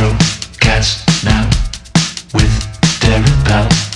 Paltrocast 0.00 1.24
now 1.24 1.44
with 2.32 2.48
Darren 3.00 3.44
Paltrowitz. 3.44 3.89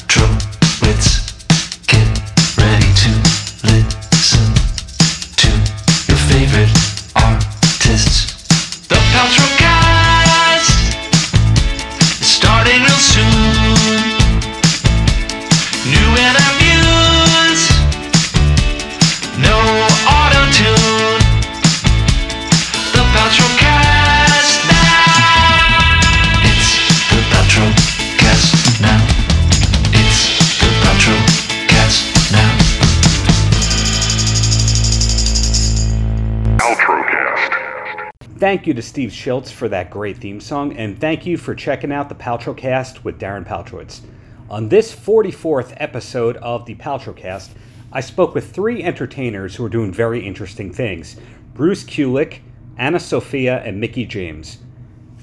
Thank 38.54 38.68
you 38.68 38.74
to 38.74 38.82
Steve 38.82 39.10
Schiltz 39.10 39.50
for 39.50 39.68
that 39.70 39.90
great 39.90 40.18
theme 40.18 40.40
song, 40.40 40.76
and 40.76 40.96
thank 40.96 41.26
you 41.26 41.36
for 41.36 41.56
checking 41.56 41.90
out 41.90 42.08
the 42.08 42.14
Paltrocast 42.14 43.02
with 43.02 43.18
Darren 43.18 43.44
Paltrowitz. 43.44 44.00
On 44.48 44.68
this 44.68 44.94
44th 44.94 45.74
episode 45.78 46.36
of 46.36 46.64
the 46.64 46.76
Paltrocast, 46.76 47.50
I 47.90 48.00
spoke 48.00 48.32
with 48.32 48.54
three 48.54 48.84
entertainers 48.84 49.56
who 49.56 49.64
are 49.64 49.68
doing 49.68 49.92
very 49.92 50.24
interesting 50.24 50.72
things 50.72 51.16
Bruce 51.52 51.82
Kulick, 51.82 52.42
Anna 52.76 53.00
Sofia, 53.00 53.60
and 53.64 53.80
Mickie 53.80 54.06
James. 54.06 54.58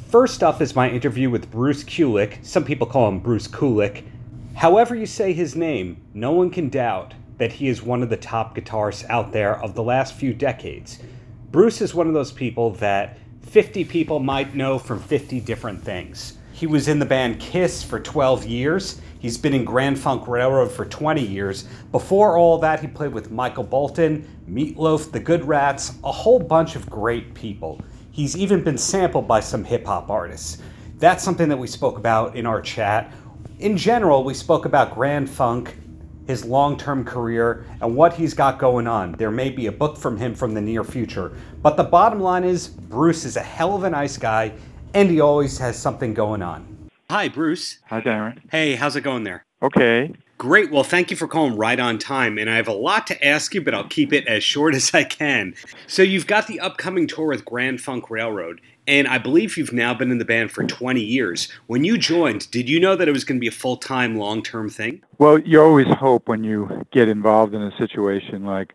First 0.09 0.43
up 0.43 0.59
is 0.59 0.75
my 0.75 0.89
interview 0.89 1.29
with 1.29 1.49
Bruce 1.49 1.85
Kulick. 1.85 2.45
Some 2.45 2.65
people 2.65 2.85
call 2.85 3.07
him 3.07 3.19
Bruce 3.19 3.47
Kulick. 3.47 4.03
However, 4.55 4.93
you 4.93 5.05
say 5.05 5.31
his 5.31 5.55
name, 5.55 6.01
no 6.13 6.33
one 6.33 6.49
can 6.49 6.67
doubt 6.67 7.13
that 7.37 7.53
he 7.53 7.69
is 7.69 7.81
one 7.81 8.03
of 8.03 8.09
the 8.09 8.17
top 8.17 8.57
guitarists 8.57 9.09
out 9.09 9.31
there 9.31 9.57
of 9.57 9.73
the 9.73 9.83
last 9.83 10.15
few 10.15 10.33
decades. 10.33 10.99
Bruce 11.51 11.81
is 11.81 11.93
one 11.93 12.07
of 12.07 12.13
those 12.13 12.31
people 12.31 12.71
that 12.75 13.17
50 13.41 13.83
people 13.83 14.19
might 14.19 14.55
know 14.55 14.79
from 14.79 15.01
50 15.01 15.41
different 15.41 15.83
things. 15.83 16.37
He 16.53 16.65
was 16.65 16.87
in 16.87 16.97
the 16.97 17.05
band 17.05 17.41
Kiss 17.41 17.83
for 17.83 17.99
12 17.99 18.45
years. 18.45 19.01
He's 19.19 19.37
been 19.37 19.53
in 19.53 19.65
Grand 19.65 19.99
Funk 19.99 20.29
Railroad 20.29 20.71
for 20.71 20.85
20 20.85 21.21
years. 21.21 21.65
Before 21.91 22.37
all 22.37 22.57
that, 22.59 22.79
he 22.79 22.87
played 22.87 23.11
with 23.11 23.31
Michael 23.31 23.65
Bolton, 23.65 24.25
Meatloaf, 24.49 25.11
The 25.11 25.19
Good 25.19 25.43
Rats, 25.43 25.95
a 26.05 26.11
whole 26.11 26.39
bunch 26.39 26.77
of 26.77 26.89
great 26.89 27.33
people. 27.33 27.81
He's 28.11 28.37
even 28.37 28.63
been 28.63 28.77
sampled 28.77 29.27
by 29.27 29.41
some 29.41 29.65
hip 29.65 29.85
hop 29.85 30.09
artists. 30.09 30.59
That's 30.99 31.21
something 31.21 31.49
that 31.49 31.57
we 31.57 31.67
spoke 31.67 31.97
about 31.97 32.37
in 32.37 32.45
our 32.45 32.61
chat. 32.61 33.11
In 33.59 33.75
general, 33.75 34.23
we 34.23 34.33
spoke 34.33 34.63
about 34.63 34.95
Grand 34.95 35.29
Funk, 35.29 35.75
his 36.27 36.45
long 36.45 36.77
term 36.77 37.03
career, 37.03 37.65
and 37.81 37.95
what 37.95 38.13
he's 38.13 38.33
got 38.33 38.59
going 38.59 38.87
on. 38.87 39.13
There 39.13 39.31
may 39.31 39.49
be 39.49 39.67
a 39.67 39.71
book 39.71 39.97
from 39.97 40.17
him 40.17 40.35
from 40.35 40.53
the 40.53 40.61
near 40.61 40.83
future. 40.83 41.31
But 41.61 41.77
the 41.77 41.83
bottom 41.83 42.19
line 42.19 42.43
is, 42.43 42.67
Bruce 42.67 43.25
is 43.25 43.37
a 43.37 43.41
hell 43.41 43.75
of 43.75 43.83
a 43.83 43.89
nice 43.89 44.17
guy, 44.17 44.53
and 44.93 45.09
he 45.09 45.19
always 45.21 45.57
has 45.57 45.77
something 45.77 46.13
going 46.13 46.41
on. 46.41 46.89
Hi, 47.09 47.27
Bruce. 47.27 47.79
Hi, 47.87 47.99
Darren. 47.99 48.39
Hey, 48.51 48.75
how's 48.75 48.95
it 48.95 49.01
going 49.01 49.25
there? 49.25 49.45
Okay. 49.61 50.13
Great. 50.37 50.71
Well, 50.71 50.83
thank 50.83 51.11
you 51.11 51.17
for 51.17 51.27
calling 51.27 51.55
right 51.55 51.79
on 51.79 51.99
time. 51.99 52.37
And 52.37 52.49
I 52.49 52.55
have 52.55 52.67
a 52.67 52.73
lot 52.73 53.05
to 53.07 53.25
ask 53.25 53.53
you, 53.53 53.61
but 53.61 53.75
I'll 53.75 53.87
keep 53.87 54.11
it 54.11 54.25
as 54.27 54.43
short 54.43 54.73
as 54.81 54.93
I 54.93 55.03
can. 55.03 55.53
So, 55.87 56.03
you've 56.03 56.25
got 56.25 56.47
the 56.47 56.59
upcoming 56.59 57.07
tour 57.07 57.27
with 57.27 57.45
Grand 57.45 57.81
Funk 57.81 58.09
Railroad, 58.09 58.61
and 58.91 59.07
I 59.07 59.19
believe 59.19 59.55
you've 59.55 59.71
now 59.71 59.93
been 59.93 60.11
in 60.11 60.17
the 60.17 60.25
band 60.25 60.51
for 60.51 60.65
20 60.65 60.99
years. 60.99 61.47
When 61.67 61.85
you 61.85 61.97
joined, 61.97 62.51
did 62.51 62.67
you 62.67 62.77
know 62.77 62.97
that 62.97 63.07
it 63.07 63.13
was 63.13 63.23
going 63.23 63.37
to 63.37 63.39
be 63.39 63.47
a 63.47 63.51
full 63.51 63.77
time, 63.77 64.17
long 64.17 64.43
term 64.43 64.69
thing? 64.69 65.01
Well, 65.17 65.39
you 65.39 65.61
always 65.61 65.87
hope 65.87 66.27
when 66.27 66.43
you 66.43 66.85
get 66.91 67.07
involved 67.07 67.55
in 67.55 67.61
a 67.61 67.75
situation 67.77 68.45
like 68.45 68.73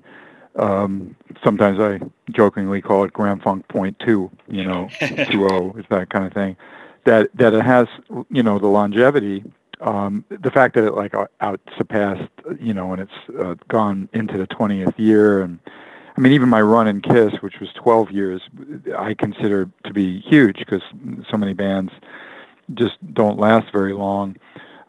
um, 0.56 1.14
sometimes 1.44 1.78
I 1.78 2.00
jokingly 2.32 2.80
call 2.80 3.04
it 3.04 3.12
Grand 3.12 3.42
Funk 3.42 3.68
Point 3.68 3.98
Two, 3.98 4.30
you 4.48 4.64
know, 4.64 4.88
two 5.30 5.46
O 5.50 5.74
is 5.78 5.84
that 5.90 6.08
kind 6.08 6.24
of 6.24 6.32
thing. 6.32 6.56
That 7.04 7.28
that 7.34 7.52
it 7.52 7.62
has, 7.62 7.86
you 8.30 8.42
know, 8.42 8.58
the 8.58 8.68
longevity. 8.68 9.44
Um, 9.82 10.24
the 10.30 10.50
fact 10.50 10.74
that 10.76 10.84
it 10.84 10.94
like 10.94 11.12
out- 11.42 11.60
surpassed, 11.76 12.30
you 12.58 12.72
know, 12.72 12.94
and 12.94 13.02
it's 13.02 13.38
uh, 13.38 13.56
gone 13.68 14.08
into 14.14 14.38
the 14.38 14.46
twentieth 14.46 14.98
year, 14.98 15.42
and 15.42 15.58
I 16.16 16.20
mean, 16.20 16.32
even 16.32 16.48
my 16.48 16.62
run 16.62 16.88
in 16.88 17.02
Kiss, 17.02 17.34
which 17.40 17.60
was 17.60 17.68
twelve 17.74 18.10
years, 18.10 18.40
I 18.96 19.14
consider 19.14 19.68
to 19.84 19.92
be 19.92 20.20
huge 20.20 20.58
because 20.58 20.82
so 21.30 21.36
many 21.36 21.52
bands 21.52 21.92
just 22.74 22.96
don't 23.12 23.38
last 23.38 23.70
very 23.72 23.92
long. 23.92 24.36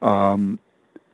Um, 0.01 0.59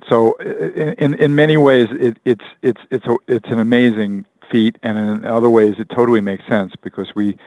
so 0.09 0.33
in 0.33 1.13
in 1.15 1.35
many 1.35 1.57
ways 1.57 1.87
it, 1.91 2.17
it's 2.25 2.45
it's 2.61 2.81
it's 2.91 3.05
a, 3.05 3.17
it's 3.27 3.49
an 3.49 3.59
amazing 3.59 4.25
feat 4.51 4.77
and 4.83 4.97
in 4.97 5.25
other 5.25 5.49
ways 5.49 5.75
it 5.79 5.89
totally 5.89 6.21
makes 6.21 6.45
sense 6.47 6.73
because 6.81 7.13
we 7.15 7.37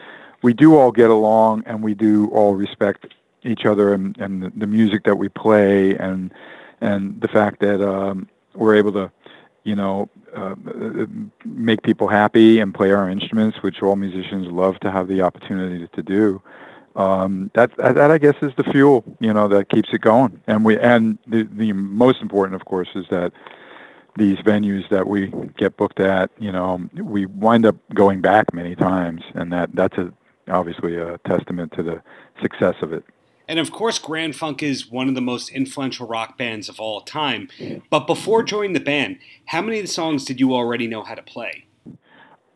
we 0.42 0.52
do 0.52 0.76
all 0.76 0.90
get 0.90 1.10
along 1.10 1.62
and 1.66 1.82
we 1.82 1.94
do 1.94 2.28
all 2.28 2.54
respect 2.54 3.06
each 3.42 3.64
other 3.64 3.94
and, 3.94 4.16
and 4.18 4.42
the, 4.42 4.52
the 4.56 4.66
music 4.66 5.04
that 5.04 5.16
we 5.16 5.28
play 5.28 5.96
and 5.96 6.32
and 6.80 7.20
the 7.20 7.28
fact 7.28 7.60
that 7.60 7.86
um, 7.86 8.28
we're 8.54 8.74
able 8.74 8.92
to 8.92 9.10
you 9.66 9.74
know 9.74 10.08
uh, 10.34 10.54
make 11.44 11.82
people 11.82 12.08
happy 12.08 12.60
and 12.60 12.74
play 12.74 12.92
our 12.92 13.10
instruments 13.10 13.58
which 13.62 13.82
all 13.82 13.96
musicians 13.96 14.46
love 14.48 14.78
to 14.80 14.90
have 14.90 15.08
the 15.08 15.20
opportunity 15.20 15.88
to 15.94 16.02
do 16.02 16.40
um, 16.96 17.50
that, 17.54 17.76
that 17.76 18.10
I 18.10 18.16
guess 18.16 18.36
is 18.40 18.52
the 18.56 18.64
fuel, 18.64 19.04
you 19.20 19.32
know, 19.32 19.48
that 19.48 19.68
keeps 19.68 19.90
it 19.92 20.00
going. 20.00 20.40
And 20.46 20.64
we 20.64 20.78
and 20.78 21.18
the 21.26 21.46
the 21.52 21.72
most 21.74 22.22
important, 22.22 22.54
of 22.56 22.64
course, 22.64 22.88
is 22.94 23.04
that 23.10 23.32
these 24.16 24.38
venues 24.38 24.88
that 24.88 25.06
we 25.06 25.30
get 25.58 25.76
booked 25.76 26.00
at, 26.00 26.30
you 26.38 26.50
know, 26.50 26.88
we 26.94 27.26
wind 27.26 27.66
up 27.66 27.76
going 27.94 28.22
back 28.22 28.54
many 28.54 28.74
times, 28.74 29.22
and 29.34 29.52
that 29.52 29.70
that's 29.74 29.98
a 29.98 30.10
obviously 30.48 30.96
a 30.96 31.18
testament 31.26 31.72
to 31.76 31.82
the 31.82 32.02
success 32.40 32.76
of 32.80 32.94
it. 32.94 33.04
And 33.48 33.58
of 33.58 33.70
course, 33.70 33.98
Grand 33.98 34.34
Funk 34.34 34.62
is 34.62 34.90
one 34.90 35.08
of 35.08 35.14
the 35.14 35.20
most 35.20 35.50
influential 35.50 36.06
rock 36.06 36.36
bands 36.36 36.68
of 36.68 36.80
all 36.80 37.00
time. 37.00 37.48
But 37.90 38.06
before 38.06 38.42
joining 38.42 38.72
the 38.72 38.80
band, 38.80 39.18
how 39.46 39.62
many 39.62 39.78
of 39.78 39.84
the 39.84 39.92
songs 39.92 40.24
did 40.24 40.40
you 40.40 40.54
already 40.54 40.86
know 40.86 41.02
how 41.02 41.14
to 41.14 41.22
play? 41.22 41.66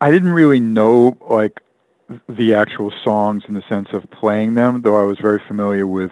I 0.01 0.11
didn't 0.11 0.33
really 0.33 0.59
know 0.59 1.17
like 1.29 1.61
the 2.27 2.53
actual 2.53 2.91
songs 3.03 3.43
in 3.47 3.53
the 3.53 3.63
sense 3.69 3.89
of 3.93 4.09
playing 4.11 4.55
them, 4.55 4.81
though 4.81 4.99
I 4.99 5.03
was 5.03 5.17
very 5.19 5.41
familiar 5.47 5.87
with 5.87 6.11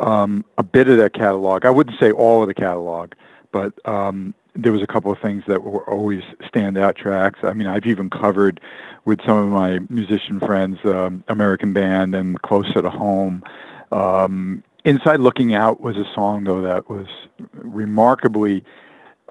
um, 0.00 0.44
a 0.58 0.62
bit 0.62 0.88
of 0.88 0.98
that 0.98 1.14
catalog. 1.14 1.64
I 1.64 1.70
wouldn't 1.70 1.98
say 1.98 2.10
all 2.10 2.42
of 2.42 2.48
the 2.48 2.54
catalog, 2.54 3.12
but 3.52 3.72
um, 3.88 4.34
there 4.54 4.72
was 4.72 4.82
a 4.82 4.86
couple 4.86 5.12
of 5.12 5.18
things 5.20 5.44
that 5.46 5.62
were 5.62 5.88
always 5.88 6.22
standout 6.42 6.96
tracks. 6.96 7.38
I 7.42 7.52
mean, 7.52 7.66
I've 7.66 7.86
even 7.86 8.10
covered 8.10 8.60
with 9.04 9.20
some 9.24 9.38
of 9.38 9.48
my 9.48 9.78
musician 9.88 10.40
friends 10.40 10.78
um, 10.84 11.24
American 11.28 11.72
Band 11.72 12.14
and 12.14 12.40
Closer 12.42 12.82
to 12.82 12.90
Home. 12.90 13.42
Um, 13.90 14.62
Inside 14.84 15.20
Looking 15.20 15.54
Out 15.54 15.80
was 15.80 15.96
a 15.96 16.04
song, 16.14 16.44
though, 16.44 16.62
that 16.62 16.88
was 16.88 17.06
remarkably 17.52 18.64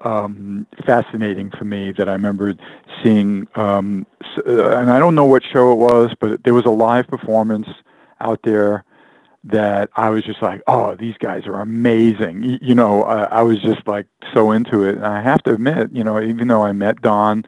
um, 0.04 0.66
fascinating 0.86 1.50
for 1.50 1.64
me 1.64 1.92
that 1.92 2.08
I 2.08 2.12
remember 2.12 2.54
seeing, 3.02 3.48
um, 3.56 4.06
uh, 4.46 4.76
and 4.78 4.90
I 4.90 4.98
don't 4.98 5.14
know 5.14 5.24
what 5.24 5.42
show 5.44 5.72
it 5.72 5.76
was, 5.76 6.12
but 6.20 6.44
there 6.44 6.54
was 6.54 6.64
a 6.64 6.70
live 6.70 7.06
performance 7.08 7.68
out 8.20 8.40
there 8.44 8.84
that 9.44 9.88
I 9.96 10.10
was 10.10 10.24
just 10.24 10.42
like, 10.42 10.62
oh, 10.66 10.94
these 10.96 11.16
guys 11.18 11.46
are 11.46 11.60
amazing. 11.60 12.58
You 12.60 12.74
know, 12.74 13.04
I, 13.04 13.24
I 13.24 13.42
was 13.42 13.60
just 13.60 13.86
like 13.86 14.06
so 14.34 14.52
into 14.52 14.84
it. 14.84 14.96
And 14.96 15.06
I 15.06 15.22
have 15.22 15.42
to 15.44 15.54
admit, 15.54 15.90
you 15.92 16.04
know, 16.04 16.20
even 16.20 16.48
though 16.48 16.62
I 16.62 16.72
met 16.72 17.00
Don 17.00 17.44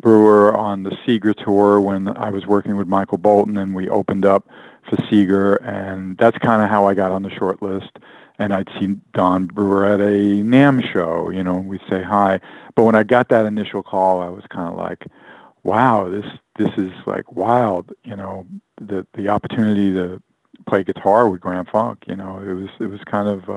Brewer 0.00 0.56
on 0.56 0.84
the 0.84 0.90
Seger 1.06 1.34
tour 1.34 1.80
when 1.80 2.08
I 2.16 2.30
was 2.30 2.46
working 2.46 2.76
with 2.76 2.88
Michael 2.88 3.18
Bolton 3.18 3.58
and 3.58 3.74
we 3.74 3.88
opened 3.88 4.24
up 4.24 4.48
for 4.88 4.96
Seger, 4.96 5.58
and 5.66 6.16
that's 6.18 6.38
kind 6.38 6.62
of 6.62 6.68
how 6.68 6.86
I 6.86 6.94
got 6.94 7.10
on 7.10 7.22
the 7.22 7.30
short 7.30 7.62
list 7.62 7.90
and 8.38 8.52
I'd 8.52 8.68
seen 8.78 9.00
Don 9.14 9.46
Brewer 9.46 9.84
at 9.86 10.00
a 10.00 10.42
NAMM 10.42 10.92
show, 10.92 11.30
you 11.30 11.42
know, 11.42 11.56
we'd 11.56 11.80
say 11.90 12.02
hi. 12.02 12.40
But 12.76 12.84
when 12.84 12.94
I 12.94 13.02
got 13.02 13.28
that 13.30 13.46
initial 13.46 13.82
call, 13.82 14.22
I 14.22 14.28
was 14.28 14.44
kind 14.48 14.68
of 14.72 14.78
like, 14.78 15.06
wow, 15.64 16.08
this 16.08 16.24
this 16.56 16.70
is 16.76 16.92
like 17.06 17.30
wild, 17.32 17.92
you 18.04 18.16
know, 18.16 18.46
the 18.80 19.06
the 19.14 19.28
opportunity 19.28 19.92
to 19.94 20.22
play 20.68 20.84
guitar 20.84 21.28
with 21.28 21.40
Grand 21.40 21.68
Funk, 21.68 22.04
you 22.06 22.14
know, 22.14 22.38
it 22.38 22.52
was 22.52 22.68
it 22.80 22.86
was 22.86 23.00
kind 23.04 23.28
of 23.28 23.50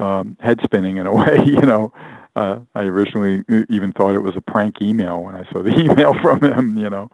uh, 0.00 0.02
um, 0.02 0.36
head 0.40 0.60
spinning 0.64 0.96
in 0.96 1.06
a 1.06 1.14
way, 1.14 1.42
you 1.44 1.60
know. 1.60 1.92
Uh, 2.36 2.58
I 2.74 2.82
originally 2.82 3.44
even 3.68 3.92
thought 3.92 4.16
it 4.16 4.24
was 4.24 4.34
a 4.34 4.40
prank 4.40 4.82
email 4.82 5.22
when 5.22 5.36
I 5.36 5.48
saw 5.52 5.62
the 5.62 5.70
email 5.78 6.14
from 6.20 6.42
him, 6.42 6.76
you 6.76 6.90
know, 6.90 7.08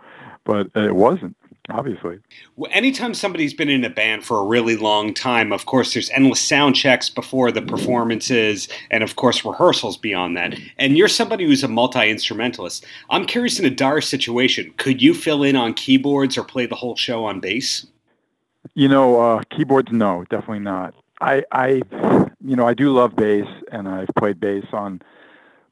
but 0.47 0.69
it 0.75 0.95
wasn't 0.95 1.37
obviously. 1.73 2.19
Well, 2.57 2.71
anytime 2.73 3.15
somebody's 3.15 3.55
been 3.55 3.69
in 3.69 3.85
a 3.85 3.91
band 3.91 4.25
for 4.25 4.39
a 4.39 4.45
really 4.45 4.77
long 4.77 5.15
time, 5.15 5.53
of 5.53 5.67
course, 5.67 5.93
there's 5.93 6.11
endless 6.11 6.41
sound 6.41 6.77
checks 6.77 7.09
before 7.09 7.51
the 7.51 7.63
performances, 7.63 8.69
and 8.91 9.03
of 9.03 9.17
course, 9.17 9.45
rehearsals 9.45 9.97
beyond 9.97 10.37
that. 10.37 10.55
And 10.79 10.97
you're 10.97 11.09
somebody 11.09 11.45
who's 11.45 11.65
a 11.65 11.69
multi 11.69 12.11
instrumentalist. 12.11 12.85
I'm 13.11 13.27
curious 13.27 13.59
in 13.59 13.65
a 13.65 13.71
dire 13.71 14.01
situation, 14.01 14.73
could 14.77 15.01
you 15.03 15.15
fill 15.15 15.43
in 15.43 15.57
on 15.57 15.75
keyboards 15.75 16.37
or 16.37 16.45
play 16.45 16.67
the 16.67 16.77
whole 16.77 16.97
show 16.97 17.25
on 17.25 17.41
bass? 17.41 17.87
You 18.75 18.89
know, 18.89 19.21
uh, 19.21 19.43
keyboards, 19.51 19.91
no, 19.93 20.25
definitely 20.31 20.61
not. 20.61 20.95
I, 21.21 21.45
I, 21.53 21.83
you 22.45 22.57
know, 22.57 22.67
I 22.67 22.75
do 22.75 22.93
love 22.93 23.17
bass, 23.17 23.47
and 23.73 23.89
I've 23.89 24.09
played 24.19 24.41
bass 24.41 24.65
on 24.73 25.03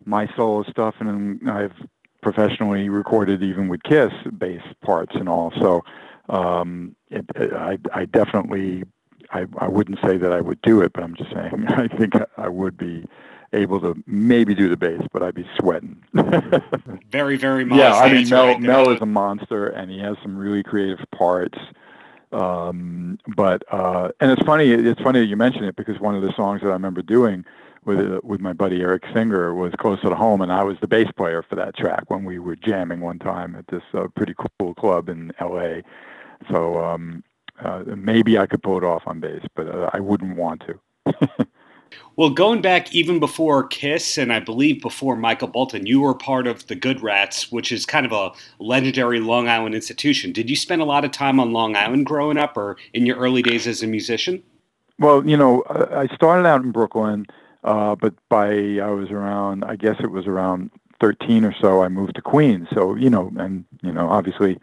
my 0.04 0.28
solo 0.36 0.62
stuff, 0.64 0.94
and 1.00 1.48
I've 1.48 1.72
professionally 2.22 2.88
recorded 2.88 3.42
even 3.42 3.68
with 3.68 3.82
Kiss 3.82 4.12
bass 4.36 4.62
parts 4.82 5.14
and 5.14 5.28
all. 5.28 5.52
So, 5.60 5.84
um, 6.28 6.94
it, 7.10 7.24
it, 7.34 7.52
I, 7.52 7.78
I 7.94 8.04
definitely, 8.04 8.84
I, 9.30 9.46
I 9.58 9.68
wouldn't 9.68 9.98
say 10.04 10.18
that 10.18 10.32
I 10.32 10.40
would 10.40 10.60
do 10.62 10.82
it, 10.82 10.92
but 10.92 11.02
I'm 11.02 11.14
just 11.14 11.32
saying 11.32 11.66
I 11.68 11.88
think 11.88 12.14
I 12.36 12.48
would 12.48 12.76
be 12.76 13.06
able 13.52 13.80
to 13.80 13.94
maybe 14.06 14.54
do 14.54 14.68
the 14.68 14.76
bass, 14.76 15.00
but 15.12 15.22
I'd 15.22 15.34
be 15.34 15.48
sweating. 15.58 16.02
very, 17.10 17.36
very 17.36 17.66
Yeah, 17.70 17.94
I 17.94 18.12
mean, 18.12 18.28
Mel, 18.28 18.46
right 18.46 18.60
Mel 18.60 18.90
is 18.90 19.00
a 19.00 19.06
monster, 19.06 19.68
and 19.68 19.90
he 19.90 19.98
has 20.00 20.16
some 20.22 20.36
really 20.36 20.62
creative 20.62 20.98
parts. 21.16 21.58
Um, 22.32 23.18
but 23.36 23.62
uh, 23.72 24.10
and 24.20 24.30
it's 24.30 24.42
funny. 24.42 24.70
It's 24.70 25.00
funny 25.00 25.20
that 25.20 25.26
you 25.26 25.36
mention 25.36 25.64
it 25.64 25.76
because 25.76 25.98
one 25.98 26.14
of 26.14 26.22
the 26.22 26.32
songs 26.36 26.60
that 26.62 26.68
I 26.68 26.72
remember 26.72 27.02
doing 27.02 27.44
with 27.84 28.00
uh, 28.00 28.20
with 28.22 28.40
my 28.40 28.52
buddy 28.52 28.80
Eric 28.80 29.04
Singer 29.14 29.54
was 29.54 29.72
"Closer 29.78 30.08
to 30.10 30.14
Home," 30.14 30.40
and 30.40 30.52
I 30.52 30.62
was 30.62 30.76
the 30.80 30.88
bass 30.88 31.08
player 31.16 31.42
for 31.42 31.56
that 31.56 31.76
track 31.76 32.04
when 32.08 32.24
we 32.24 32.38
were 32.38 32.56
jamming 32.56 33.00
one 33.00 33.18
time 33.18 33.56
at 33.56 33.66
this 33.68 33.82
uh, 33.94 34.08
pretty 34.14 34.34
cool 34.60 34.74
club 34.74 35.08
in 35.08 35.32
L.A. 35.40 35.82
So 36.50 36.84
um, 36.84 37.24
uh, 37.64 37.84
maybe 37.86 38.38
I 38.38 38.46
could 38.46 38.62
pull 38.62 38.76
it 38.78 38.84
off 38.84 39.02
on 39.06 39.20
bass, 39.20 39.42
but 39.56 39.68
uh, 39.68 39.90
I 39.92 40.00
wouldn't 40.00 40.36
want 40.36 40.62
to. 40.66 41.46
Well, 42.16 42.30
going 42.30 42.60
back 42.60 42.92
even 42.92 43.20
before 43.20 43.66
Kiss, 43.66 44.18
and 44.18 44.32
I 44.32 44.40
believe 44.40 44.82
before 44.82 45.16
Michael 45.16 45.48
Bolton, 45.48 45.86
you 45.86 46.00
were 46.00 46.14
part 46.14 46.46
of 46.46 46.66
the 46.66 46.74
Good 46.74 47.00
Rats, 47.00 47.52
which 47.52 47.70
is 47.70 47.86
kind 47.86 48.04
of 48.04 48.12
a 48.12 48.32
legendary 48.58 49.20
Long 49.20 49.48
Island 49.48 49.74
institution. 49.74 50.32
Did 50.32 50.50
you 50.50 50.56
spend 50.56 50.82
a 50.82 50.84
lot 50.84 51.04
of 51.04 51.12
time 51.12 51.38
on 51.38 51.52
Long 51.52 51.76
Island 51.76 52.06
growing 52.06 52.36
up, 52.36 52.56
or 52.56 52.76
in 52.92 53.06
your 53.06 53.16
early 53.16 53.42
days 53.42 53.66
as 53.66 53.82
a 53.82 53.86
musician? 53.86 54.42
Well, 54.98 55.24
you 55.26 55.36
know, 55.36 55.62
I 55.68 56.08
started 56.14 56.46
out 56.46 56.62
in 56.62 56.72
Brooklyn, 56.72 57.26
uh, 57.62 57.94
but 57.94 58.14
by 58.28 58.48
I 58.48 58.90
was 58.90 59.10
around, 59.10 59.64
I 59.64 59.76
guess 59.76 59.96
it 60.00 60.10
was 60.10 60.26
around 60.26 60.70
13 61.00 61.44
or 61.44 61.54
so, 61.60 61.82
I 61.82 61.88
moved 61.88 62.16
to 62.16 62.22
Queens. 62.22 62.66
So, 62.74 62.94
you 62.96 63.10
know, 63.10 63.30
and 63.38 63.64
you 63.82 63.92
know, 63.92 64.08
obviously 64.08 64.58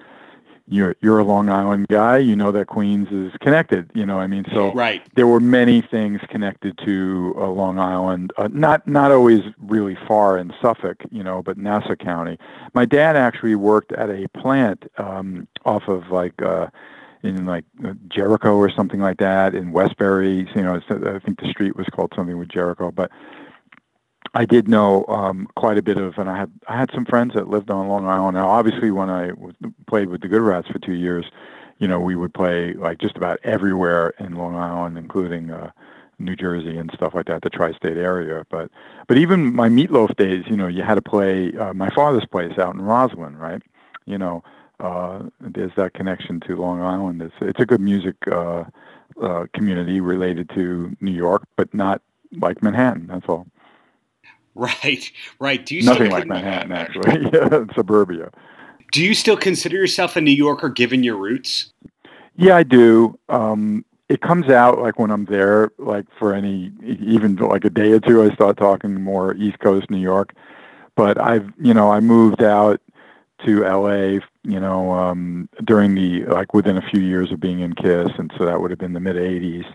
you're 0.68 0.96
you're 1.02 1.20
a 1.20 1.24
Long 1.24 1.50
Island 1.50 1.88
guy, 1.90 2.18
you 2.18 2.36
know 2.36 2.52
that 2.52 2.68
Queens 2.68 3.08
is 3.12 3.32
connected. 3.42 3.90
You 3.94 4.06
know, 4.06 4.20
I 4.20 4.28
mean, 4.28 4.46
so 4.54 4.74
right. 4.74 5.02
there 5.16 5.28
were 5.28 5.40
many 5.40 5.82
things 5.82 6.22
connected 6.30 6.78
to 6.86 7.36
uh, 7.38 7.48
Long 7.48 7.78
Island. 7.78 8.32
Uh, 8.38 8.50
not 8.52 8.88
not 8.88 9.12
always 9.12 9.42
really 9.60 9.98
far 10.08 10.38
in 10.38 10.54
Suffolk, 10.62 10.98
you 11.12 11.24
know, 11.24 11.44
but 11.44 11.58
Nassau 11.58 11.96
County. 11.96 12.38
My 12.74 12.86
dad 12.86 13.16
actually 13.16 13.56
worked 13.56 13.92
at 13.92 14.10
a 14.10 14.28
plant 14.30 14.86
um, 14.98 15.48
off 15.66 15.84
of 15.88 16.10
like. 16.10 16.42
Uh, 16.42 16.68
in 17.24 17.48
like 17.48 17.66
uh, 17.84 17.94
Jericho 18.08 18.56
or 18.56 18.70
something 18.70 19.00
like 19.00 19.18
that 19.18 19.56
in 19.56 19.72
Westbury, 19.72 20.48
you 20.56 20.62
know, 20.62 20.76
I 20.76 21.20
think 21.26 21.42
the 21.42 21.50
street 21.50 21.76
was 21.76 21.88
called 21.88 22.14
something 22.16 22.38
with 22.38 22.50
Jericho, 22.50 22.92
but 22.92 23.10
I 24.36 24.44
did 24.44 24.68
know 24.68 25.06
um, 25.08 25.48
quite 25.56 25.78
a 25.78 25.82
bit 25.82 25.98
of, 25.98 26.18
and 26.18 26.30
I 26.30 26.38
had 26.38 26.52
I 26.68 26.78
had 26.78 26.92
some 26.94 27.06
friends 27.06 27.34
that 27.36 27.48
lived 27.48 27.72
on 27.72 27.88
Long 27.88 28.06
Island. 28.06 28.36
Now, 28.36 28.50
obviously, 28.50 28.92
when 28.92 29.10
I 29.10 29.32
played 29.88 30.10
with 30.10 30.22
the 30.22 30.28
Good 30.28 30.42
Rats 30.42 30.68
for 30.68 30.78
two 30.78 30.94
years, 30.94 31.26
you 31.80 31.88
know, 31.88 32.02
we 32.02 32.18
would 32.18 32.34
play 32.34 32.74
like 32.74 33.00
just 33.00 33.16
about 33.16 33.40
everywhere 33.44 34.14
in 34.20 34.36
Long 34.36 34.56
Island, 34.56 34.98
including 34.98 35.52
uh, 35.52 35.72
New 36.20 36.36
Jersey 36.36 36.78
and 36.78 36.92
stuff 36.94 37.14
like 37.16 37.28
that, 37.28 37.44
the 37.44 37.50
tri-state 37.50 37.96
area. 37.96 38.46
But 38.50 38.70
but 39.08 39.18
even 39.18 39.56
my 39.56 39.70
meatloaf 39.70 40.14
days, 40.18 40.44
you 40.48 40.58
know, 40.58 40.68
you 40.68 40.84
had 40.84 40.96
to 40.96 41.02
play 41.02 41.56
uh, 41.58 41.74
my 41.74 41.90
father's 41.92 42.26
place 42.26 42.60
out 42.60 42.76
in 42.76 42.82
Roslyn, 42.82 43.38
right? 43.38 43.64
You 44.06 44.18
know, 44.18 44.44
uh, 44.82 45.24
there's 45.40 45.72
that 45.78 45.94
connection 45.94 46.42
to 46.42 46.58
Long 46.58 46.82
Island. 46.82 47.22
It's 47.22 47.36
it's 47.40 47.62
a 47.62 47.66
good 47.66 47.82
music 47.82 48.16
uh, 48.30 48.66
uh, 49.22 49.46
community 49.54 50.02
related 50.02 50.50
to 50.56 50.94
New 51.00 51.12
York, 51.14 51.44
but 51.56 51.74
not 51.74 52.02
like 52.42 52.62
Manhattan. 52.62 53.08
That's 53.08 53.26
all. 53.30 53.48
Right, 54.84 55.12
right. 55.40 55.66
Do 55.66 55.76
you 55.76 55.84
nothing 55.84 56.12
like 56.12 56.28
Manhattan 56.28 56.72
actually? 56.72 57.30
yeah, 57.34 57.66
suburbia. 57.76 58.32
Do 58.94 59.04
you 59.04 59.14
still 59.14 59.36
consider 59.36 59.76
yourself 59.76 60.16
a 60.16 60.22
New 60.22 60.32
Yorker 60.32 60.70
given 60.70 61.04
your 61.04 61.18
roots? 61.18 61.74
Yeah, 62.38 62.56
I 62.56 62.64
do. 62.64 63.20
Um, 63.28 63.84
it 64.08 64.22
comes 64.22 64.50
out 64.50 64.80
like 64.80 64.98
when 64.98 65.12
I'm 65.12 65.26
there, 65.26 65.72
like 65.78 66.06
for 66.18 66.34
any 66.34 66.72
even 66.84 67.36
like 67.36 67.66
a 67.66 67.70
day 67.70 67.92
or 67.92 68.00
two, 68.00 68.24
I 68.24 68.34
start 68.34 68.56
talking 68.56 69.02
more 69.02 69.36
East 69.36 69.60
Coast 69.60 69.90
New 69.90 70.00
York. 70.00 70.34
But 70.96 71.22
I've 71.22 71.52
you 71.62 71.74
know 71.74 71.92
I 71.92 72.00
moved 72.00 72.42
out 72.42 72.80
to 73.46 73.64
LA, 73.64 74.20
you 74.44 74.60
know, 74.60 74.94
um, 74.94 75.50
during 75.66 75.96
the 75.96 76.26
like 76.26 76.54
within 76.54 76.78
a 76.78 76.90
few 76.90 77.02
years 77.02 77.30
of 77.34 77.42
being 77.42 77.60
in 77.60 77.74
Kiss, 77.74 78.08
and 78.18 78.32
so 78.38 78.46
that 78.46 78.62
would 78.62 78.72
have 78.72 78.80
been 78.80 78.94
the 78.94 79.02
mid 79.02 79.18
'80s 79.18 79.66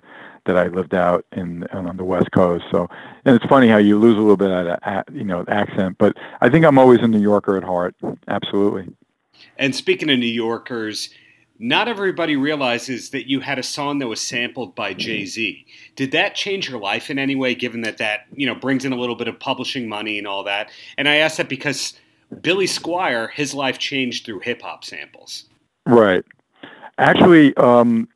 that 0.51 0.59
I 0.59 0.69
lived 0.69 0.95
out 0.95 1.25
in 1.33 1.65
on 1.69 1.97
the 1.97 2.05
West 2.05 2.33
Coast. 2.33 2.65
So, 2.71 2.89
and 3.25 3.37
it's 3.37 3.45
funny 3.47 3.69
how 3.69 3.77
you 3.77 3.99
lose 3.99 4.17
a 4.17 4.21
little 4.21 4.37
bit 4.37 4.51
of 4.51 4.67
that, 4.67 5.05
you 5.13 5.25
know, 5.25 5.45
accent. 5.49 5.97
But 5.99 6.17
I 6.41 6.49
think 6.49 6.65
I'm 6.65 6.79
always 6.79 7.01
a 7.01 7.07
New 7.07 7.21
Yorker 7.21 7.57
at 7.57 7.63
heart. 7.63 7.95
Absolutely. 8.29 8.93
And 9.57 9.75
speaking 9.75 10.11
of 10.11 10.19
New 10.19 10.27
Yorkers, 10.27 11.11
not 11.59 11.89
everybody 11.89 12.37
realizes 12.37 13.11
that 13.11 13.29
you 13.29 13.41
had 13.41 13.59
a 13.59 13.63
song 13.63 13.99
that 13.99 14.09
was 14.09 14.21
sampled 14.21 14.75
by 14.75 14.95
Jay 14.95 15.25
Z. 15.27 15.67
Did 15.95 16.11
that 16.13 16.35
change 16.35 16.69
your 16.69 16.81
life 16.81 17.11
in 17.11 17.19
any 17.19 17.37
way? 17.37 17.55
Given 17.55 17.83
that 17.83 17.99
that 17.99 18.21
you 18.33 18.47
know 18.47 18.55
brings 18.55 18.85
in 18.85 18.93
a 18.93 18.97
little 18.97 19.17
bit 19.17 19.29
of 19.29 19.39
publishing 19.39 19.89
money 19.89 20.19
and 20.19 20.27
all 20.27 20.43
that. 20.45 20.71
And 20.99 21.09
I 21.09 21.17
ask 21.17 21.37
that 21.37 21.49
because 21.49 21.95
Billy 22.43 22.67
Squier, 22.67 23.31
his 23.31 23.55
life 23.55 23.79
changed 23.79 24.25
through 24.25 24.41
hip 24.41 24.63
hop 24.63 24.85
samples. 24.85 25.45
Right. 25.87 26.25
Actually, 26.99 27.55
um, 27.57 28.09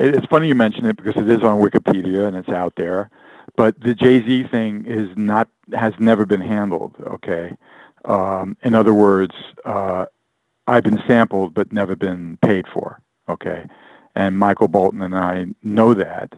it's 0.00 0.26
funny 0.26 0.48
you 0.48 0.54
mention 0.54 0.86
it 0.86 0.96
because 0.96 1.16
it 1.16 1.28
is 1.28 1.42
on 1.42 1.60
Wikipedia 1.60 2.26
and 2.26 2.36
it's 2.36 2.48
out 2.48 2.74
there. 2.76 3.10
But 3.56 3.80
the 3.80 3.94
Jay 3.94 4.24
Z 4.24 4.44
thing 4.50 4.86
is 4.86 5.08
not 5.16 5.48
has 5.74 5.92
never 5.98 6.24
been 6.24 6.40
handled. 6.40 6.94
Okay, 7.06 7.56
um, 8.04 8.56
in 8.62 8.74
other 8.74 8.94
words, 8.94 9.34
uh, 9.64 10.06
I've 10.66 10.84
been 10.84 11.02
sampled 11.06 11.54
but 11.54 11.72
never 11.72 11.96
been 11.96 12.38
paid 12.42 12.66
for. 12.72 13.00
Okay, 13.28 13.66
and 14.14 14.38
Michael 14.38 14.68
Bolton 14.68 15.02
and 15.02 15.16
I 15.16 15.46
know 15.62 15.94
that. 15.94 16.32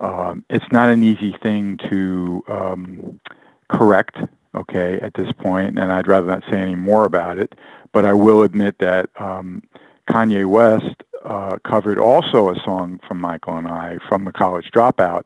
Um, 0.00 0.44
it's 0.50 0.64
not 0.72 0.88
an 0.88 1.04
easy 1.04 1.36
thing 1.42 1.78
to 1.90 2.42
um, 2.48 3.20
correct. 3.68 4.16
Okay, 4.54 5.00
at 5.00 5.14
this 5.14 5.32
point, 5.32 5.78
and 5.80 5.92
I'd 5.92 6.06
rather 6.06 6.28
not 6.28 6.44
say 6.48 6.60
any 6.60 6.76
more 6.76 7.04
about 7.04 7.38
it. 7.38 7.54
But 7.92 8.04
I 8.04 8.12
will 8.12 8.42
admit 8.42 8.78
that 8.78 9.10
um, 9.18 9.62
Kanye 10.08 10.46
West 10.46 11.02
uh, 11.24 11.56
covered 11.64 11.98
also 11.98 12.50
a 12.50 12.56
song 12.64 13.00
from 13.06 13.20
Michael 13.20 13.56
and 13.56 13.68
I 13.68 13.98
from 14.08 14.24
the 14.24 14.32
College 14.32 14.70
Dropout 14.70 15.22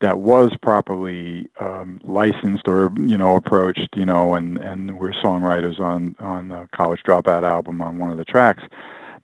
that 0.00 0.18
was 0.18 0.50
properly 0.62 1.48
um, 1.60 2.00
licensed 2.04 2.66
or 2.66 2.90
you 2.96 3.18
know 3.18 3.36
approached, 3.36 3.88
you 3.94 4.06
know, 4.06 4.34
and 4.34 4.58
and 4.58 4.98
we're 4.98 5.12
songwriters 5.12 5.78
on 5.78 6.16
on 6.18 6.48
the 6.48 6.68
College 6.72 7.02
Dropout 7.06 7.42
album 7.42 7.82
on 7.82 7.98
one 7.98 8.10
of 8.10 8.16
the 8.18 8.24
tracks 8.24 8.62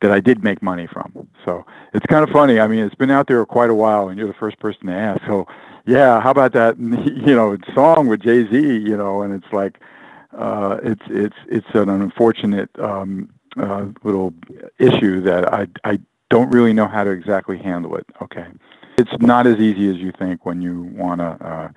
that 0.03 0.11
I 0.11 0.21
did 0.21 0.45
make 0.45 0.63
money 0.63 0.87
from. 0.87 1.27
So 1.45 1.65
it's 1.95 2.05
kind 2.07 2.23
of 2.23 2.31
funny. 2.31 2.61
I 2.61 2.67
mean, 2.67 2.81
it's 2.81 2.95
been 2.95 3.11
out 3.11 3.29
there 3.29 3.45
quite 3.47 3.71
a 3.71 3.75
while, 3.75 4.09
and 4.09 4.19
you're 4.19 4.29
the 4.29 4.35
first 4.35 4.59
person 4.59 4.87
to 4.89 4.93
ask. 4.93 5.23
So 5.27 5.47
yeah, 5.87 6.21
how 6.21 6.31
about 6.31 6.53
that? 6.53 6.77
You 7.27 7.35
know, 7.35 7.57
song 7.75 8.07
with 8.09 8.21
Jay 8.21 8.47
Z. 8.51 8.57
You 8.57 8.97
know, 8.97 9.23
and 9.23 9.33
it's 9.33 9.53
like 9.53 9.81
uh, 10.37 10.79
it's 10.83 11.03
it's 11.09 11.37
it's 11.49 11.67
an 11.75 11.89
unfortunate 11.89 12.71
um, 12.79 13.31
uh, 13.57 13.87
little 14.05 14.35
issue 14.79 15.23
that 15.23 15.53
I 15.53 15.67
I 15.85 15.99
don't 16.31 16.51
really 16.51 16.73
know 16.73 16.89
how 16.89 17.05
to 17.05 17.11
exactly 17.11 17.59
handle 17.59 17.97
it. 17.97 18.07
Okay, 18.23 18.47
it's 18.99 19.11
not 19.21 19.47
as 19.47 19.59
easy 19.59 19.89
as 19.91 19.97
you 19.97 20.13
think 20.19 20.45
when 20.45 20.63
you 20.63 20.83
want 20.95 21.21
to 21.21 21.47
uh, 21.47 21.69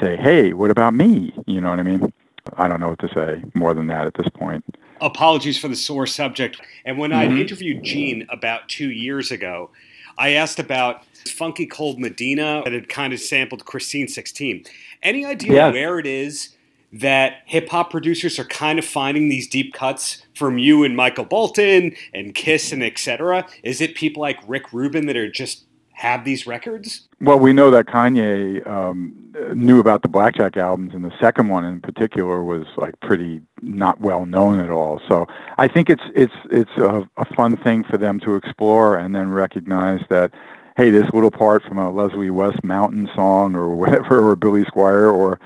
say, 0.00 0.16
"Hey, 0.16 0.52
what 0.52 0.70
about 0.70 0.94
me?" 0.94 1.34
You 1.46 1.60
know 1.60 1.70
what 1.70 1.80
I 1.80 1.82
mean? 1.82 2.12
I 2.56 2.68
don't 2.68 2.80
know 2.80 2.88
what 2.88 3.00
to 3.00 3.08
say 3.14 3.42
more 3.54 3.74
than 3.74 3.86
that 3.88 4.06
at 4.06 4.14
this 4.14 4.28
point. 4.34 4.64
Apologies 5.00 5.58
for 5.58 5.68
the 5.68 5.76
sore 5.76 6.06
subject. 6.06 6.60
And 6.84 6.98
when 6.98 7.10
mm-hmm. 7.10 7.34
I 7.34 7.40
interviewed 7.40 7.82
Gene 7.82 8.26
about 8.30 8.68
two 8.68 8.90
years 8.90 9.30
ago, 9.30 9.70
I 10.16 10.30
asked 10.30 10.58
about 10.58 11.04
Funky 11.28 11.66
Cold 11.66 11.98
Medina 12.00 12.62
that 12.64 12.72
had 12.72 12.88
kind 12.88 13.12
of 13.12 13.20
sampled 13.20 13.64
Christine 13.64 14.08
16. 14.08 14.64
Any 15.02 15.24
idea 15.24 15.52
yes. 15.52 15.72
where 15.72 15.98
it 15.98 16.06
is 16.06 16.56
that 16.92 17.42
hip 17.46 17.68
hop 17.68 17.90
producers 17.90 18.38
are 18.38 18.44
kind 18.44 18.78
of 18.78 18.84
finding 18.84 19.28
these 19.28 19.48
deep 19.48 19.74
cuts 19.74 20.22
from 20.34 20.58
you 20.58 20.84
and 20.84 20.96
Michael 20.96 21.24
Bolton 21.24 21.94
and 22.14 22.34
Kiss 22.34 22.72
and 22.72 22.82
etc. 22.82 23.46
Is 23.62 23.80
it 23.80 23.94
people 23.94 24.22
like 24.22 24.38
Rick 24.46 24.72
Rubin 24.72 25.06
that 25.06 25.16
are 25.16 25.30
just 25.30 25.64
have 25.98 26.24
these 26.24 26.46
records? 26.46 27.08
Well, 27.20 27.40
we 27.40 27.52
know 27.52 27.72
that 27.72 27.86
Kanye 27.86 28.64
um, 28.66 29.34
knew 29.52 29.80
about 29.80 30.02
the 30.02 30.08
Blackjack 30.08 30.56
albums, 30.56 30.94
and 30.94 31.04
the 31.04 31.12
second 31.20 31.48
one 31.48 31.64
in 31.64 31.80
particular 31.80 32.44
was 32.44 32.66
like 32.76 32.98
pretty 33.00 33.40
not 33.62 34.00
well 34.00 34.24
known 34.24 34.60
at 34.60 34.70
all. 34.70 35.00
So 35.08 35.26
I 35.58 35.66
think 35.66 35.90
it's 35.90 36.04
it's 36.14 36.34
it's 36.50 36.70
a, 36.78 37.08
a 37.16 37.24
fun 37.34 37.56
thing 37.56 37.84
for 37.84 37.98
them 37.98 38.20
to 38.20 38.36
explore, 38.36 38.96
and 38.96 39.14
then 39.14 39.30
recognize 39.30 40.00
that 40.08 40.32
hey, 40.76 40.90
this 40.90 41.10
little 41.12 41.32
part 41.32 41.64
from 41.64 41.76
a 41.76 41.90
Leslie 41.90 42.30
West 42.30 42.62
Mountain 42.62 43.10
song 43.14 43.56
or 43.56 43.68
whatever, 43.74 44.30
or 44.30 44.36
Billy 44.36 44.64
Squier 44.64 45.12
or 45.12 45.40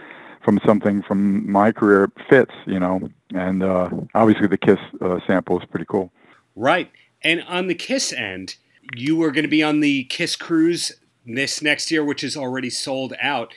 from 0.44 0.58
something 0.66 1.02
from 1.02 1.50
my 1.50 1.72
career 1.72 2.10
fits, 2.28 2.52
you 2.66 2.80
know. 2.80 3.08
And 3.34 3.62
uh, 3.62 3.90
obviously, 4.14 4.46
the 4.46 4.58
Kiss 4.58 4.78
uh, 5.00 5.18
sample 5.26 5.58
is 5.60 5.66
pretty 5.66 5.86
cool. 5.88 6.12
Right. 6.54 6.90
And 7.22 7.42
on 7.44 7.68
the 7.68 7.74
Kiss 7.74 8.12
end, 8.12 8.56
you 8.96 9.16
were 9.16 9.30
going 9.30 9.44
to 9.44 9.48
be 9.48 9.62
on 9.62 9.80
the 9.80 10.04
Kiss 10.04 10.36
cruise 10.36 10.92
this 11.24 11.62
next 11.62 11.90
year, 11.90 12.04
which 12.04 12.24
is 12.24 12.36
already 12.36 12.70
sold 12.70 13.14
out. 13.22 13.54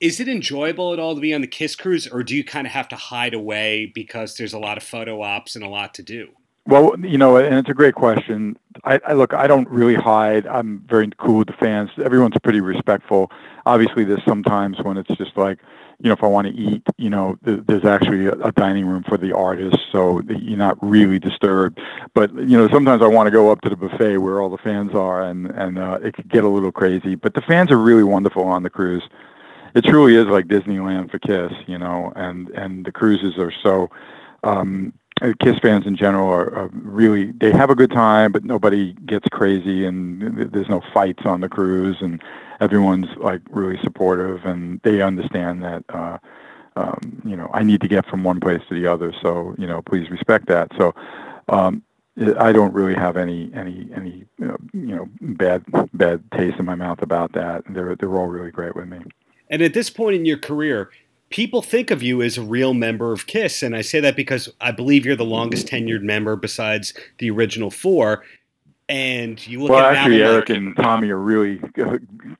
Is 0.00 0.20
it 0.20 0.28
enjoyable 0.28 0.92
at 0.92 1.00
all 1.00 1.16
to 1.16 1.20
be 1.20 1.34
on 1.34 1.40
the 1.40 1.48
Kiss 1.48 1.74
cruise, 1.74 2.06
or 2.06 2.22
do 2.22 2.36
you 2.36 2.44
kind 2.44 2.66
of 2.66 2.72
have 2.72 2.88
to 2.88 2.96
hide 2.96 3.34
away 3.34 3.90
because 3.92 4.36
there's 4.36 4.52
a 4.52 4.58
lot 4.58 4.76
of 4.76 4.84
photo 4.84 5.20
ops 5.22 5.56
and 5.56 5.64
a 5.64 5.68
lot 5.68 5.92
to 5.94 6.02
do? 6.02 6.28
Well, 6.66 6.94
you 7.00 7.18
know, 7.18 7.36
and 7.36 7.56
it's 7.56 7.70
a 7.70 7.74
great 7.74 7.94
question. 7.94 8.56
I, 8.84 9.00
I 9.06 9.14
look, 9.14 9.32
I 9.34 9.46
don't 9.46 9.68
really 9.68 9.94
hide. 9.94 10.46
I'm 10.46 10.84
very 10.86 11.10
cool 11.16 11.38
with 11.38 11.48
the 11.48 11.54
fans. 11.54 11.90
Everyone's 12.04 12.36
pretty 12.42 12.60
respectful. 12.60 13.30
Obviously, 13.66 14.04
there's 14.04 14.24
sometimes 14.24 14.76
when 14.82 14.98
it's 14.98 15.08
just 15.16 15.36
like, 15.36 15.58
you 16.00 16.08
know, 16.08 16.12
if 16.12 16.22
I 16.22 16.28
want 16.28 16.46
to 16.46 16.54
eat, 16.54 16.82
you 16.96 17.10
know, 17.10 17.36
th- 17.44 17.60
there's 17.66 17.84
actually 17.84 18.26
a, 18.26 18.32
a 18.34 18.52
dining 18.52 18.86
room 18.86 19.02
for 19.02 19.16
the 19.16 19.34
artists, 19.34 19.80
so 19.90 20.20
you're 20.28 20.56
not 20.56 20.78
really 20.80 21.18
disturbed. 21.18 21.80
But 22.14 22.32
you 22.34 22.56
know, 22.56 22.68
sometimes 22.68 23.02
I 23.02 23.08
want 23.08 23.26
to 23.26 23.32
go 23.32 23.50
up 23.50 23.60
to 23.62 23.68
the 23.68 23.76
buffet 23.76 24.18
where 24.18 24.40
all 24.40 24.48
the 24.48 24.58
fans 24.58 24.94
are, 24.94 25.22
and 25.22 25.46
and 25.46 25.78
uh, 25.78 25.98
it 26.02 26.14
could 26.14 26.28
get 26.28 26.44
a 26.44 26.48
little 26.48 26.70
crazy. 26.70 27.16
But 27.16 27.34
the 27.34 27.40
fans 27.42 27.72
are 27.72 27.78
really 27.78 28.04
wonderful 28.04 28.44
on 28.44 28.62
the 28.62 28.70
cruise. 28.70 29.02
It 29.74 29.84
truly 29.84 30.14
is 30.14 30.26
like 30.26 30.46
Disneyland 30.46 31.10
for 31.10 31.18
Kiss, 31.18 31.52
you 31.66 31.78
know, 31.78 32.12
and 32.14 32.48
and 32.50 32.86
the 32.86 32.92
cruises 32.92 33.36
are 33.38 33.52
so. 33.62 33.90
Um, 34.44 34.92
Kiss 35.40 35.58
fans 35.58 35.84
in 35.84 35.96
general 35.96 36.28
are, 36.28 36.54
are, 36.54 36.70
really 36.72 37.32
they 37.40 37.50
have 37.50 37.70
a 37.70 37.74
good 37.74 37.90
time, 37.90 38.30
but 38.30 38.44
nobody 38.44 38.92
gets 39.04 39.26
crazy, 39.32 39.84
and 39.84 40.52
there's 40.52 40.68
no 40.68 40.80
fights 40.94 41.24
on 41.24 41.40
the 41.40 41.48
cruise, 41.48 41.96
and 42.00 42.22
everyone's 42.60 43.08
like 43.18 43.40
really 43.50 43.78
supportive, 43.82 44.44
and 44.44 44.80
they 44.82 45.02
understand 45.02 45.62
that. 45.62 45.84
Uh, 45.88 46.18
um, 46.76 47.22
you 47.24 47.36
know, 47.36 47.50
I 47.52 47.64
need 47.64 47.80
to 47.80 47.88
get 47.88 48.06
from 48.06 48.22
one 48.22 48.38
place 48.38 48.60
to 48.68 48.74
the 48.74 48.86
other, 48.86 49.12
so 49.20 49.54
you 49.58 49.66
know, 49.66 49.82
please 49.82 50.10
respect 50.10 50.46
that. 50.46 50.70
So, 50.78 50.94
um, 51.48 51.82
I 52.38 52.52
don't 52.52 52.72
really 52.72 52.94
have 52.94 53.16
any 53.16 53.50
any 53.54 53.88
any 53.94 54.24
you 54.38 54.96
know 54.96 55.08
bad 55.20 55.64
bad 55.92 56.22
taste 56.32 56.58
in 56.58 56.64
my 56.64 56.74
mouth 56.74 57.02
about 57.02 57.32
that. 57.32 57.64
They're 57.68 57.96
they're 57.96 58.14
all 58.14 58.26
really 58.26 58.50
great 58.50 58.76
with 58.76 58.88
me. 58.88 59.00
And 59.50 59.62
at 59.62 59.74
this 59.74 59.90
point 59.90 60.14
in 60.14 60.24
your 60.24 60.38
career, 60.38 60.90
people 61.30 61.62
think 61.62 61.90
of 61.90 62.02
you 62.02 62.22
as 62.22 62.36
a 62.36 62.42
real 62.42 62.74
member 62.74 63.12
of 63.12 63.26
Kiss, 63.26 63.62
and 63.62 63.74
I 63.74 63.82
say 63.82 64.00
that 64.00 64.16
because 64.16 64.48
I 64.60 64.72
believe 64.72 65.06
you're 65.06 65.16
the 65.16 65.24
longest 65.24 65.66
tenured 65.66 66.02
member 66.02 66.36
besides 66.36 66.92
the 67.18 67.30
original 67.30 67.70
four. 67.70 68.24
And 68.88 69.46
you 69.46 69.60
look 69.60 69.70
well, 69.70 69.84
at 69.84 69.96
actually, 69.96 70.22
Eric 70.22 70.48
like, 70.48 70.56
and 70.56 70.76
Tommy 70.76 71.10
are 71.10 71.18
really 71.18 71.60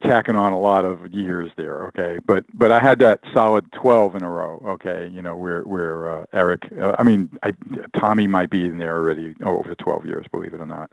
tacking 0.03 0.35
on 0.35 0.53
a 0.53 0.59
lot 0.59 0.87
of 0.87 1.13
years 1.13 1.51
there. 1.57 1.87
Okay, 1.89 2.19
but 2.27 2.47
but 2.55 2.73
I 2.73 2.81
had 2.81 2.99
that 3.01 3.21
solid 3.35 3.71
twelve 3.73 4.15
in 4.15 4.23
a 4.23 4.31
row. 4.31 4.63
Okay, 4.67 5.11
you 5.13 5.21
know 5.21 5.37
where 5.37 5.63
where 5.65 6.21
uh, 6.21 6.25
Eric, 6.33 6.63
uh, 6.81 6.97
I 6.99 7.03
mean, 7.03 7.29
I, 7.43 7.53
Tommy 7.99 8.27
might 8.27 8.49
be 8.49 8.65
in 8.65 8.79
there 8.79 8.97
already 8.97 9.35
over 9.45 9.75
twelve 9.75 10.07
years, 10.07 10.25
believe 10.33 10.55
it 10.55 10.61
or 10.61 10.67
not. 10.67 10.91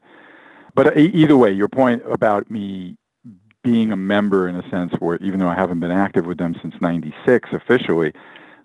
But 0.74 0.88
uh, 0.88 1.00
either 1.00 1.38
way, 1.38 1.54
your 1.54 1.70
point 1.70 2.04
about 2.06 2.52
me 2.52 2.98
being 3.64 3.92
a 3.92 3.98
member 3.98 4.48
in 4.48 4.56
a 4.56 4.70
sense 4.70 4.94
where 5.00 5.18
even 5.18 5.40
though 5.40 5.48
I 5.48 5.56
haven't 5.56 5.80
been 5.80 5.92
active 5.92 6.26
with 6.26 6.38
them 6.38 6.56
since 6.62 6.76
96 6.82 7.50
officially, 7.52 8.14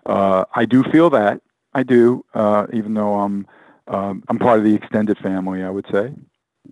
uh, 0.04 0.44
I 0.54 0.66
do 0.66 0.82
feel 0.84 1.08
that. 1.10 1.40
I 1.72 1.82
do, 1.84 2.24
uh, 2.34 2.66
even 2.74 2.94
though 2.94 3.14
I'm, 3.14 3.46
um, 3.88 4.22
I'm 4.28 4.38
part 4.38 4.58
of 4.58 4.64
the 4.64 4.74
extended 4.74 5.16
family, 5.18 5.62
I 5.62 5.70
would 5.70 5.86
say. 5.90 6.12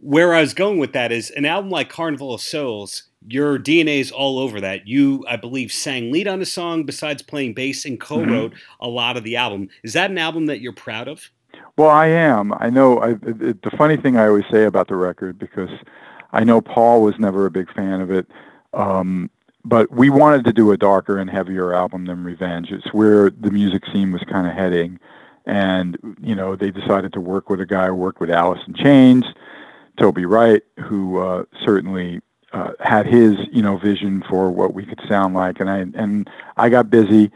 Where 0.00 0.34
I 0.34 0.40
was 0.40 0.54
going 0.54 0.78
with 0.78 0.92
that 0.92 1.12
is 1.12 1.30
an 1.30 1.44
album 1.44 1.70
like 1.70 1.88
Carnival 1.88 2.34
of 2.34 2.40
Souls, 2.40 3.04
your 3.26 3.58
DNA 3.58 4.00
is 4.00 4.12
all 4.12 4.38
over 4.38 4.60
that. 4.60 4.86
You, 4.86 5.24
I 5.28 5.36
believe, 5.36 5.72
sang 5.72 6.12
lead 6.12 6.28
on 6.28 6.38
the 6.38 6.46
song 6.46 6.84
besides 6.84 7.22
playing 7.22 7.54
bass 7.54 7.84
and 7.84 8.00
co 8.00 8.18
wrote 8.18 8.52
mm-hmm. 8.52 8.84
a 8.84 8.88
lot 8.88 9.16
of 9.16 9.24
the 9.24 9.36
album. 9.36 9.68
Is 9.82 9.94
that 9.94 10.10
an 10.10 10.18
album 10.18 10.46
that 10.46 10.60
you're 10.60 10.72
proud 10.72 11.08
of? 11.08 11.30
Well, 11.76 11.90
I 11.90 12.06
am. 12.06 12.52
I 12.54 12.70
know. 12.70 12.98
I, 12.98 13.10
it, 13.10 13.62
the 13.62 13.72
funny 13.76 13.96
thing 13.96 14.16
I 14.16 14.26
always 14.26 14.44
say 14.50 14.64
about 14.64 14.88
the 14.88 14.96
record, 14.96 15.38
because 15.38 15.70
I 16.32 16.44
know 16.44 16.60
Paul 16.60 17.02
was 17.02 17.14
never 17.18 17.46
a 17.46 17.50
big 17.50 17.72
fan 17.72 18.00
of 18.00 18.10
it. 18.10 18.26
Um, 18.74 19.30
but 19.64 19.90
we 19.90 20.10
wanted 20.10 20.44
to 20.44 20.52
do 20.52 20.70
a 20.72 20.76
darker 20.76 21.18
and 21.18 21.28
heavier 21.28 21.74
album 21.74 22.06
than 22.06 22.24
Revenge. 22.24 22.70
It's 22.70 22.92
where 22.92 23.30
the 23.30 23.50
music 23.50 23.84
scene 23.92 24.12
was 24.12 24.22
kind 24.30 24.46
of 24.46 24.54
heading. 24.54 24.98
And, 25.46 25.98
you 26.20 26.34
know, 26.34 26.56
they 26.56 26.70
decided 26.70 27.12
to 27.14 27.20
work 27.20 27.48
with 27.50 27.60
a 27.60 27.66
guy 27.66 27.86
who 27.86 27.94
worked 27.94 28.20
with 28.20 28.30
Alice 28.30 28.60
in 28.66 28.74
Chains, 28.74 29.24
Toby 29.98 30.24
Wright, 30.24 30.62
who 30.78 31.18
uh, 31.18 31.44
certainly 31.64 32.20
uh, 32.52 32.72
had 32.80 33.06
his, 33.06 33.34
you 33.52 33.62
know, 33.62 33.78
vision 33.78 34.22
for 34.28 34.50
what 34.50 34.74
we 34.74 34.84
could 34.86 35.00
sound 35.08 35.34
like. 35.34 35.60
And 35.60 35.68
I, 35.68 35.78
and 35.78 36.30
I 36.56 36.68
got 36.68 36.90
busy 36.90 37.30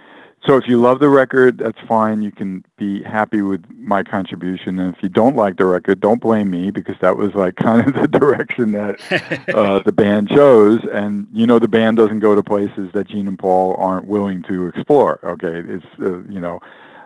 so 0.46 0.56
if 0.56 0.66
you 0.66 0.80
love 0.80 0.98
the 0.98 1.08
record, 1.08 1.58
that's 1.58 1.78
fine. 1.86 2.20
You 2.20 2.32
can 2.32 2.64
be 2.76 3.02
happy 3.04 3.42
with 3.42 3.64
my 3.70 4.02
contribution. 4.02 4.80
And 4.80 4.94
if 4.94 5.00
you 5.00 5.08
don't 5.08 5.36
like 5.36 5.56
the 5.56 5.66
record, 5.66 6.00
don't 6.00 6.20
blame 6.20 6.50
me 6.50 6.72
because 6.72 6.96
that 7.00 7.16
was 7.16 7.32
like 7.34 7.54
kind 7.62 7.86
of 7.86 7.94
the 7.94 8.08
direction 8.08 8.72
that 8.72 9.00
uh, 9.54 9.80
the 9.80 9.92
band 9.92 10.30
chose. 10.30 10.80
And 10.92 11.28
you 11.32 11.46
know, 11.46 11.58
the 11.60 11.68
band 11.68 11.96
doesn't 11.96 12.20
go 12.20 12.34
to 12.34 12.42
places 12.42 12.90
that 12.92 13.08
Gene 13.08 13.28
and 13.28 13.38
Paul 13.38 13.76
aren't 13.78 14.06
willing 14.06 14.42
to 14.44 14.66
explore. 14.66 15.20
Okay, 15.24 15.62
it's 15.68 15.86
uh, 16.00 16.22
you 16.24 16.40
know. 16.40 16.60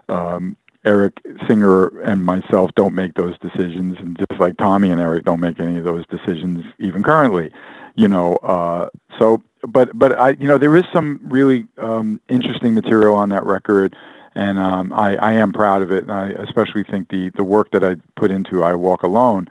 Um, 0.09 0.57
Eric 0.87 1.21
Singer 1.49 2.01
and 2.01 2.25
myself 2.25 2.71
don't 2.77 2.95
make 2.95 3.15
those 3.15 3.37
decisions, 3.41 3.99
and 3.99 4.17
just 4.17 4.41
like 4.41 4.57
Tommy 4.57 4.91
and 4.91 5.01
Eric 5.01 5.25
don't 5.25 5.41
make 5.41 5.61
any 5.61 5.79
of 5.79 5.85
those 5.85 6.07
decisions 6.07 6.65
even 6.79 7.03
currently, 7.03 7.51
you 7.97 8.09
know. 8.09 8.37
Uh, 8.37 8.89
so 9.19 9.43
but 9.67 9.99
but 9.99 10.19
I 10.19 10.31
you 10.31 10.47
know 10.47 10.59
there 10.59 10.77
is 10.77 10.85
some 10.93 11.21
really 11.25 11.67
um, 11.79 12.21
interesting 12.29 12.75
material 12.75 13.15
on 13.15 13.29
that 13.31 13.45
record, 13.45 13.97
and 14.35 14.59
um, 14.59 14.93
I, 14.93 15.17
I 15.17 15.33
am 15.33 15.53
proud 15.53 15.83
of 15.83 15.91
it. 15.91 16.05
And 16.05 16.13
I 16.13 16.29
especially 16.31 16.85
think 16.85 17.09
the 17.09 17.31
the 17.31 17.45
work 17.45 17.71
that 17.73 17.85
I 17.85 17.97
put 18.17 18.31
into 18.31 18.63
I 18.63 18.75
Walk 18.75 19.03
Alone 19.03 19.49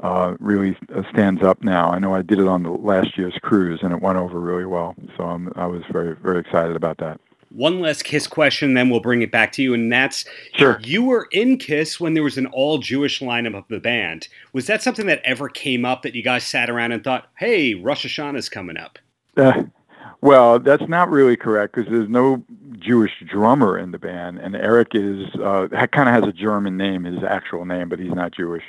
uh, 0.00 0.34
really 0.38 0.76
uh, 0.94 1.02
stands 1.10 1.42
up 1.42 1.62
now. 1.62 1.90
I 1.90 1.98
know 1.98 2.14
I 2.14 2.22
did 2.22 2.38
it 2.38 2.46
on 2.46 2.62
the 2.62 2.70
last 2.70 3.16
year's 3.16 3.38
cruise, 3.42 3.80
and 3.82 3.92
it 3.92 4.00
went 4.00 4.18
over 4.18 4.38
really 4.38 4.66
well. 4.66 4.94
So 5.16 5.24
I'm, 5.24 5.52
I 5.56 5.66
was 5.66 5.82
very 5.90 6.14
very 6.16 6.40
excited 6.40 6.76
about 6.76 6.98
that. 6.98 7.20
One 7.54 7.80
last 7.80 8.04
Kiss 8.04 8.26
question, 8.26 8.74
then 8.74 8.90
we'll 8.90 9.00
bring 9.00 9.22
it 9.22 9.30
back 9.30 9.52
to 9.52 9.62
you, 9.62 9.74
and 9.74 9.92
that's 9.92 10.24
sure. 10.54 10.80
You 10.82 11.04
were 11.04 11.28
in 11.30 11.56
Kiss 11.56 12.00
when 12.00 12.14
there 12.14 12.22
was 12.24 12.36
an 12.36 12.46
all 12.46 12.78
Jewish 12.78 13.20
lineup 13.20 13.56
of 13.56 13.64
the 13.68 13.78
band. 13.78 14.28
Was 14.52 14.66
that 14.66 14.82
something 14.82 15.06
that 15.06 15.22
ever 15.24 15.48
came 15.48 15.84
up 15.84 16.02
that 16.02 16.14
you 16.14 16.22
guys 16.22 16.44
sat 16.44 16.68
around 16.68 16.90
and 16.92 17.04
thought, 17.04 17.28
"Hey, 17.38 17.74
Rosh 17.74 18.04
Hashanah's 18.04 18.48
coming 18.48 18.76
up"? 18.76 18.98
Uh, 19.36 19.64
well, 20.20 20.58
that's 20.58 20.88
not 20.88 21.10
really 21.10 21.36
correct 21.36 21.74
because 21.74 21.90
there's 21.90 22.08
no 22.08 22.42
Jewish 22.78 23.12
drummer 23.26 23.78
in 23.78 23.92
the 23.92 23.98
band, 23.98 24.38
and 24.38 24.56
Eric 24.56 24.88
is 24.94 25.26
uh, 25.36 25.68
kind 25.92 26.08
of 26.08 26.14
has 26.14 26.24
a 26.24 26.32
German 26.32 26.76
name, 26.76 27.04
his 27.04 27.22
actual 27.22 27.64
name, 27.64 27.88
but 27.88 27.98
he's 27.98 28.12
not 28.12 28.32
Jewish. 28.32 28.64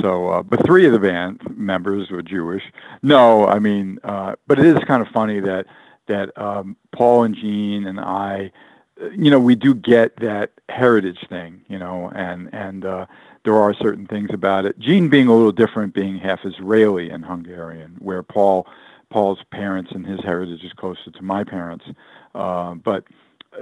So, 0.00 0.28
uh, 0.28 0.42
but 0.42 0.64
three 0.64 0.86
of 0.86 0.92
the 0.92 0.98
band 0.98 1.40
members 1.56 2.10
were 2.10 2.22
Jewish. 2.22 2.62
No, 3.02 3.46
I 3.46 3.58
mean, 3.58 3.98
uh, 4.04 4.36
but 4.46 4.58
it 4.58 4.66
is 4.66 4.78
kind 4.86 5.02
of 5.02 5.08
funny 5.08 5.40
that 5.40 5.66
that 6.10 6.36
um, 6.36 6.76
Paul 6.92 7.24
and 7.24 7.34
Gene 7.34 7.86
and 7.86 7.98
I, 7.98 8.52
you 9.16 9.30
know, 9.30 9.40
we 9.40 9.54
do 9.54 9.74
get 9.74 10.16
that 10.16 10.50
heritage 10.68 11.26
thing, 11.28 11.62
you 11.68 11.78
know, 11.78 12.10
and 12.14 12.52
and 12.52 12.84
uh, 12.84 13.06
there 13.44 13.56
are 13.56 13.72
certain 13.74 14.06
things 14.06 14.30
about 14.32 14.66
it. 14.66 14.78
Gene 14.78 15.08
being 15.08 15.28
a 15.28 15.34
little 15.34 15.52
different, 15.52 15.94
being 15.94 16.18
half 16.18 16.40
Israeli 16.44 17.10
and 17.10 17.24
Hungarian, 17.24 17.96
where 17.98 18.22
Paul 18.22 18.66
Paul's 19.10 19.40
parents 19.50 19.90
and 19.92 20.06
his 20.06 20.20
heritage 20.20 20.62
is 20.62 20.72
closer 20.74 21.10
to 21.10 21.22
my 21.22 21.42
parents. 21.44 21.84
Uh, 22.34 22.74
but 22.74 23.04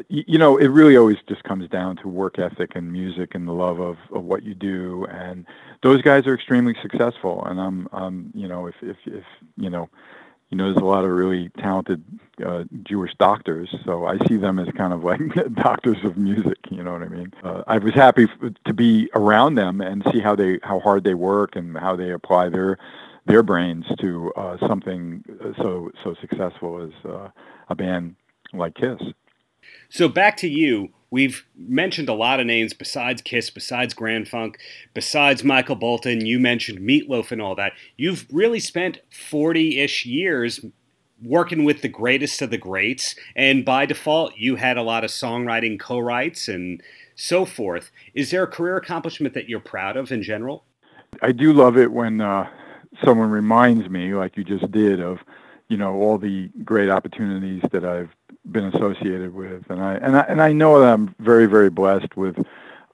you 0.09 0.39
know, 0.39 0.59
it 0.59 0.69
really 0.69 0.97
always 0.97 1.17
just 1.29 1.43
comes 1.45 1.69
down 1.71 1.97
to 1.97 2.09
work 2.09 2.39
ethic 2.39 2.73
and 2.75 2.93
music 2.93 3.35
and 3.35 3.49
the 3.49 3.53
love 3.53 3.81
of, 3.81 3.97
of 4.13 4.25
what 4.25 4.43
you 4.43 4.55
do. 4.55 5.07
And 5.11 5.47
those 5.83 6.03
guys 6.03 6.27
are 6.27 6.35
extremely 6.35 6.75
successful. 6.83 7.45
And 7.47 7.59
I'm, 7.61 7.89
um, 7.93 8.31
you 8.35 8.49
know, 8.49 8.67
if, 8.67 8.75
if, 8.83 8.97
if, 9.07 9.25
you 9.57 9.71
know, 9.71 9.89
you 10.51 10.57
know, 10.57 10.65
there's 10.65 10.83
a 10.83 10.87
lot 10.87 11.05
of 11.05 11.11
really 11.11 11.51
talented 11.59 12.03
uh, 12.45 12.65
Jewish 12.83 13.13
doctors, 13.19 13.69
so 13.85 14.07
I 14.07 14.17
see 14.27 14.37
them 14.39 14.59
as 14.59 14.69
kind 14.77 14.93
of 14.93 15.05
like 15.05 15.21
doctors 15.55 15.99
of 16.05 16.17
music. 16.17 16.57
You 16.71 16.83
know 16.83 16.93
what 16.93 17.03
I 17.03 17.09
mean? 17.09 17.33
Uh, 17.45 17.63
I 17.67 17.79
was 17.79 17.93
happy 17.95 18.25
f- 18.25 18.53
to 18.65 18.73
be 18.73 19.11
around 19.15 19.57
them 19.57 19.81
and 19.81 20.03
see 20.11 20.21
how 20.21 20.35
they, 20.35 20.59
how 20.63 20.81
hard 20.81 21.05
they 21.05 21.15
work 21.15 21.55
and 21.55 21.77
how 21.77 21.97
they 21.97 22.13
apply 22.13 22.49
their 22.49 22.79
their 23.27 23.43
brains 23.43 23.85
to 24.01 24.33
uh, 24.37 24.57
something 24.67 25.23
so 25.59 25.91
so 26.03 26.15
successful 26.19 26.83
as 26.83 27.11
uh, 27.11 27.29
a 27.69 27.75
band 27.75 28.17
like 28.55 28.75
Kiss. 28.75 29.01
So 29.91 30.09
back 30.09 30.39
to 30.39 30.49
you. 30.49 30.89
We've 31.11 31.45
mentioned 31.57 32.09
a 32.09 32.15
lot 32.15 32.41
of 32.41 32.47
names 32.47 32.75
besides 32.75 33.23
Kiss, 33.23 33.51
besides 33.51 33.95
Grand 33.95 34.29
Funk, 34.29 34.59
besides 34.93 35.43
Michael 35.43 35.77
Bolton. 35.77 36.27
You 36.27 36.39
mentioned 36.39 36.81
Meatloaf 36.81 37.33
and 37.33 37.41
all 37.41 37.55
that. 37.55 37.73
You've 37.97 38.27
really 38.31 38.61
spent 38.61 39.01
40 39.11 39.81
ish 39.81 40.05
years 40.05 40.61
working 41.23 41.65
with 41.65 41.83
the 41.83 41.89
greatest 41.89 42.43
of 42.43 42.51
the 42.51 42.59
greats. 42.59 43.15
And 43.35 43.65
by 43.65 43.87
default, 43.87 44.37
you 44.37 44.57
had 44.57 44.77
a 44.77 44.83
lot 44.83 45.05
of 45.05 45.11
songwriting 45.11 45.81
co 45.81 45.99
writes 45.99 46.49
and 46.49 46.83
so 47.15 47.45
forth. 47.45 47.91
Is 48.15 48.31
there 48.31 48.43
a 48.43 48.47
career 48.47 48.77
accomplishment 48.77 49.35
that 49.35 49.49
you're 49.49 49.61
proud 49.61 49.97
of 49.97 50.13
in 50.13 50.23
general? 50.23 50.65
I 51.23 51.33
do 51.33 51.53
love 51.53 51.77
it 51.77 51.91
when 51.91 52.21
uh, 52.21 52.49
someone 53.05 53.31
reminds 53.31 53.89
me, 53.89 54.15
like 54.15 54.37
you 54.37 54.45
just 54.45 54.71
did, 54.71 55.01
of 55.01 55.19
you 55.69 55.77
know 55.77 55.95
all 55.95 56.19
the 56.19 56.49
great 56.65 56.91
opportunities 56.91 57.63
that 57.73 57.85
I've 57.85 58.15
been 58.53 58.67
associated 58.67 59.35
with, 59.35 59.69
and 59.71 59.81
I 59.81 59.95
and 59.95 60.17
I 60.17 60.21
and 60.23 60.43
I 60.43 60.53
know 60.53 60.81
that 60.81 60.93
I'm 60.93 61.15
very 61.19 61.47
very 61.47 61.71
blessed 61.71 62.17
with 62.17 62.37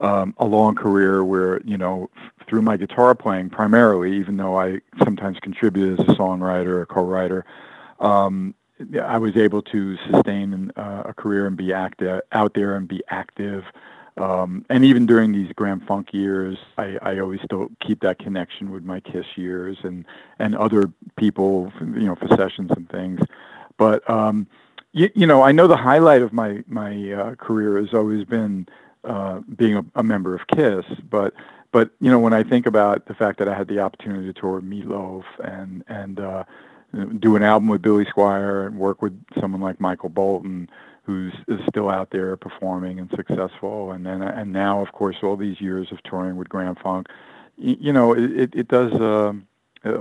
um, 0.01 0.35
a 0.39 0.45
long 0.45 0.75
career 0.75 1.25
where 1.25 1.61
you 1.63 1.77
know 1.77 2.11
through 2.47 2.63
my 2.63 2.77
guitar 2.77 3.15
playing 3.15 3.51
primarily, 3.51 4.17
even 4.17 4.37
though 4.37 4.59
I 4.59 4.81
sometimes 5.03 5.39
contribute 5.41 5.99
as 5.99 6.07
a 6.07 6.11
songwriter 6.11 6.69
or 6.69 6.87
co-writer. 6.87 7.45
Um, 8.01 8.55
I 9.01 9.19
was 9.19 9.37
able 9.37 9.63
to 9.63 9.97
sustain 10.11 10.73
uh, 10.77 11.05
a 11.07 11.15
career 11.15 11.47
and 11.47 11.57
be 11.57 11.73
active 11.73 12.21
out 12.33 12.55
there 12.55 12.77
and 12.77 12.89
be 12.89 13.03
active. 13.09 13.65
Um, 14.17 14.65
and 14.69 14.85
even 14.85 15.07
during 15.07 15.33
these 15.33 15.53
Grand 15.53 15.87
Funk 15.87 16.13
years, 16.13 16.57
I, 16.79 16.99
I 17.03 17.19
always 17.19 17.41
still 17.45 17.69
keep 17.81 18.01
that 18.01 18.19
connection 18.19 18.71
with 18.71 18.85
my 18.85 19.01
Kiss 19.01 19.27
years 19.37 19.79
and 19.83 20.05
and 20.39 20.55
other 20.55 20.91
people, 21.17 21.73
you 21.81 22.07
know, 22.07 22.15
for 22.15 22.29
sessions 22.29 22.71
and 22.77 22.89
things. 22.91 23.21
But 23.77 24.09
um, 24.09 24.47
you, 24.95 25.11
you 25.15 25.27
know, 25.27 25.43
I 25.43 25.53
know 25.53 25.67
the 25.67 25.77
highlight 25.77 26.23
of 26.23 26.33
my 26.33 26.63
my 26.67 27.13
uh, 27.13 27.35
career 27.35 27.79
has 27.79 27.93
always 27.93 28.25
been 28.25 28.67
uh, 29.03 29.41
being 29.57 29.77
a, 29.77 29.85
a 29.97 30.03
member 30.03 30.35
of 30.35 30.47
Kiss. 30.47 30.85
But 31.11 31.35
but 31.73 31.91
you 32.01 32.11
know, 32.11 32.21
when 32.21 32.33
I 32.33 32.45
think 32.45 32.65
about 32.65 33.07
the 33.07 33.15
fact 33.15 33.39
that 33.41 33.49
I 33.49 33.59
had 33.59 33.69
the 33.69 33.81
opportunity 33.81 34.33
to 34.33 34.41
tour 34.41 34.63
Meatloaf 34.63 35.25
and 35.43 35.85
and 35.89 36.21
uh, 36.21 36.45
do 37.19 37.35
an 37.35 37.43
album 37.43 37.69
with 37.69 37.83
Billy 37.83 38.05
Squier 38.05 38.67
and 38.69 38.79
work 38.79 39.03
with 39.03 39.21
someone 39.41 39.61
like 39.61 39.81
Michael 39.81 40.11
Bolton, 40.11 40.71
who's 41.03 41.35
is 41.49 41.61
still 41.69 41.91
out 41.91 42.11
there 42.11 42.37
performing 42.37 43.01
and 43.01 43.11
successful, 43.17 43.91
and 43.91 44.07
then 44.07 44.23
and 44.23 44.53
now, 44.53 44.81
of 44.81 44.93
course, 44.93 45.17
all 45.25 45.37
these 45.37 45.61
years 45.61 45.89
of 45.91 46.01
touring 46.05 46.37
with 46.37 46.49
Grand 46.49 46.79
Funk, 46.79 47.09
you, 47.59 47.77
you 47.81 47.93
know, 47.93 48.15
it 48.15 48.55
it 48.55 48.69
does. 48.69 48.93
Uh, 48.93 49.33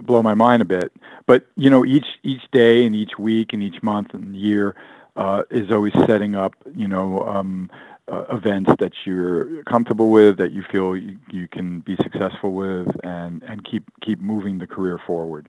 blow 0.02 0.22
my 0.22 0.34
mind 0.34 0.62
a 0.62 0.66
bit, 0.66 0.92
but 1.26 1.46
you 1.56 1.70
know, 1.70 1.86
each 1.86 2.06
each 2.24 2.42
day 2.52 2.86
and 2.86 2.96
each 2.96 3.18
week 3.18 3.54
and 3.54 3.62
each 3.62 3.82
month 3.84 4.14
and 4.14 4.36
year 4.36 4.76
uh, 5.16 5.44
is 5.52 5.72
always 5.72 5.94
setting 6.08 6.36
up, 6.36 6.54
you 6.76 6.88
know, 6.88 7.22
um, 7.22 7.70
uh, 8.12 8.26
events 8.32 8.72
that 8.80 8.92
you're 9.06 9.64
comfortable 9.64 10.10
with, 10.10 10.38
that 10.38 10.52
you 10.52 10.64
feel 10.72 10.96
you, 10.96 11.18
you 11.32 11.48
can 11.48 11.80
be 11.82 11.96
successful 11.98 12.54
with, 12.54 12.88
and 13.04 13.44
and 13.44 13.64
keep 13.64 13.84
keep 14.02 14.20
moving 14.20 14.58
the 14.58 14.68
career 14.68 15.00
forward 15.06 15.48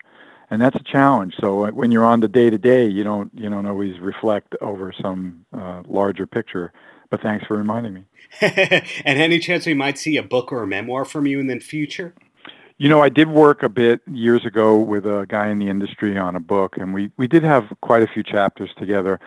and 0.50 0.60
that's 0.60 0.76
a 0.76 0.82
challenge. 0.84 1.34
So 1.40 1.64
uh, 1.64 1.70
when 1.70 1.90
you're 1.90 2.04
on 2.04 2.20
the 2.20 2.28
day 2.28 2.50
to 2.50 2.58
day, 2.58 2.86
you 2.86 3.04
don't 3.04 3.30
you 3.34 3.48
don't 3.50 3.66
always 3.66 3.98
reflect 3.98 4.54
over 4.60 4.92
some 5.02 5.44
uh, 5.52 5.82
larger 5.86 6.26
picture. 6.26 6.72
But 7.10 7.22
thanks 7.22 7.46
for 7.46 7.56
reminding 7.56 7.94
me. 7.94 8.04
and 8.40 9.18
any 9.18 9.38
chance 9.38 9.66
we 9.66 9.74
might 9.74 9.98
see 9.98 10.16
a 10.16 10.22
book 10.22 10.52
or 10.52 10.62
a 10.62 10.66
memoir 10.66 11.04
from 11.04 11.26
you 11.26 11.38
in 11.38 11.46
the 11.46 11.58
future? 11.60 12.14
You 12.76 12.88
know, 12.88 13.00
I 13.00 13.08
did 13.08 13.28
work 13.28 13.62
a 13.62 13.68
bit 13.68 14.00
years 14.10 14.44
ago 14.44 14.76
with 14.76 15.06
a 15.06 15.26
guy 15.28 15.48
in 15.48 15.60
the 15.60 15.68
industry 15.68 16.18
on 16.18 16.34
a 16.34 16.40
book, 16.40 16.76
and 16.76 16.92
we 16.92 17.10
we 17.16 17.28
did 17.28 17.44
have 17.44 17.72
quite 17.82 18.02
a 18.02 18.08
few 18.08 18.22
chapters 18.24 18.70
together. 18.76 19.20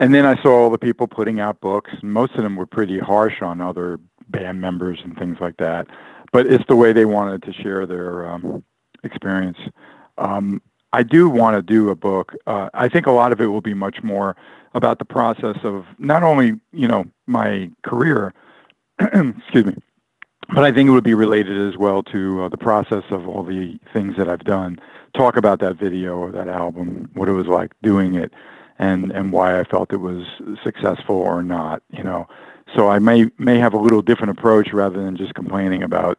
And 0.00 0.14
then 0.14 0.26
I 0.26 0.40
saw 0.42 0.50
all 0.50 0.70
the 0.70 0.78
people 0.78 1.06
putting 1.06 1.40
out 1.40 1.60
books, 1.60 1.92
and 2.02 2.12
most 2.12 2.34
of 2.34 2.42
them 2.42 2.56
were 2.56 2.66
pretty 2.66 2.98
harsh 2.98 3.40
on 3.40 3.60
other 3.60 4.00
band 4.28 4.60
members 4.60 4.98
and 5.02 5.16
things 5.16 5.38
like 5.40 5.56
that. 5.58 5.86
But 6.32 6.46
it's 6.46 6.64
the 6.68 6.76
way 6.76 6.92
they 6.92 7.04
wanted 7.04 7.42
to 7.44 7.52
share 7.52 7.86
their 7.86 8.28
um, 8.28 8.62
experience. 9.02 9.58
Um, 10.18 10.60
I 10.92 11.04
do 11.04 11.28
want 11.28 11.56
to 11.56 11.62
do 11.62 11.90
a 11.90 11.94
book. 11.94 12.34
Uh, 12.46 12.68
I 12.74 12.88
think 12.88 13.06
a 13.06 13.12
lot 13.12 13.32
of 13.32 13.40
it 13.40 13.46
will 13.46 13.60
be 13.60 13.74
much 13.74 14.02
more 14.02 14.36
about 14.74 14.98
the 14.98 15.04
process 15.04 15.56
of 15.62 15.86
not 15.98 16.22
only 16.22 16.60
you 16.72 16.88
know 16.88 17.06
my 17.26 17.70
career, 17.82 18.34
excuse 19.00 19.64
me, 19.64 19.76
but 20.48 20.64
I 20.64 20.72
think 20.72 20.88
it 20.88 20.92
would 20.92 21.04
be 21.04 21.14
related 21.14 21.68
as 21.68 21.76
well 21.78 22.02
to 22.04 22.44
uh, 22.44 22.48
the 22.48 22.56
process 22.56 23.04
of 23.10 23.28
all 23.28 23.42
the 23.42 23.78
things 23.92 24.16
that 24.16 24.28
I've 24.28 24.44
done. 24.44 24.78
Talk 25.16 25.36
about 25.36 25.60
that 25.60 25.76
video 25.76 26.16
or 26.16 26.32
that 26.32 26.48
album, 26.48 27.08
what 27.14 27.28
it 27.28 27.32
was 27.32 27.46
like 27.46 27.72
doing 27.82 28.14
it, 28.14 28.32
and 28.78 29.12
and 29.12 29.32
why 29.32 29.58
I 29.58 29.64
felt 29.64 29.92
it 29.92 29.98
was 29.98 30.26
successful 30.62 31.16
or 31.16 31.42
not. 31.42 31.82
You 31.90 32.02
know, 32.02 32.28
so 32.74 32.88
I 32.88 32.98
may 32.98 33.30
may 33.38 33.58
have 33.58 33.74
a 33.74 33.78
little 33.78 34.02
different 34.02 34.36
approach 34.36 34.72
rather 34.72 35.02
than 35.02 35.16
just 35.16 35.34
complaining 35.34 35.82
about 35.82 36.18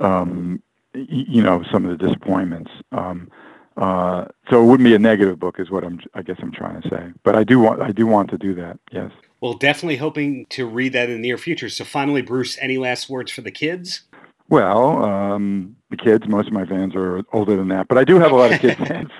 um, 0.00 0.62
you 0.94 1.42
know 1.42 1.64
some 1.70 1.84
of 1.84 1.96
the 1.96 2.04
disappointments. 2.04 2.70
Um, 2.92 3.30
uh, 3.76 4.24
so 4.50 4.62
it 4.62 4.66
wouldn't 4.66 4.86
be 4.86 4.94
a 4.94 4.98
negative 4.98 5.38
book, 5.38 5.60
is 5.60 5.70
what 5.70 5.84
I'm. 5.84 6.00
I 6.14 6.22
guess 6.22 6.36
I'm 6.40 6.52
trying 6.52 6.80
to 6.82 6.88
say. 6.88 7.12
But 7.22 7.36
I 7.36 7.44
do 7.44 7.60
want. 7.60 7.82
I 7.82 7.92
do 7.92 8.06
want 8.06 8.30
to 8.30 8.38
do 8.38 8.54
that. 8.54 8.78
Yes. 8.90 9.12
Well, 9.40 9.54
definitely 9.54 9.96
hoping 9.96 10.46
to 10.50 10.66
read 10.66 10.92
that 10.94 11.08
in 11.08 11.16
the 11.16 11.20
near 11.20 11.38
future. 11.38 11.68
So 11.68 11.84
finally, 11.84 12.22
Bruce, 12.22 12.56
any 12.60 12.78
last 12.78 13.08
words 13.10 13.30
for 13.30 13.42
the 13.42 13.50
kids? 13.50 14.02
Well, 14.48 15.04
um, 15.04 15.76
the 15.90 15.96
kids. 15.96 16.26
Most 16.28 16.46
of 16.46 16.52
my 16.52 16.64
fans 16.64 16.94
are 16.94 17.22
older 17.32 17.56
than 17.56 17.68
that, 17.68 17.88
but 17.88 17.98
I 17.98 18.04
do 18.04 18.18
have 18.18 18.30
a 18.30 18.36
lot 18.36 18.52
of 18.52 18.60
kid 18.60 18.76
fans. 18.88 19.10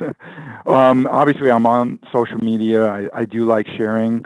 um, 0.66 1.06
obviously, 1.10 1.50
I'm 1.50 1.66
on 1.66 1.98
social 2.12 2.38
media. 2.38 2.86
I, 2.86 3.08
I 3.12 3.24
do 3.24 3.44
like 3.44 3.66
sharing 3.66 4.24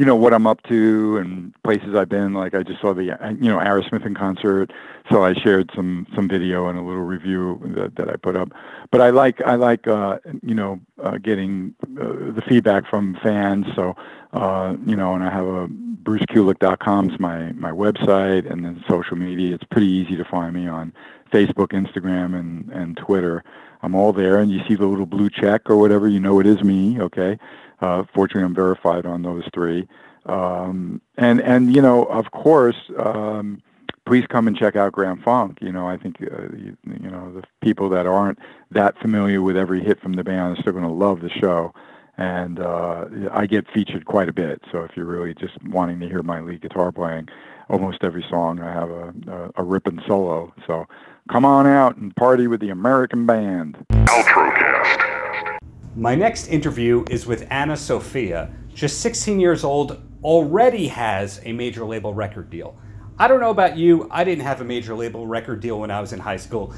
you 0.00 0.06
know 0.06 0.16
what 0.16 0.32
I'm 0.32 0.46
up 0.46 0.62
to 0.62 1.18
and 1.18 1.52
places 1.62 1.94
I've 1.94 2.08
been. 2.08 2.32
Like 2.32 2.54
I 2.54 2.62
just 2.62 2.80
saw 2.80 2.94
the 2.94 3.02
you 3.04 3.50
know 3.50 3.58
Aerosmith 3.58 4.06
in 4.06 4.14
concert, 4.14 4.72
so 5.12 5.22
I 5.22 5.34
shared 5.34 5.70
some 5.76 6.06
some 6.14 6.26
video 6.26 6.68
and 6.68 6.78
a 6.78 6.82
little 6.82 7.02
review 7.02 7.60
that, 7.76 7.96
that 7.96 8.08
I 8.08 8.16
put 8.16 8.34
up. 8.34 8.48
But 8.90 9.02
I 9.02 9.10
like 9.10 9.42
I 9.42 9.56
like 9.56 9.86
uh, 9.86 10.18
you 10.42 10.54
know 10.54 10.80
uh, 11.04 11.18
getting 11.18 11.74
uh, 12.00 12.32
the 12.32 12.42
feedback 12.48 12.88
from 12.88 13.18
fans. 13.22 13.66
So 13.76 13.94
uh, 14.32 14.76
you 14.86 14.96
know, 14.96 15.14
and 15.14 15.24
I 15.24 15.30
have 15.30 15.46
a 15.46 15.68
BruceKulick.com 15.68 17.10
is 17.10 17.20
my 17.20 17.52
my 17.52 17.70
website, 17.70 18.50
and 18.50 18.64
then 18.64 18.82
social 18.88 19.16
media. 19.16 19.54
It's 19.54 19.64
pretty 19.64 19.88
easy 19.88 20.16
to 20.16 20.24
find 20.24 20.54
me 20.54 20.68
on 20.68 20.92
Facebook, 21.32 21.68
Instagram, 21.68 22.38
and 22.38 22.70
and 22.70 22.96
Twitter. 22.96 23.44
I'm 23.82 23.94
all 23.94 24.12
there, 24.12 24.38
and 24.38 24.50
you 24.50 24.60
see 24.68 24.74
the 24.74 24.86
little 24.86 25.06
blue 25.06 25.30
check 25.30 25.68
or 25.70 25.76
whatever. 25.76 26.08
You 26.08 26.20
know 26.20 26.40
it 26.40 26.46
is 26.46 26.62
me. 26.62 27.00
Okay. 27.00 27.38
Uh, 27.80 28.04
fortunately, 28.14 28.44
I'm 28.44 28.54
verified 28.54 29.06
on 29.06 29.22
those 29.22 29.44
three. 29.54 29.88
Um, 30.26 31.00
and 31.16 31.40
and 31.40 31.74
you 31.74 31.82
know, 31.82 32.04
of 32.04 32.30
course, 32.30 32.76
um, 32.98 33.62
please 34.06 34.26
come 34.28 34.46
and 34.46 34.56
check 34.56 34.76
out 34.76 34.92
Grand 34.92 35.22
Funk. 35.22 35.58
You 35.60 35.72
know, 35.72 35.88
I 35.88 35.96
think 35.96 36.16
uh, 36.20 36.54
you, 36.56 36.76
you, 36.84 37.10
know 37.10 37.32
the 37.32 37.42
people 37.62 37.88
that 37.90 38.06
aren't 38.06 38.38
that 38.70 38.98
familiar 38.98 39.40
with 39.40 39.56
every 39.56 39.82
hit 39.82 40.00
from 40.00 40.14
the 40.14 40.24
band 40.24 40.56
are 40.56 40.60
still 40.60 40.72
going 40.72 40.84
to 40.84 40.90
love 40.90 41.20
the 41.20 41.30
show. 41.30 41.72
And 42.20 42.60
uh, 42.60 43.06
I 43.32 43.46
get 43.46 43.64
featured 43.72 44.04
quite 44.04 44.28
a 44.28 44.32
bit. 44.32 44.60
So 44.70 44.84
if 44.84 44.90
you're 44.94 45.06
really 45.06 45.32
just 45.32 45.54
wanting 45.64 45.98
to 46.00 46.06
hear 46.06 46.22
my 46.22 46.40
lead 46.40 46.60
guitar 46.60 46.92
playing, 46.92 47.28
almost 47.70 48.04
every 48.04 48.22
song 48.28 48.60
I 48.60 48.70
have 48.70 48.90
a, 48.90 49.14
a, 49.26 49.62
a 49.62 49.64
ripping 49.64 50.02
solo. 50.06 50.52
So 50.66 50.86
come 51.32 51.46
on 51.46 51.66
out 51.66 51.96
and 51.96 52.14
party 52.16 52.46
with 52.46 52.60
the 52.60 52.68
American 52.68 53.24
band. 53.24 53.86
Outrocast. 53.90 55.60
My 55.96 56.14
next 56.14 56.48
interview 56.48 57.06
is 57.08 57.24
with 57.24 57.46
Anna 57.50 57.74
Sofia, 57.74 58.50
just 58.74 59.00
16 59.00 59.40
years 59.40 59.64
old, 59.64 60.02
already 60.22 60.88
has 60.88 61.40
a 61.44 61.52
major 61.54 61.86
label 61.86 62.12
record 62.12 62.50
deal. 62.50 62.78
I 63.18 63.28
don't 63.28 63.40
know 63.40 63.50
about 63.50 63.78
you, 63.78 64.08
I 64.10 64.24
didn't 64.24 64.44
have 64.44 64.60
a 64.60 64.64
major 64.64 64.94
label 64.94 65.26
record 65.26 65.60
deal 65.60 65.80
when 65.80 65.90
I 65.90 66.02
was 66.02 66.12
in 66.12 66.20
high 66.20 66.36
school, 66.36 66.74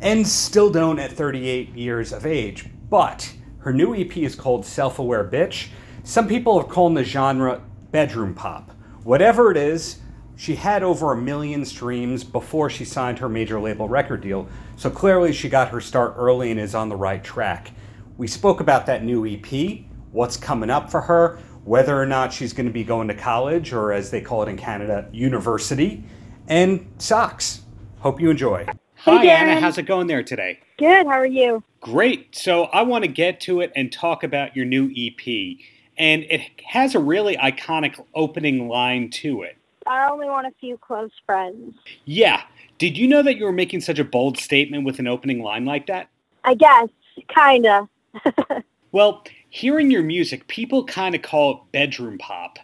and 0.00 0.26
still 0.26 0.70
don't 0.70 0.98
at 0.98 1.12
38 1.12 1.74
years 1.74 2.14
of 2.14 2.24
age. 2.24 2.70
But 2.88 3.30
her 3.66 3.72
new 3.72 3.96
EP 3.96 4.16
is 4.18 4.36
called 4.36 4.64
Self 4.64 5.00
Aware 5.00 5.24
Bitch. 5.24 5.70
Some 6.04 6.28
people 6.28 6.56
are 6.56 6.62
calling 6.62 6.94
the 6.94 7.02
genre 7.02 7.60
bedroom 7.90 8.32
pop. 8.32 8.70
Whatever 9.02 9.50
it 9.50 9.56
is, 9.56 9.98
she 10.36 10.54
had 10.54 10.84
over 10.84 11.10
a 11.10 11.16
million 11.16 11.64
streams 11.64 12.22
before 12.22 12.70
she 12.70 12.84
signed 12.84 13.18
her 13.18 13.28
major 13.28 13.58
label 13.58 13.88
record 13.88 14.20
deal, 14.20 14.46
so 14.76 14.88
clearly 14.88 15.32
she 15.32 15.48
got 15.48 15.70
her 15.70 15.80
start 15.80 16.14
early 16.16 16.52
and 16.52 16.60
is 16.60 16.76
on 16.76 16.88
the 16.88 16.94
right 16.94 17.24
track. 17.24 17.72
We 18.16 18.28
spoke 18.28 18.60
about 18.60 18.86
that 18.86 19.02
new 19.02 19.26
EP, 19.26 19.80
what's 20.12 20.36
coming 20.36 20.70
up 20.70 20.88
for 20.88 21.00
her, 21.00 21.40
whether 21.64 22.00
or 22.00 22.06
not 22.06 22.32
she's 22.32 22.52
going 22.52 22.66
to 22.66 22.72
be 22.72 22.84
going 22.84 23.08
to 23.08 23.14
college 23.14 23.72
or, 23.72 23.90
as 23.90 24.12
they 24.12 24.20
call 24.20 24.44
it 24.44 24.48
in 24.48 24.56
Canada, 24.56 25.08
university, 25.10 26.04
and 26.46 26.88
socks. 26.98 27.62
Hope 27.98 28.20
you 28.20 28.30
enjoy. 28.30 28.64
Hey, 28.64 29.16
Hi, 29.16 29.26
Darren. 29.26 29.28
Anna. 29.28 29.60
How's 29.60 29.76
it 29.76 29.86
going 29.86 30.06
there 30.06 30.22
today? 30.22 30.60
Good. 30.78 31.06
How 31.06 31.14
are 31.14 31.26
you? 31.26 31.64
Great. 31.86 32.34
So, 32.34 32.64
I 32.64 32.82
want 32.82 33.04
to 33.04 33.08
get 33.08 33.40
to 33.42 33.60
it 33.60 33.72
and 33.76 33.92
talk 33.92 34.24
about 34.24 34.56
your 34.56 34.64
new 34.64 34.90
EP. 34.96 35.58
And 35.96 36.24
it 36.24 36.42
has 36.66 36.94
a 36.94 36.98
really 36.98 37.36
iconic 37.36 38.04
opening 38.14 38.68
line 38.68 39.08
to 39.10 39.42
it. 39.42 39.56
I 39.86 40.10
only 40.10 40.26
want 40.26 40.48
a 40.48 40.52
few 40.60 40.76
close 40.78 41.12
friends. 41.24 41.76
Yeah. 42.04 42.42
Did 42.78 42.98
you 42.98 43.06
know 43.06 43.22
that 43.22 43.36
you 43.36 43.44
were 43.44 43.52
making 43.52 43.82
such 43.82 44.00
a 44.00 44.04
bold 44.04 44.36
statement 44.36 44.84
with 44.84 44.98
an 44.98 45.06
opening 45.06 45.42
line 45.42 45.64
like 45.64 45.86
that? 45.86 46.08
I 46.44 46.54
guess, 46.54 46.88
kinda. 47.28 47.88
Well, 48.96 49.24
hearing 49.50 49.90
your 49.90 50.02
music, 50.02 50.48
people 50.48 50.82
kind 50.86 51.14
of 51.14 51.20
call 51.20 51.52
it 51.52 51.58
bedroom 51.70 52.16
pop. 52.16 52.58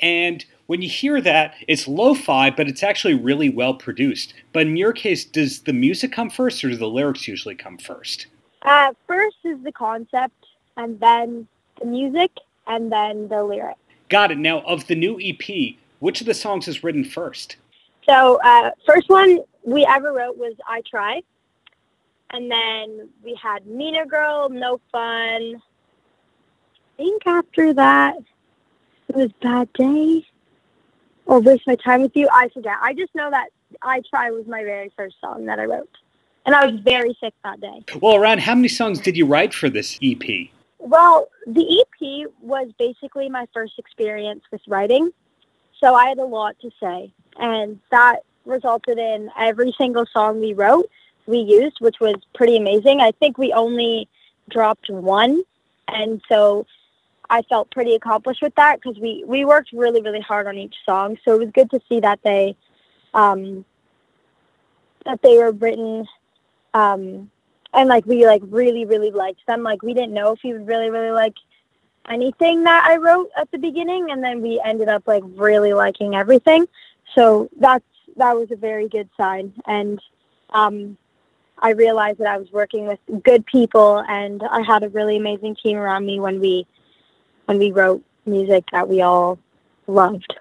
And 0.00 0.44
when 0.66 0.82
you 0.82 0.88
hear 0.90 1.18
that, 1.22 1.54
it's 1.66 1.88
lo 1.88 2.12
fi, 2.12 2.50
but 2.50 2.68
it's 2.68 2.82
actually 2.82 3.14
really 3.14 3.48
well 3.48 3.72
produced. 3.72 4.34
But 4.52 4.66
in 4.66 4.76
your 4.76 4.92
case, 4.92 5.24
does 5.24 5.62
the 5.62 5.72
music 5.72 6.12
come 6.12 6.28
first 6.28 6.62
or 6.62 6.68
do 6.68 6.76
the 6.76 6.86
lyrics 6.86 7.26
usually 7.26 7.54
come 7.54 7.78
first? 7.78 8.26
Uh, 8.68 8.92
first 9.06 9.36
is 9.44 9.58
the 9.64 9.72
concept, 9.72 10.46
and 10.76 11.00
then 11.00 11.48
the 11.80 11.86
music, 11.86 12.30
and 12.66 12.92
then 12.92 13.28
the 13.28 13.42
lyric. 13.42 13.76
Got 14.08 14.30
it. 14.30 14.38
Now, 14.38 14.60
of 14.60 14.86
the 14.86 14.94
new 14.94 15.18
EP, 15.20 15.76
which 16.00 16.20
of 16.20 16.26
the 16.26 16.34
songs 16.34 16.68
is 16.68 16.84
written 16.84 17.04
first? 17.04 17.56
So, 18.08 18.40
uh, 18.42 18.70
first 18.86 19.08
one 19.08 19.40
we 19.64 19.84
ever 19.86 20.12
wrote 20.12 20.36
was 20.36 20.54
"I 20.66 20.82
Try," 20.88 21.22
and 22.30 22.50
then 22.50 23.08
we 23.24 23.38
had 23.42 23.66
"Meaner 23.66 24.06
Girl," 24.06 24.48
"No 24.48 24.80
Fun." 24.92 25.62
I 26.98 27.02
think 27.02 27.26
after 27.26 27.74
that 27.74 28.16
it 29.08 29.16
was 29.16 29.32
"Bad 29.40 29.72
Day." 29.74 30.26
or 31.28 31.40
waste 31.40 31.66
my 31.66 31.76
time 31.76 32.02
with 32.02 32.16
you. 32.16 32.28
I 32.32 32.48
forget. 32.48 32.74
I 32.82 32.94
just 32.94 33.14
know 33.14 33.30
that 33.30 33.50
I 33.82 34.02
Try 34.10 34.30
was 34.30 34.46
my 34.46 34.64
very 34.64 34.90
first 34.96 35.16
song 35.20 35.44
that 35.44 35.60
I 35.60 35.66
wrote. 35.66 35.90
And 36.48 36.54
I 36.54 36.64
was 36.64 36.80
very 36.80 37.14
sick 37.22 37.34
that 37.44 37.60
day. 37.60 37.84
Well, 38.00 38.16
around 38.16 38.40
how 38.40 38.54
many 38.54 38.68
songs 38.68 39.00
did 39.00 39.18
you 39.18 39.26
write 39.26 39.52
for 39.52 39.68
this 39.68 39.98
EP? 40.02 40.48
Well, 40.78 41.28
the 41.46 41.84
EP 41.84 42.30
was 42.40 42.70
basically 42.78 43.28
my 43.28 43.46
first 43.52 43.74
experience 43.76 44.40
with 44.50 44.62
writing. 44.66 45.10
So 45.78 45.94
I 45.94 46.08
had 46.08 46.16
a 46.16 46.24
lot 46.24 46.58
to 46.60 46.70
say. 46.80 47.12
And 47.38 47.78
that 47.90 48.20
resulted 48.46 48.96
in 48.96 49.30
every 49.38 49.74
single 49.76 50.06
song 50.10 50.40
we 50.40 50.54
wrote, 50.54 50.88
we 51.26 51.36
used, 51.36 51.76
which 51.80 51.96
was 52.00 52.14
pretty 52.34 52.56
amazing. 52.56 53.02
I 53.02 53.10
think 53.20 53.36
we 53.36 53.52
only 53.52 54.08
dropped 54.48 54.88
one. 54.88 55.42
And 55.86 56.22
so 56.30 56.64
I 57.28 57.42
felt 57.42 57.70
pretty 57.72 57.94
accomplished 57.94 58.40
with 58.40 58.54
that 58.54 58.80
because 58.80 58.98
we, 58.98 59.22
we 59.26 59.44
worked 59.44 59.72
really, 59.74 60.00
really 60.00 60.22
hard 60.22 60.46
on 60.46 60.56
each 60.56 60.76
song. 60.86 61.18
So 61.26 61.34
it 61.34 61.40
was 61.40 61.50
good 61.52 61.70
to 61.72 61.80
see 61.90 62.00
that 62.00 62.20
they, 62.24 62.56
um, 63.12 63.66
that 65.04 65.20
they 65.20 65.36
were 65.36 65.52
written, 65.52 66.06
um, 66.74 67.30
and 67.74 67.88
like 67.88 68.06
we 68.06 68.26
like 68.26 68.42
really, 68.46 68.84
really 68.84 69.10
liked 69.10 69.46
them. 69.46 69.62
Like 69.62 69.82
we 69.82 69.94
didn't 69.94 70.14
know 70.14 70.32
if 70.32 70.40
we 70.42 70.52
would 70.52 70.66
really, 70.66 70.90
really 70.90 71.10
like 71.10 71.34
anything 72.08 72.64
that 72.64 72.86
I 72.88 72.96
wrote 72.96 73.30
at 73.36 73.50
the 73.50 73.58
beginning, 73.58 74.10
and 74.10 74.22
then 74.22 74.40
we 74.40 74.60
ended 74.64 74.88
up 74.88 75.04
like 75.06 75.22
really 75.34 75.72
liking 75.72 76.14
everything. 76.14 76.66
So 77.14 77.48
that's 77.58 77.84
that 78.16 78.36
was 78.36 78.50
a 78.50 78.56
very 78.56 78.88
good 78.88 79.08
sign, 79.16 79.52
and 79.66 80.00
um, 80.50 80.96
I 81.60 81.70
realized 81.70 82.18
that 82.18 82.28
I 82.28 82.38
was 82.38 82.50
working 82.52 82.86
with 82.86 82.98
good 83.22 83.44
people, 83.46 84.04
and 84.08 84.42
I 84.42 84.62
had 84.62 84.82
a 84.82 84.88
really 84.88 85.16
amazing 85.16 85.56
team 85.62 85.76
around 85.76 86.06
me 86.06 86.20
when 86.20 86.40
we 86.40 86.66
when 87.46 87.58
we 87.58 87.70
wrote 87.72 88.02
music 88.26 88.64
that 88.72 88.88
we 88.88 89.00
all 89.00 89.38
loved. 89.86 90.34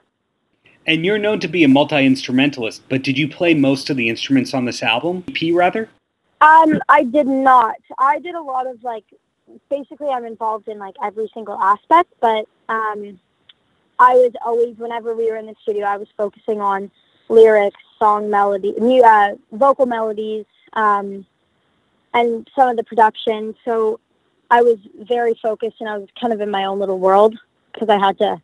And 0.86 1.06
you're 1.06 1.18
known 1.18 1.40
to 1.42 1.48
be 1.48 1.63
a 1.63 1.68
multi 1.68 2.06
instrumentalist, 2.06 2.82
but 2.88 3.04
did 3.04 3.18
you 3.18 3.28
play 3.28 3.54
most 3.54 3.90
of 3.90 3.98
the 3.98 4.10
instruments 4.10 4.54
on 4.54 4.66
this 4.66 4.82
album? 4.82 5.24
EP 5.28 5.54
rather? 5.54 5.90
Um, 6.39 6.80
I 6.88 7.04
did 7.04 7.28
not. 7.28 7.78
I 7.97 8.19
did 8.19 8.36
a 8.36 8.41
lot 8.41 8.67
of 8.67 8.84
like 8.84 9.06
basically 9.69 10.10
I'm 10.10 10.26
involved 10.26 10.67
in 10.67 10.78
like 10.78 10.95
every 11.04 11.30
single 11.34 11.60
aspect, 11.60 12.13
but 12.19 12.47
um 12.69 13.19
I 14.00 14.13
was 14.13 14.32
always 14.45 14.78
whenever 14.78 15.15
we 15.15 15.30
were 15.32 15.38
in 15.38 15.47
the 15.47 15.56
studio 15.63 15.86
I 15.86 15.97
was 15.97 16.08
focusing 16.15 16.62
on 16.62 16.91
lyrics, 17.30 17.80
song 18.00 18.30
melody, 18.30 18.73
new 18.80 19.04
uh, 19.04 19.36
vocal 19.52 19.86
melodies, 19.86 20.45
um, 20.73 21.26
and 22.13 22.47
some 22.56 22.69
of 22.69 22.78
the 22.78 22.84
production. 22.84 23.56
So 23.65 24.00
I 24.50 24.62
was 24.62 24.78
very 25.00 25.34
focused 25.41 25.78
and 25.80 25.89
I 25.89 25.97
was 25.97 26.10
kind 26.19 26.34
of 26.34 26.41
in 26.41 26.50
my 26.52 26.65
own 26.65 26.80
little 26.80 27.00
world 27.00 27.36
because 27.73 27.89
I 27.89 27.97
had 27.97 28.17
to 28.19 28.41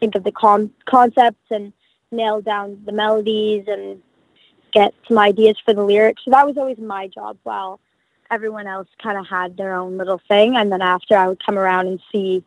think 0.00 0.14
of 0.14 0.24
the 0.24 0.32
con- 0.32 0.72
concepts 0.86 1.50
and 1.50 1.72
nail 2.10 2.40
down 2.40 2.82
the 2.84 2.92
melodies 2.92 3.64
and 3.68 4.02
get 4.74 4.92
some 5.08 5.18
ideas 5.18 5.56
for 5.64 5.72
the 5.72 5.82
lyrics. 5.82 6.22
So 6.24 6.32
that 6.32 6.46
was 6.46 6.58
always 6.58 6.78
my 6.78 7.08
job 7.08 7.38
while 7.44 7.80
everyone 8.30 8.66
else 8.66 8.88
kind 9.02 9.16
of 9.16 9.26
had 9.26 9.56
their 9.56 9.74
own 9.74 9.96
little 9.96 10.20
thing. 10.28 10.56
And 10.56 10.70
then 10.70 10.82
after 10.82 11.16
I 11.16 11.28
would 11.28 11.44
come 11.44 11.56
around 11.56 11.86
and 11.86 12.00
see 12.12 12.44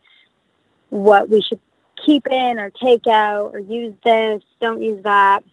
what 0.89 1.29
we 1.29 1.41
should 1.41 1.59
keep 2.05 2.27
in 2.27 2.59
or 2.59 2.69
take 2.69 3.07
out 3.07 3.51
or 3.53 3.59
use 3.59 3.95
this, 4.03 4.43
don't 4.61 4.81
use 4.81 5.01
that. 5.03 5.43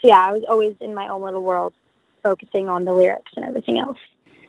So 0.00 0.08
yeah, 0.08 0.26
I 0.26 0.32
was 0.32 0.44
always 0.48 0.76
in 0.80 0.94
my 0.94 1.08
own 1.08 1.22
little 1.22 1.42
world 1.42 1.74
focusing 2.22 2.68
on 2.68 2.84
the 2.84 2.92
lyrics 2.92 3.32
and 3.36 3.44
everything 3.44 3.78
else. 3.78 3.98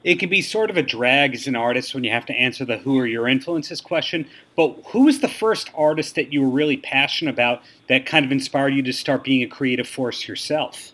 It 0.03 0.15
can 0.15 0.29
be 0.29 0.41
sort 0.41 0.71
of 0.71 0.77
a 0.77 0.81
drag 0.81 1.35
as 1.35 1.45
an 1.45 1.55
artist 1.55 1.93
when 1.93 2.03
you 2.03 2.11
have 2.11 2.25
to 2.25 2.33
answer 2.33 2.65
the 2.65 2.77
who 2.77 2.97
are 2.99 3.05
your 3.05 3.27
influences 3.27 3.81
question, 3.81 4.27
but 4.55 4.75
who 4.87 5.03
was 5.05 5.19
the 5.19 5.27
first 5.27 5.69
artist 5.75 6.15
that 6.15 6.33
you 6.33 6.41
were 6.41 6.49
really 6.49 6.77
passionate 6.77 7.31
about 7.31 7.61
that 7.87 8.05
kind 8.07 8.25
of 8.25 8.31
inspired 8.31 8.73
you 8.73 8.81
to 8.81 8.93
start 8.93 9.23
being 9.23 9.43
a 9.43 9.47
creative 9.47 9.87
force 9.87 10.27
yourself? 10.27 10.90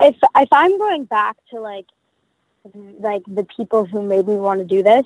If 0.00 0.16
if 0.36 0.48
I'm 0.52 0.78
going 0.78 1.04
back 1.04 1.36
to 1.50 1.60
like 1.60 1.86
like 2.98 3.22
the 3.26 3.44
people 3.44 3.84
who 3.84 4.02
made 4.02 4.26
me 4.26 4.36
want 4.36 4.60
to 4.60 4.64
do 4.66 4.82
this, 4.82 5.04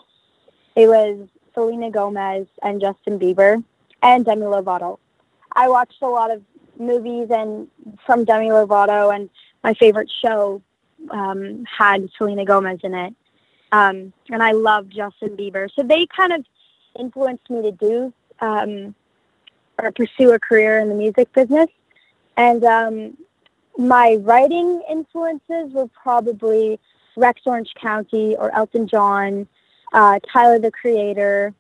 it 0.76 0.86
was 0.86 1.28
Selena 1.54 1.90
Gomez 1.90 2.46
and 2.62 2.80
Justin 2.80 3.18
Bieber 3.18 3.62
and 4.02 4.24
Demi 4.24 4.42
Lovato. 4.42 4.98
I 5.52 5.68
watched 5.68 6.02
a 6.02 6.08
lot 6.08 6.30
of 6.30 6.42
movies 6.78 7.28
and 7.30 7.68
from 8.06 8.24
Demi 8.24 8.48
Lovato, 8.48 9.14
and 9.14 9.28
my 9.64 9.74
favorite 9.74 10.10
show 10.22 10.62
um, 11.10 11.64
had 11.64 12.08
Selena 12.16 12.44
Gomez 12.44 12.80
in 12.84 12.94
it. 12.94 13.14
Um, 13.72 14.12
and 14.30 14.42
I 14.42 14.52
love 14.52 14.88
Justin 14.88 15.36
Bieber. 15.36 15.68
So 15.74 15.82
they 15.82 16.06
kind 16.06 16.32
of 16.32 16.44
influenced 16.98 17.48
me 17.50 17.62
to 17.62 17.72
do 17.72 18.12
um, 18.40 18.94
or 19.78 19.92
pursue 19.92 20.32
a 20.32 20.38
career 20.38 20.78
in 20.78 20.88
the 20.88 20.94
music 20.94 21.32
business. 21.32 21.68
And 22.36 22.64
um, 22.64 23.16
my 23.78 24.16
writing 24.20 24.82
influences 24.90 25.72
were 25.72 25.88
probably 25.88 26.78
Rex 27.16 27.40
Orange 27.46 27.72
County 27.80 28.36
or 28.36 28.54
Elton 28.54 28.88
John, 28.88 29.46
uh, 29.92 30.18
Tyler 30.30 30.58
the 30.58 30.70
Creator, 30.70 31.54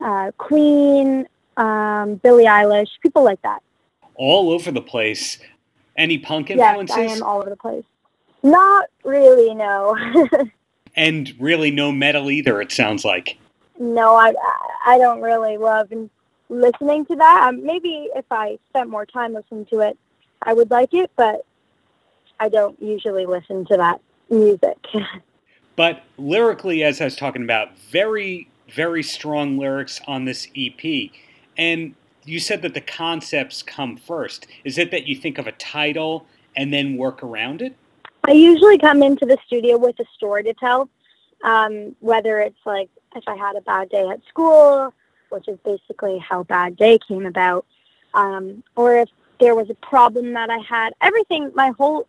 uh, 0.00 0.32
Queen, 0.38 1.26
um, 1.56 2.16
Billie 2.16 2.46
Eilish, 2.46 2.88
people 3.02 3.22
like 3.22 3.40
that. 3.42 3.62
All 4.14 4.50
over 4.50 4.70
the 4.70 4.80
place. 4.80 5.38
Any 5.96 6.18
punk 6.18 6.50
influences? 6.50 6.96
Yes? 6.96 7.10
I 7.10 7.14
am 7.16 7.22
all 7.22 7.40
over 7.40 7.50
the 7.50 7.56
place. 7.56 7.84
Not 8.42 8.88
really, 9.04 9.54
no. 9.54 9.96
and 10.96 11.34
really 11.38 11.70
no 11.70 11.92
metal 11.92 12.30
either, 12.30 12.60
it 12.60 12.72
sounds 12.72 13.04
like. 13.04 13.36
no, 13.78 14.14
I 14.14 14.34
I 14.86 14.98
don't 14.98 15.20
really 15.20 15.56
love 15.56 15.92
listening 16.48 17.04
to 17.06 17.16
that. 17.16 17.48
Um, 17.48 17.64
maybe 17.64 18.08
if 18.14 18.24
I 18.30 18.58
spent 18.70 18.88
more 18.88 19.04
time 19.04 19.34
listening 19.34 19.66
to 19.66 19.80
it, 19.80 19.98
I 20.42 20.54
would 20.54 20.70
like 20.70 20.94
it, 20.94 21.10
but 21.16 21.44
I 22.40 22.48
don't 22.48 22.80
usually 22.82 23.26
listen 23.26 23.64
to 23.66 23.76
that 23.76 24.00
music. 24.30 24.78
But 25.76 26.02
lyrically, 26.16 26.82
as 26.82 27.00
I 27.00 27.04
was 27.04 27.14
talking 27.14 27.44
about, 27.44 27.78
very, 27.78 28.48
very 28.74 29.04
strong 29.04 29.58
lyrics 29.58 30.00
on 30.08 30.24
this 30.24 30.48
EP. 30.56 31.12
And 31.56 31.94
you 32.24 32.40
said 32.40 32.62
that 32.62 32.74
the 32.74 32.80
concepts 32.80 33.62
come 33.62 33.96
first. 33.96 34.48
Is 34.64 34.76
it 34.76 34.90
that 34.90 35.06
you 35.06 35.14
think 35.14 35.38
of 35.38 35.46
a 35.46 35.52
title 35.52 36.26
and 36.56 36.72
then 36.72 36.96
work 36.96 37.22
around 37.22 37.62
it? 37.62 37.76
I 38.24 38.32
usually 38.32 38.76
come 38.76 39.04
into 39.04 39.24
the 39.24 39.38
studio 39.46 39.78
with 39.78 40.00
a 40.00 40.04
story 40.16 40.42
to 40.42 40.54
tell, 40.54 40.90
um, 41.44 41.94
whether 42.00 42.40
it's 42.40 42.58
like 42.66 42.90
if 43.14 43.22
I 43.28 43.36
had 43.36 43.54
a 43.54 43.60
bad 43.60 43.88
day 43.88 44.08
at 44.08 44.20
school, 44.28 44.92
which 45.30 45.46
is 45.46 45.58
basically 45.64 46.18
how 46.18 46.42
Bad 46.42 46.76
Day 46.76 46.98
came 47.06 47.26
about, 47.26 47.64
um, 48.14 48.62
or 48.76 48.96
if 48.96 49.08
there 49.40 49.54
was 49.54 49.70
a 49.70 49.74
problem 49.74 50.32
that 50.32 50.50
I 50.50 50.58
had. 50.58 50.92
Everything, 51.00 51.52
my 51.54 51.72
whole, 51.78 52.08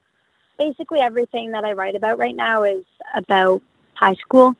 basically 0.60 1.00
everything 1.00 1.52
that 1.54 1.66
I 1.66 1.74
write 1.74 1.96
about 1.96 2.20
right 2.20 2.36
now 2.36 2.64
is 2.64 2.84
about 3.16 3.64
high 3.96 4.16
school. 4.16 4.56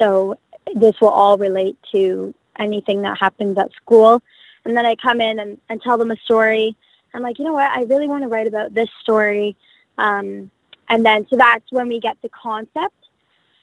So 0.00 0.36
this 0.74 1.00
will 1.00 1.10
all 1.10 1.38
relate 1.38 1.76
to 1.92 2.34
anything 2.58 3.02
that 3.02 3.18
happens 3.18 3.56
at 3.58 3.70
school. 3.74 4.22
And 4.64 4.76
then 4.76 4.86
I 4.86 4.96
come 4.96 5.20
in 5.20 5.38
and, 5.38 5.60
and 5.68 5.80
tell 5.82 5.98
them 5.98 6.10
a 6.10 6.16
story. 6.16 6.74
I'm 7.12 7.22
like, 7.22 7.38
you 7.38 7.44
know 7.44 7.52
what? 7.52 7.70
I 7.70 7.82
really 7.82 8.08
want 8.08 8.22
to 8.24 8.28
write 8.28 8.48
about 8.48 8.74
this 8.74 8.88
story. 9.00 9.56
Um, 9.98 10.50
and 10.88 11.04
then, 11.04 11.26
so 11.28 11.36
that's 11.36 11.70
when 11.70 11.88
we 11.88 12.00
get 12.00 12.16
the 12.22 12.30
concept. 12.30 12.94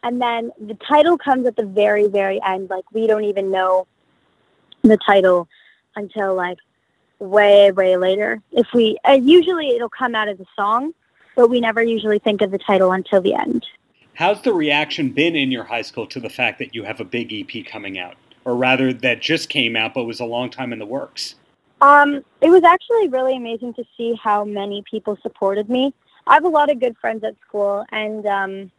And 0.04 0.22
then 0.22 0.52
the 0.60 0.76
title 0.76 1.18
comes 1.18 1.46
at 1.46 1.56
the 1.56 1.66
very, 1.66 2.08
very 2.08 2.40
end. 2.46 2.70
Like, 2.70 2.86
we 2.94 3.08
don't 3.08 3.26
even 3.26 3.52
know 3.52 3.88
the 4.84 4.98
title 4.98 5.48
until 5.96 6.34
like 6.36 6.58
way, 7.20 7.72
way 7.72 7.98
later. 7.98 8.42
If 8.52 8.68
we, 8.74 8.98
uh, 9.08 9.14
usually 9.14 9.70
it'll 9.76 9.90
come 9.90 10.16
out 10.16 10.28
as 10.28 10.40
a 10.40 10.46
song, 10.56 10.94
but 11.42 11.50
we 11.50 11.60
never 11.60 11.82
usually 11.82 12.20
think 12.20 12.44
of 12.44 12.52
the 12.52 12.60
title 12.60 12.92
until 12.92 13.20
the 13.20 13.34
end. 13.34 13.66
How's 14.14 14.44
the 14.44 14.54
reaction 14.54 15.10
been 15.10 15.36
in 15.36 15.50
your 15.50 15.64
high 15.64 15.82
school 15.82 16.06
to 16.06 16.20
the 16.20 16.30
fact 16.30 16.60
that 16.60 16.76
you 16.76 16.84
have 16.84 17.00
a 17.00 17.04
big 17.04 17.34
EP 17.34 17.66
coming 17.66 17.98
out? 17.98 18.14
Or 18.46 18.56
rather, 18.56 18.94
that 18.94 19.24
just 19.24 19.50
came 19.50 19.76
out 19.76 19.96
but 19.96 20.04
was 20.04 20.20
a 20.20 20.26
long 20.26 20.52
time 20.52 20.72
in 20.72 20.78
the 20.78 20.86
works? 20.86 21.34
Um, 21.82 22.24
it 22.42 22.52
was 22.52 22.64
actually 22.64 23.08
really 23.08 23.36
amazing 23.36 23.74
to 23.74 23.84
see 23.98 24.14
how 24.22 24.46
many 24.46 24.84
people 24.84 25.18
supported 25.24 25.68
me. 25.68 25.96
I 26.28 26.36
have 26.36 26.46
a 26.46 26.50
lot 26.50 26.70
of 26.70 26.80
good 26.80 26.96
friends 27.00 27.24
at 27.24 27.34
school, 27.48 27.88
and 27.92 28.24
um, 28.28 28.72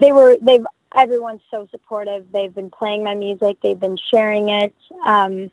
they 0.00 0.10
were 0.10 0.36
they've 0.42 0.66
everyone's 0.96 1.42
so 1.48 1.68
supportive. 1.70 2.26
They've 2.32 2.52
been 2.52 2.70
playing 2.70 3.04
my 3.04 3.14
music, 3.14 3.58
they've 3.62 3.78
been 3.78 3.98
sharing 4.10 4.48
it, 4.48 4.74
um, 5.06 5.52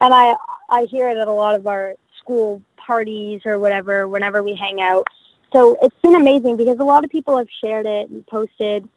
and 0.00 0.14
I 0.14 0.36
I 0.70 0.84
hear 0.84 1.10
it 1.10 1.18
at 1.18 1.28
a 1.28 1.32
lot 1.32 1.54
of 1.54 1.66
our 1.66 1.96
school 2.26 2.60
parties 2.76 3.42
or 3.44 3.58
whatever 3.58 4.08
whenever 4.08 4.42
we 4.42 4.54
hang 4.54 4.80
out. 4.80 5.06
So 5.52 5.78
it's 5.80 5.96
been 6.02 6.16
amazing 6.16 6.56
because 6.56 6.78
a 6.78 6.84
lot 6.84 7.04
of 7.04 7.10
people 7.10 7.38
have 7.38 7.48
shared 7.60 7.86
it 7.86 8.10
and 8.10 8.26
posted. 8.26 8.88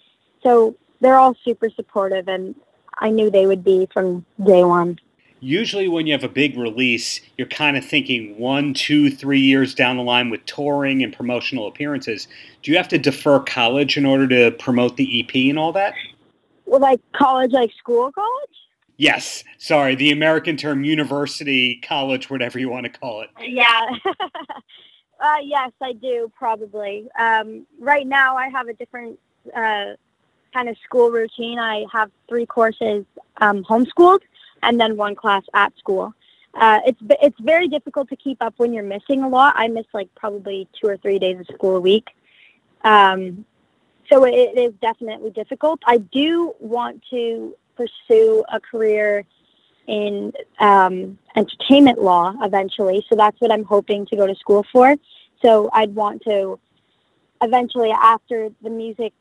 So 0.42 0.76
they're 1.00 1.16
all 1.16 1.36
super 1.46 1.70
supportive, 1.70 2.28
and 2.28 2.56
I 2.98 3.10
knew 3.10 3.30
they 3.30 3.46
would 3.46 3.64
be 3.64 3.88
from 3.94 4.26
day 4.44 4.64
one. 4.64 5.00
Usually, 5.42 5.88
when 5.88 6.06
you 6.06 6.12
have 6.12 6.24
a 6.24 6.30
big 6.30 6.58
release, 6.58 7.22
you're 7.38 7.48
kind 7.48 7.78
of 7.78 7.86
thinking 7.86 8.38
one, 8.38 8.74
two, 8.74 9.10
three 9.10 9.40
years 9.40 9.74
down 9.74 9.96
the 9.96 10.04
line 10.04 10.30
with 10.30 10.46
touring 10.46 11.02
and 11.02 11.16
promotional 11.16 11.68
appearances. 11.68 12.28
Do 12.62 12.72
you 12.72 12.78
have 12.78 12.90
to 12.90 12.98
defer 12.98 13.40
college 13.40 13.96
in 13.96 14.06
order 14.06 14.28
to 14.28 14.52
promote 14.58 14.98
the 14.98 15.22
EP 15.22 15.34
and 15.50 15.58
all 15.58 15.72
that? 15.74 15.94
Well, 16.66 16.82
like 16.82 17.00
college, 17.14 17.52
like 17.54 17.72
school 17.78 18.12
college. 18.12 18.50
Yes, 19.00 19.46
sorry, 19.58 19.96
the 19.96 20.12
American 20.12 20.58
term 20.58 20.84
university, 20.84 21.80
college, 21.88 22.30
whatever 22.30 22.60
you 22.60 22.70
want 22.70 22.84
to 22.84 22.90
call 22.90 23.22
it. 23.22 23.30
Yeah. 23.40 23.96
uh, 25.22 25.38
yes, 25.42 25.72
I 25.82 25.94
do 25.94 26.30
probably. 26.38 27.08
Um, 27.18 27.66
right 27.80 28.06
now, 28.06 28.36
I 28.36 28.50
have 28.50 28.68
a 28.68 28.74
different 28.74 29.18
uh, 29.56 29.94
kind 30.54 30.68
of 30.68 30.76
school 30.84 31.12
routine. 31.12 31.60
I 31.60 31.86
have 31.94 32.12
three 32.28 32.46
courses 32.46 33.06
um, 33.38 33.64
homeschooled 33.64 34.20
and 34.64 34.78
then 34.82 34.98
one 34.98 35.16
class 35.16 35.44
at 35.54 35.72
school. 35.78 36.14
Uh, 36.54 36.82
it's 36.86 37.00
it's 37.22 37.40
very 37.40 37.70
difficult 37.70 38.10
to 38.10 38.18
keep 38.18 38.42
up 38.42 38.54
when 38.58 38.74
you're 38.74 38.84
missing 38.84 39.24
a 39.24 39.30
lot. 39.30 39.54
I 39.56 39.70
miss 39.70 39.86
like 39.94 40.14
probably 40.16 40.68
two 40.74 40.88
or 40.88 40.98
three 40.98 41.20
days 41.20 41.40
of 41.40 41.48
school 41.56 41.78
a 41.78 41.80
week. 41.80 42.10
Um, 42.84 43.46
so 44.12 44.26
it, 44.26 44.34
it 44.34 44.58
is 44.60 44.74
definitely 44.82 45.30
difficult. 45.30 45.80
I 45.86 46.00
do 46.00 46.54
want 46.60 47.02
to 47.12 47.56
pursue 47.80 48.44
a 48.52 48.60
career 48.60 49.24
in 49.88 50.34
um, 50.60 51.18
entertainment 51.36 52.02
law 52.02 52.34
eventually. 52.42 53.06
So 53.10 53.16
that's 53.16 53.40
what 53.40 53.52
I'm 53.52 53.64
hoping 53.64 54.06
to 54.08 54.16
go 54.16 54.28
to 54.28 54.36
school 54.36 54.66
for. 54.72 54.96
So 55.42 55.70
I'd 55.74 55.96
want 55.96 56.22
to 56.24 56.60
eventually, 57.42 57.92
after 57.92 58.50
the 58.62 58.70
music, 58.70 59.14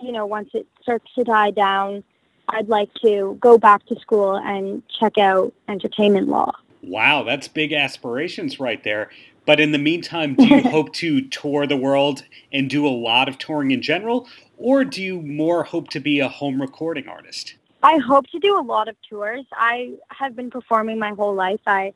you 0.00 0.12
know, 0.12 0.26
once 0.26 0.50
it 0.52 0.66
starts 0.82 1.06
to 1.14 1.24
die 1.24 1.50
down, 1.50 2.04
I'd 2.48 2.68
like 2.68 2.92
to 3.02 3.36
go 3.40 3.58
back 3.58 3.84
to 3.86 3.98
school 3.98 4.36
and 4.36 4.82
check 5.00 5.18
out 5.18 5.52
entertainment 5.68 6.28
law. 6.28 6.52
Wow, 6.82 7.24
that's 7.24 7.48
big 7.48 7.72
aspirations 7.72 8.60
right 8.60 8.82
there. 8.84 9.10
But 9.46 9.58
in 9.58 9.72
the 9.72 9.78
meantime, 9.78 10.34
do 10.34 10.46
you 10.46 10.62
hope 10.70 10.92
to 10.94 11.22
tour 11.22 11.66
the 11.66 11.76
world 11.76 12.24
and 12.52 12.70
do 12.70 12.86
a 12.86 12.90
lot 12.90 13.28
of 13.28 13.38
touring 13.38 13.70
in 13.72 13.82
general, 13.82 14.28
or 14.56 14.84
do 14.84 15.02
you 15.02 15.20
more 15.22 15.64
hope 15.64 15.88
to 15.90 16.00
be 16.00 16.20
a 16.20 16.28
home 16.28 16.60
recording 16.60 17.08
artist? 17.08 17.54
I 17.86 17.98
hope 17.98 18.26
to 18.30 18.40
do 18.40 18.58
a 18.58 18.64
lot 18.74 18.88
of 18.88 18.96
tours. 19.08 19.46
I 19.52 19.92
have 20.08 20.34
been 20.34 20.50
performing 20.50 20.98
my 20.98 21.10
whole 21.10 21.36
life. 21.36 21.60
I 21.68 21.94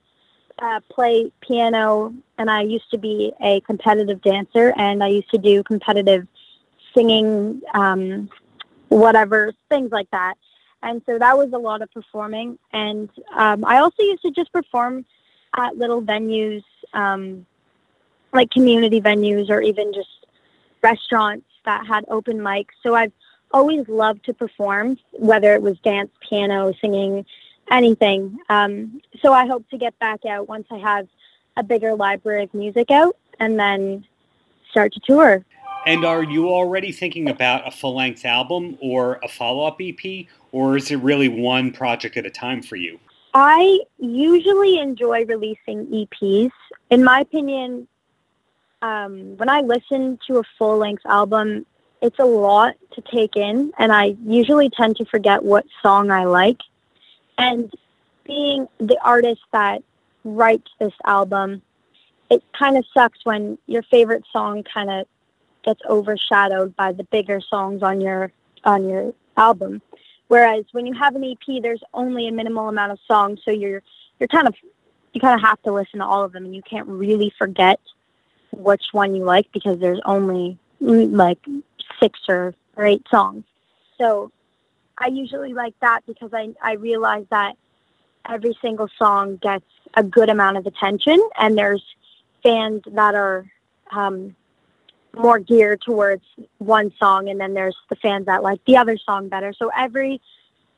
uh, 0.63 0.79
play 0.89 1.33
piano, 1.41 2.15
and 2.39 2.49
I 2.49 2.63
used 2.63 2.89
to 2.93 2.99
be 2.99 3.33
a 3.43 3.61
competitive 3.63 4.23
dancer, 4.23 4.73
and 4.77 5.03
I 5.03 5.09
used 5.09 5.31
to 5.33 5.39
do 5.39 5.65
competitive 5.65 6.29
singing, 6.95 7.61
um, 7.75 8.31
whatever, 8.89 9.53
things 9.69 9.91
like 9.91 10.09
that. 10.13 10.35
And 10.81 11.03
so 11.07 11.19
that 11.19 11.37
was 11.37 11.53
a 11.53 11.59
lot 11.59 11.83
of 11.83 11.91
performing. 11.91 12.57
And 12.73 13.11
um, 13.35 13.65
I 13.65 13.79
also 13.79 14.05
used 14.05 14.23
to 14.23 14.31
just 14.31 14.53
perform 14.53 15.05
at 15.57 15.77
little 15.77 16.03
venues, 16.03 16.63
um, 16.93 17.45
like 18.33 18.49
community 18.53 19.01
venues, 19.01 19.51
or 19.51 19.61
even 19.61 19.93
just 19.93 20.25
restaurants 20.83 21.47
that 21.65 21.85
had 21.85 22.05
open 22.07 22.39
mics. 22.39 22.77
So 22.81 22.95
I've 22.95 23.13
always 23.53 23.89
loved 23.89 24.25
to 24.27 24.35
perform, 24.35 24.99
whether 25.13 25.55
it 25.55 25.63
was 25.63 25.79
dance, 25.81 26.11
piano, 26.29 26.73
singing, 26.81 27.25
anything. 27.71 28.39
Um, 28.49 29.01
so 29.23 29.33
I 29.33 29.47
hope 29.47 29.69
to 29.71 29.79
get 29.79 29.99
back 29.99 30.25
out 30.25 30.49
once 30.49 30.67
I 30.71 30.79
have 30.79 31.09
a 31.57 31.63
bigger 31.63 31.95
library 31.95 32.45
of 32.45 32.55
music 32.55 32.91
out 32.91 33.17
and 33.39 33.59
then 33.59 34.05
start 34.71 34.93
to 34.95 35.01
tour. 35.01 35.45
And 35.87 36.05
are 36.05 36.23
you 36.23 36.51
already 36.51 36.93
thinking 36.93 37.29
about 37.29 37.67
a 37.67 37.71
full 37.71 37.97
length 37.97 38.25
album 38.25 38.77
or 38.83 39.19
a 39.23 39.29
follow 39.29 39.65
up 39.65 39.79
EP, 39.81 40.27
or 40.53 40.77
is 40.77 40.91
it 40.91 40.97
really 40.97 41.29
one 41.29 41.73
project 41.73 42.17
at 42.17 42.27
a 42.27 42.31
time 42.31 42.63
for 42.63 42.77
you? 42.77 42.99
I 43.33 43.81
usually 43.99 44.79
enjoy 44.79 45.25
releasing 45.25 45.87
EPs. 45.87 46.51
In 46.91 47.05
my 47.05 47.21
opinion, 47.21 47.89
um, 48.83 49.37
when 49.37 49.49
I 49.49 49.61
listen 49.61 50.19
to 50.27 50.39
a 50.39 50.43
full 50.59 50.79
length 50.79 51.07
album, 51.07 51.65
it's 52.03 52.19
a 52.19 52.25
lot 52.25 52.75
to 52.93 53.03
take 53.03 53.37
in, 53.37 53.73
and 53.79 53.93
I 53.93 54.17
usually 54.25 54.71
tend 54.71 54.97
to 54.97 55.05
forget 55.05 55.43
what 55.43 55.67
song 55.83 56.11
I 56.11 56.25
like. 56.25 56.61
And 57.39 57.73
being 58.25 58.69
the 58.79 58.99
artist 59.05 59.43
that 59.53 59.83
writes 60.25 60.71
this 60.79 60.93
album, 61.07 61.63
it 62.31 62.43
kind 62.59 62.77
of 62.77 62.85
sucks 62.95 63.19
when 63.25 63.59
your 63.67 63.83
favorite 63.85 64.25
song 64.33 64.63
kind 64.63 64.91
of 64.91 65.07
gets 65.65 65.81
overshadowed 65.89 66.75
by 66.77 66.93
the 66.93 67.05
bigger 67.05 67.41
songs 67.41 67.83
on 67.83 68.01
your 68.01 68.33
on 68.65 68.89
your 68.89 69.13
album. 69.37 69.83
Whereas 70.29 70.65
when 70.73 70.87
you 70.87 70.95
have 70.95 71.17
an 71.17 71.25
EP, 71.25 71.63
there's 71.63 71.83
only 71.93 72.29
a 72.29 72.33
minimal 72.33 72.69
amount 72.69 72.93
of 72.93 72.99
songs, 73.07 73.41
so 73.45 73.51
you're 73.51 73.83
you're 74.19 74.29
kind 74.29 74.47
of 74.47 74.55
you 75.13 75.21
kind 75.21 75.35
of 75.35 75.47
have 75.47 75.61
to 75.63 75.73
listen 75.73 75.99
to 75.99 76.07
all 76.07 76.25
of 76.25 76.33
them, 76.33 76.45
and 76.45 76.55
you 76.55 76.63
can't 76.63 76.87
really 76.87 77.33
forget 77.37 77.81
which 78.53 78.85
one 78.93 79.15
you 79.15 79.25
like 79.25 79.51
because 79.53 79.79
there's 79.81 80.01
only 80.05 80.59
like 80.81 81.39
six 82.01 82.19
or, 82.29 82.55
or 82.77 82.87
eight 82.87 83.07
songs. 83.11 83.45
So 83.99 84.31
I 84.99 85.09
usually 85.09 85.53
like 85.53 85.75
that 85.81 86.01
because 86.07 86.31
I, 86.33 86.51
I 86.63 86.75
realize 86.75 87.27
that 87.31 87.57
every 88.29 88.57
single 88.61 88.89
song 88.99 89.37
gets 89.37 89.65
a 89.95 90.03
good 90.03 90.29
amount 90.29 90.57
of 90.57 90.67
attention 90.67 91.21
and 91.39 91.57
there's 91.57 91.83
fans 92.43 92.83
that 92.93 93.15
are 93.15 93.47
um, 93.91 94.35
more 95.17 95.39
geared 95.39 95.81
towards 95.81 96.23
one 96.59 96.93
song 96.99 97.29
and 97.29 97.41
then 97.41 97.55
there's 97.55 97.77
the 97.89 97.97
fans 97.97 98.27
that 98.27 98.43
like 98.43 98.65
the 98.67 98.77
other 98.77 98.97
song 98.97 99.29
better. 99.29 99.53
So 99.53 99.71
every 99.77 100.21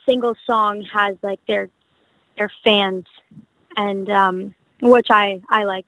single 0.06 0.34
song 0.46 0.82
has 0.82 1.16
like 1.22 1.40
their 1.46 1.68
their 2.38 2.50
fans 2.64 3.04
and 3.76 4.08
um, 4.08 4.54
which 4.80 5.08
I, 5.10 5.42
I 5.50 5.64
like 5.64 5.86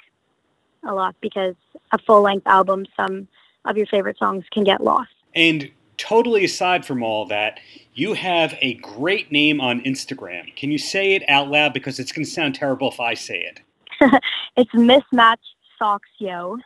a 0.86 0.92
lot 0.92 1.16
because 1.20 1.54
a 1.92 1.98
full 1.98 2.20
length 2.20 2.46
album 2.46 2.84
some 2.96 3.28
of 3.64 3.76
your 3.76 3.86
favorite 3.86 4.18
songs 4.18 4.44
can 4.50 4.64
get 4.64 4.82
lost. 4.82 5.13
And 5.34 5.70
totally 5.96 6.44
aside 6.44 6.84
from 6.84 7.02
all 7.02 7.26
that, 7.26 7.60
you 7.94 8.14
have 8.14 8.56
a 8.60 8.74
great 8.74 9.30
name 9.30 9.60
on 9.60 9.80
Instagram. 9.82 10.54
Can 10.56 10.70
you 10.70 10.78
say 10.78 11.14
it 11.14 11.22
out 11.28 11.48
loud 11.48 11.72
because 11.72 11.98
it's 11.98 12.12
going 12.12 12.24
to 12.24 12.30
sound 12.30 12.54
terrible 12.54 12.90
if 12.90 13.00
I 13.00 13.14
say 13.14 13.38
it? 13.38 13.60
it's 14.56 14.74
mismatched 14.74 15.54
socks, 15.78 16.08
yo, 16.18 16.58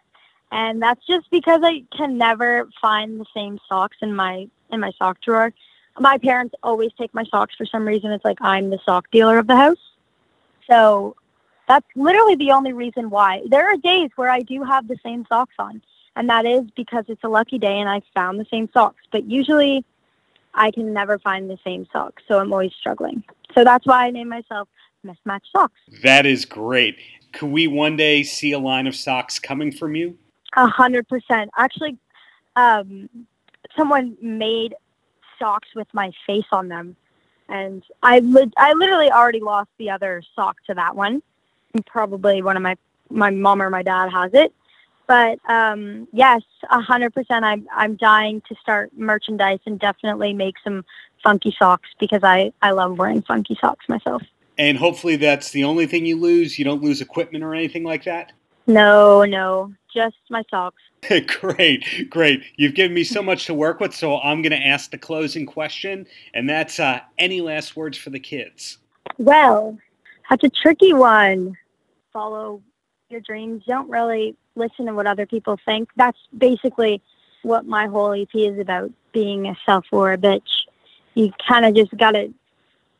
and 0.50 0.80
that's 0.80 1.04
just 1.06 1.30
because 1.30 1.60
I 1.62 1.84
can 1.94 2.16
never 2.16 2.68
find 2.80 3.20
the 3.20 3.26
same 3.34 3.58
socks 3.68 3.98
in 4.00 4.14
my 4.14 4.48
in 4.70 4.80
my 4.80 4.92
sock 4.98 5.20
drawer. 5.20 5.52
My 6.00 6.16
parents 6.18 6.54
always 6.62 6.92
take 6.96 7.12
my 7.12 7.24
socks 7.24 7.54
for 7.56 7.66
some 7.66 7.86
reason. 7.86 8.10
It's 8.12 8.24
like 8.24 8.38
I'm 8.40 8.70
the 8.70 8.78
sock 8.84 9.10
dealer 9.10 9.38
of 9.38 9.46
the 9.46 9.56
house, 9.56 9.92
so 10.68 11.16
that's 11.66 11.86
literally 11.94 12.34
the 12.34 12.52
only 12.52 12.72
reason 12.72 13.10
why. 13.10 13.42
There 13.46 13.66
are 13.66 13.76
days 13.76 14.10
where 14.16 14.30
I 14.30 14.40
do 14.40 14.62
have 14.62 14.88
the 14.88 14.96
same 15.02 15.26
socks 15.28 15.54
on, 15.58 15.82
and 16.18 16.28
that 16.28 16.44
is 16.44 16.64
because 16.74 17.04
it's 17.06 17.22
a 17.22 17.28
lucky 17.28 17.58
day 17.58 17.78
and 17.78 17.88
I 17.88 18.02
found 18.12 18.40
the 18.40 18.46
same 18.50 18.68
socks. 18.74 19.02
But 19.12 19.30
usually, 19.30 19.84
I 20.52 20.72
can 20.72 20.92
never 20.92 21.16
find 21.20 21.48
the 21.48 21.58
same 21.62 21.86
socks, 21.92 22.24
so 22.26 22.40
I'm 22.40 22.52
always 22.52 22.72
struggling. 22.78 23.22
So 23.54 23.62
that's 23.62 23.86
why 23.86 24.06
I 24.06 24.10
named 24.10 24.28
myself 24.28 24.68
Mismatched 25.04 25.46
Socks. 25.56 25.78
That 26.02 26.26
is 26.26 26.44
great. 26.44 26.98
Could 27.32 27.50
we 27.50 27.68
one 27.68 27.96
day 27.96 28.24
see 28.24 28.50
a 28.50 28.58
line 28.58 28.88
of 28.88 28.96
socks 28.96 29.38
coming 29.38 29.70
from 29.70 29.94
you? 29.94 30.18
A 30.56 30.66
hundred 30.66 31.06
percent. 31.06 31.50
Actually, 31.56 31.96
um, 32.56 33.08
someone 33.76 34.16
made 34.20 34.74
socks 35.38 35.68
with 35.76 35.86
my 35.92 36.10
face 36.26 36.46
on 36.50 36.66
them, 36.66 36.96
and 37.48 37.84
I 38.02 38.18
li- 38.18 38.50
I 38.56 38.72
literally 38.72 39.12
already 39.12 39.40
lost 39.40 39.70
the 39.78 39.90
other 39.90 40.24
sock 40.34 40.56
to 40.66 40.74
that 40.74 40.96
one. 40.96 41.22
And 41.74 41.86
probably 41.86 42.42
one 42.42 42.56
of 42.56 42.62
my 42.64 42.76
my 43.08 43.30
mom 43.30 43.62
or 43.62 43.70
my 43.70 43.84
dad 43.84 44.10
has 44.10 44.32
it. 44.34 44.52
But 45.08 45.38
um, 45.48 46.06
yes, 46.12 46.42
a 46.70 46.80
hundred 46.80 47.14
percent. 47.14 47.44
I'm 47.44 47.66
I'm 47.74 47.96
dying 47.96 48.42
to 48.48 48.54
start 48.60 48.90
merchandise 48.96 49.58
and 49.66 49.80
definitely 49.80 50.34
make 50.34 50.56
some 50.62 50.84
funky 51.24 51.56
socks 51.58 51.88
because 51.98 52.22
I 52.22 52.52
I 52.62 52.70
love 52.72 52.98
wearing 52.98 53.22
funky 53.22 53.56
socks 53.60 53.88
myself. 53.88 54.22
And 54.58 54.76
hopefully 54.76 55.16
that's 55.16 55.50
the 55.50 55.64
only 55.64 55.86
thing 55.86 56.04
you 56.04 56.20
lose. 56.20 56.58
You 56.58 56.64
don't 56.64 56.82
lose 56.82 57.00
equipment 57.00 57.42
or 57.42 57.54
anything 57.54 57.84
like 57.84 58.04
that. 58.04 58.32
No, 58.66 59.24
no, 59.24 59.72
just 59.92 60.16
my 60.28 60.42
socks. 60.50 60.82
great, 61.40 62.10
great. 62.10 62.42
You've 62.56 62.74
given 62.74 62.92
me 62.92 63.02
so 63.02 63.22
much 63.22 63.46
to 63.46 63.54
work 63.54 63.80
with, 63.80 63.94
so 63.94 64.20
I'm 64.20 64.42
going 64.42 64.52
to 64.52 64.66
ask 64.66 64.90
the 64.90 64.98
closing 64.98 65.46
question, 65.46 66.06
and 66.34 66.50
that's 66.50 66.78
uh, 66.78 67.00
any 67.16 67.40
last 67.40 67.76
words 67.76 67.96
for 67.96 68.10
the 68.10 68.20
kids? 68.20 68.78
Well, 69.16 69.78
that's 70.28 70.44
a 70.44 70.50
tricky 70.50 70.92
one. 70.92 71.56
Follow 72.12 72.60
your 73.08 73.20
dreams. 73.20 73.62
Don't 73.66 73.88
really 73.88 74.36
listen 74.58 74.86
to 74.86 74.94
what 74.94 75.06
other 75.06 75.26
people 75.26 75.58
think. 75.64 75.88
That's 75.96 76.18
basically 76.36 77.02
what 77.42 77.66
my 77.66 77.86
whole 77.86 78.12
EP 78.12 78.34
is 78.34 78.58
about 78.58 78.90
being 79.12 79.46
a 79.46 79.56
self 79.64 79.86
aware 79.92 80.18
bitch. 80.18 80.66
You 81.14 81.32
kind 81.48 81.64
of 81.64 81.74
just 81.74 81.96
got 81.96 82.12
to 82.12 82.32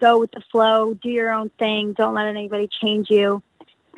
go 0.01 0.18
with 0.18 0.31
the 0.33 0.42
flow, 0.51 0.94
do 0.94 1.09
your 1.09 1.31
own 1.31 1.51
thing, 1.59 1.92
don't 1.92 2.14
let 2.14 2.27
anybody 2.27 2.68
change 2.81 3.11
you. 3.11 3.42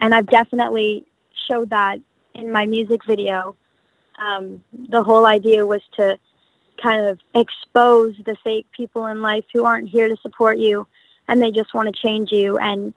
And 0.00 0.14
I've 0.14 0.26
definitely 0.26 1.04
showed 1.48 1.70
that 1.70 2.00
in 2.34 2.50
my 2.50 2.66
music 2.66 3.04
video. 3.06 3.54
Um, 4.18 4.62
the 4.88 5.02
whole 5.02 5.26
idea 5.26 5.66
was 5.66 5.82
to 5.96 6.18
kind 6.82 7.06
of 7.06 7.18
expose 7.34 8.14
the 8.24 8.36
fake 8.42 8.66
people 8.74 9.06
in 9.06 9.20
life 9.20 9.44
who 9.52 9.64
aren't 9.64 9.88
here 9.88 10.08
to 10.08 10.16
support 10.22 10.58
you 10.58 10.86
and 11.28 11.40
they 11.40 11.50
just 11.50 11.74
want 11.74 11.94
to 11.94 12.02
change 12.02 12.32
you 12.32 12.58
and 12.58 12.94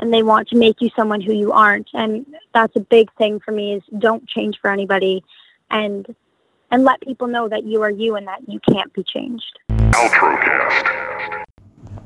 and 0.00 0.12
they 0.12 0.22
want 0.22 0.48
to 0.48 0.56
make 0.56 0.80
you 0.80 0.90
someone 0.96 1.20
who 1.20 1.32
you 1.32 1.52
aren't 1.52 1.88
and 1.94 2.26
that's 2.54 2.74
a 2.76 2.80
big 2.80 3.12
thing 3.14 3.40
for 3.40 3.52
me 3.52 3.74
is 3.74 3.82
don't 3.98 4.26
change 4.28 4.58
for 4.60 4.70
anybody 4.70 5.22
and 5.70 6.14
and 6.70 6.84
let 6.84 7.00
people 7.00 7.26
know 7.26 7.48
that 7.48 7.64
you 7.64 7.82
are 7.82 7.90
you 7.90 8.16
and 8.16 8.26
that 8.26 8.40
you 8.48 8.60
can't 8.60 8.92
be 8.92 9.02
changed 9.02 9.58
Outrocast. 9.70 11.44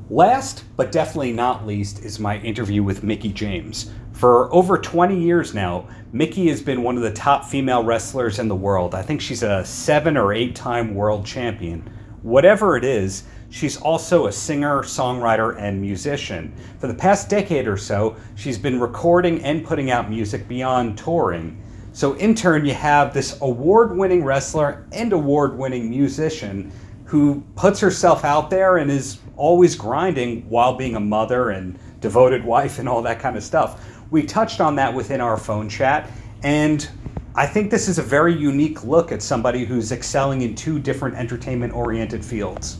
Last, 0.09 0.63
but 0.75 0.91
definitely 0.91 1.31
not 1.31 1.65
least, 1.65 2.03
is 2.03 2.19
my 2.19 2.37
interview 2.39 2.83
with 2.83 3.03
Mickie 3.03 3.31
James. 3.31 3.91
For 4.11 4.53
over 4.53 4.77
20 4.77 5.19
years 5.19 5.53
now, 5.53 5.87
Mickie 6.11 6.49
has 6.49 6.61
been 6.61 6.83
one 6.83 6.97
of 6.97 7.03
the 7.03 7.13
top 7.13 7.45
female 7.45 7.83
wrestlers 7.83 8.37
in 8.37 8.47
the 8.47 8.55
world. 8.55 8.93
I 8.93 9.01
think 9.01 9.21
she's 9.21 9.43
a 9.43 9.65
seven 9.65 10.17
or 10.17 10.33
eight 10.33 10.55
time 10.55 10.93
world 10.93 11.25
champion. 11.25 11.89
Whatever 12.21 12.77
it 12.77 12.83
is, 12.83 13.23
she's 13.53 13.77
also 13.77 14.25
a 14.25 14.31
singer, 14.31 14.81
songwriter, 14.81 15.55
and 15.59 15.79
musician. 15.79 16.51
For 16.79 16.87
the 16.87 16.93
past 16.93 17.29
decade 17.29 17.67
or 17.67 17.77
so, 17.77 18.15
she's 18.33 18.57
been 18.57 18.79
recording 18.79 19.43
and 19.43 19.63
putting 19.63 19.91
out 19.91 20.09
music 20.09 20.47
beyond 20.47 20.97
touring. 20.97 21.61
So, 21.93 22.13
in 22.13 22.33
turn, 22.33 22.65
you 22.65 22.73
have 22.73 23.13
this 23.13 23.37
award 23.41 23.95
winning 23.95 24.23
wrestler 24.23 24.87
and 24.91 25.13
award 25.13 25.55
winning 25.55 25.87
musician 25.91 26.71
who 27.05 27.43
puts 27.55 27.79
herself 27.79 28.25
out 28.25 28.49
there 28.49 28.77
and 28.77 28.89
is 28.89 29.19
always 29.37 29.75
grinding 29.75 30.49
while 30.49 30.73
being 30.73 30.95
a 30.95 30.99
mother 30.99 31.51
and 31.51 31.77
devoted 32.01 32.43
wife 32.43 32.79
and 32.79 32.89
all 32.89 33.03
that 33.03 33.19
kind 33.19 33.37
of 33.37 33.43
stuff. 33.43 33.87
We 34.09 34.23
touched 34.23 34.61
on 34.61 34.75
that 34.77 34.91
within 34.91 35.21
our 35.21 35.37
phone 35.37 35.69
chat, 35.69 36.09
and 36.41 36.89
I 37.35 37.45
think 37.45 37.69
this 37.69 37.87
is 37.87 37.99
a 37.99 38.03
very 38.03 38.35
unique 38.35 38.83
look 38.83 39.11
at 39.11 39.21
somebody 39.21 39.63
who's 39.63 39.91
excelling 39.91 40.41
in 40.41 40.55
two 40.55 40.79
different 40.79 41.15
entertainment 41.15 41.73
oriented 41.73 42.25
fields. 42.25 42.79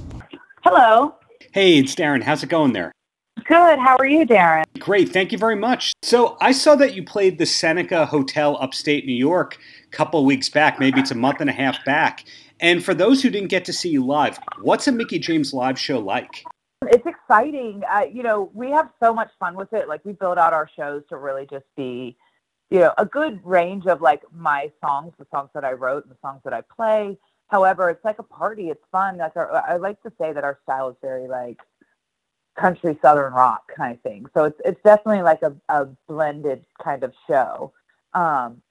Hello. 0.65 1.15
Hey, 1.51 1.77
it's 1.77 1.93
Darren. 1.93 2.23
How's 2.23 2.41
it 2.41 2.47
going 2.47 2.71
there? 2.71 2.93
Good. 3.43 3.79
How 3.79 3.97
are 3.97 4.05
you, 4.05 4.25
Darren? 4.25 4.63
Great. 4.79 5.09
Thank 5.09 5.33
you 5.33 5.37
very 5.37 5.57
much. 5.57 5.91
So, 6.03 6.37
I 6.39 6.53
saw 6.53 6.75
that 6.75 6.95
you 6.95 7.03
played 7.03 7.37
the 7.37 7.45
Seneca 7.45 8.05
Hotel 8.05 8.57
upstate 8.61 9.05
New 9.05 9.11
York 9.11 9.59
a 9.85 9.89
couple 9.89 10.23
weeks 10.23 10.47
back, 10.47 10.79
maybe 10.79 11.01
it's 11.01 11.11
a 11.11 11.15
month 11.15 11.41
and 11.41 11.49
a 11.49 11.53
half 11.53 11.83
back. 11.83 12.23
And 12.61 12.81
for 12.81 12.93
those 12.93 13.21
who 13.21 13.29
didn't 13.29 13.49
get 13.49 13.65
to 13.65 13.73
see 13.73 13.89
you 13.89 14.05
live, 14.05 14.39
what's 14.61 14.87
a 14.87 14.93
Mickie 14.93 15.19
James 15.19 15.53
live 15.53 15.77
show 15.77 15.99
like? 15.99 16.45
It's 16.83 17.05
exciting. 17.05 17.81
Uh, 17.93 18.05
you 18.09 18.23
know, 18.23 18.49
we 18.53 18.71
have 18.71 18.89
so 19.03 19.13
much 19.13 19.31
fun 19.41 19.55
with 19.55 19.73
it. 19.73 19.89
Like, 19.89 20.05
we 20.05 20.13
build 20.13 20.37
out 20.37 20.53
our 20.53 20.69
shows 20.77 21.03
to 21.09 21.17
really 21.17 21.45
just 21.51 21.65
be, 21.75 22.15
you 22.69 22.79
know, 22.79 22.93
a 22.97 23.05
good 23.05 23.41
range 23.43 23.85
of 23.85 23.99
like 23.99 24.21
my 24.33 24.71
songs, 24.81 25.11
the 25.19 25.27
songs 25.29 25.49
that 25.55 25.65
I 25.65 25.73
wrote, 25.73 26.05
and 26.05 26.11
the 26.13 26.19
songs 26.21 26.39
that 26.45 26.53
I 26.53 26.61
play. 26.73 27.17
However, 27.53 27.91
it's 27.91 28.03
like 28.03 28.17
a 28.17 28.23
party. 28.23 28.69
It's 28.71 28.83
fun. 28.91 29.17
Like, 29.17 29.35
our, 29.35 29.55
I 29.55 29.75
like 29.75 30.01
to 30.01 30.11
say 30.19 30.33
that 30.33 30.43
our 30.43 30.57
style 30.63 30.89
is 30.89 30.95
very 31.03 31.27
like 31.27 31.59
country 32.57 32.97
southern 32.99 33.31
rock 33.31 33.71
kind 33.77 33.93
of 33.93 34.01
thing. 34.01 34.25
So 34.33 34.45
it's 34.45 34.59
it's 34.65 34.81
definitely 34.83 35.21
like 35.21 35.43
a, 35.43 35.55
a 35.69 35.85
blended 36.07 36.65
kind 36.83 37.03
of 37.03 37.13
show. 37.27 37.71
Um, 38.15 38.63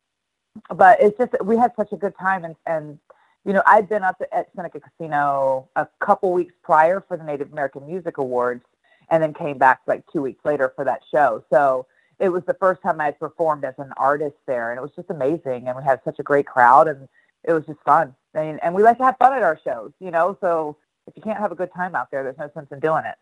but 0.74 1.00
it's 1.00 1.16
just 1.16 1.30
we 1.44 1.56
had 1.56 1.70
such 1.76 1.92
a 1.92 1.96
good 1.96 2.14
time 2.18 2.44
and 2.44 2.56
and 2.66 2.98
you 3.44 3.52
know 3.52 3.62
I'd 3.66 3.88
been 3.88 4.02
up 4.02 4.20
at 4.32 4.48
Seneca 4.56 4.80
Casino 4.80 5.68
a 5.76 5.86
couple 6.04 6.32
weeks 6.32 6.54
prior 6.64 7.00
for 7.06 7.16
the 7.16 7.22
Native 7.22 7.52
American 7.52 7.86
Music 7.86 8.18
Awards 8.18 8.64
and 9.10 9.22
then 9.22 9.32
came 9.32 9.58
back 9.58 9.82
like 9.86 10.02
two 10.12 10.22
weeks 10.22 10.44
later 10.44 10.72
for 10.74 10.84
that 10.84 11.02
show. 11.08 11.44
So 11.52 11.86
it 12.18 12.30
was 12.30 12.42
the 12.48 12.54
first 12.54 12.82
time 12.82 13.00
I 13.00 13.04
had 13.04 13.20
performed 13.20 13.64
as 13.64 13.74
an 13.78 13.92
artist 13.96 14.38
there 14.48 14.72
and 14.72 14.78
it 14.78 14.82
was 14.82 14.92
just 14.96 15.10
amazing 15.10 15.68
and 15.68 15.76
we 15.76 15.84
had 15.84 16.00
such 16.04 16.18
a 16.18 16.24
great 16.24 16.46
crowd 16.46 16.88
and 16.88 17.08
it 17.44 17.52
was 17.52 17.64
just 17.64 17.78
fun. 17.84 18.16
I 18.34 18.44
mean, 18.44 18.58
and 18.62 18.74
we 18.74 18.82
like 18.82 18.98
to 18.98 19.04
have 19.04 19.16
fun 19.18 19.32
at 19.34 19.42
our 19.42 19.58
shows, 19.64 19.92
you 20.00 20.10
know, 20.10 20.36
so 20.40 20.76
if 21.06 21.14
you 21.16 21.22
can't 21.22 21.38
have 21.38 21.52
a 21.52 21.54
good 21.54 21.70
time 21.74 21.94
out 21.94 22.10
there, 22.10 22.22
there's 22.22 22.38
no 22.38 22.50
sense 22.54 22.68
in 22.70 22.80
doing 22.80 23.04
it. 23.04 23.16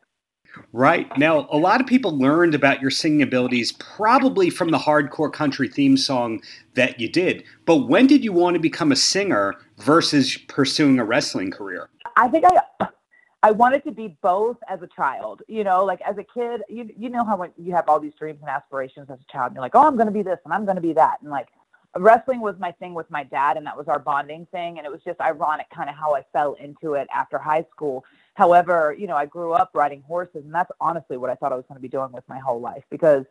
Right. 0.72 1.06
Now, 1.16 1.48
a 1.50 1.56
lot 1.56 1.80
of 1.80 1.86
people 1.86 2.16
learned 2.16 2.54
about 2.54 2.80
your 2.80 2.90
singing 2.90 3.22
abilities 3.22 3.72
probably 3.72 4.50
from 4.50 4.70
the 4.70 4.78
hardcore 4.78 5.32
country 5.32 5.68
theme 5.68 5.96
song 5.96 6.42
that 6.74 6.98
you 6.98 7.08
did. 7.08 7.44
But 7.66 7.88
when 7.88 8.06
did 8.06 8.24
you 8.24 8.32
want 8.32 8.54
to 8.54 8.60
become 8.60 8.90
a 8.90 8.96
singer 8.96 9.54
versus 9.78 10.36
pursuing 10.48 10.98
a 10.98 11.04
wrestling 11.04 11.50
career? 11.50 11.88
I 12.16 12.28
think 12.28 12.44
I 12.46 12.88
I 13.42 13.52
wanted 13.52 13.84
to 13.84 13.92
be 13.92 14.18
both 14.20 14.58
as 14.68 14.82
a 14.82 14.88
child. 14.88 15.42
You 15.48 15.64
know, 15.64 15.84
like 15.84 16.00
as 16.02 16.18
a 16.18 16.24
kid, 16.24 16.62
you 16.68 16.90
you 16.98 17.08
know 17.08 17.24
how 17.24 17.36
when 17.36 17.52
you 17.56 17.72
have 17.72 17.88
all 17.88 18.00
these 18.00 18.14
dreams 18.18 18.40
and 18.40 18.50
aspirations 18.50 19.08
as 19.08 19.18
a 19.20 19.32
child, 19.32 19.48
and 19.48 19.54
you're 19.54 19.62
like, 19.62 19.74
oh, 19.74 19.86
I'm 19.86 19.94
going 19.94 20.08
to 20.08 20.12
be 20.12 20.22
this 20.22 20.38
and 20.44 20.52
I'm 20.52 20.64
going 20.64 20.76
to 20.76 20.82
be 20.82 20.92
that, 20.94 21.18
and 21.22 21.30
like 21.30 21.48
wrestling 21.96 22.40
was 22.40 22.56
my 22.58 22.72
thing 22.72 22.94
with 22.94 23.10
my 23.10 23.24
dad, 23.24 23.56
and 23.56 23.66
that 23.66 23.76
was 23.76 23.88
our 23.88 23.98
bonding 23.98 24.46
thing, 24.52 24.78
and 24.78 24.86
it 24.86 24.90
was 24.90 25.02
just 25.04 25.20
ironic, 25.20 25.66
kind 25.74 25.90
of 25.90 25.96
how 25.96 26.14
I 26.14 26.24
fell 26.32 26.54
into 26.54 26.94
it 26.94 27.08
after 27.12 27.38
high 27.38 27.66
school 27.70 28.04
However, 28.40 28.96
you 28.98 29.06
know, 29.06 29.16
I 29.16 29.26
grew 29.26 29.52
up 29.52 29.70
riding 29.74 30.00
horses, 30.00 30.44
and 30.46 30.54
that's 30.54 30.70
honestly 30.80 31.18
what 31.18 31.28
I 31.28 31.34
thought 31.34 31.52
I 31.52 31.56
was 31.56 31.66
going 31.68 31.76
to 31.76 31.82
be 31.82 31.88
doing 31.88 32.10
with 32.10 32.24
my 32.26 32.38
whole 32.38 32.58
life 32.58 32.84
because 32.90 33.26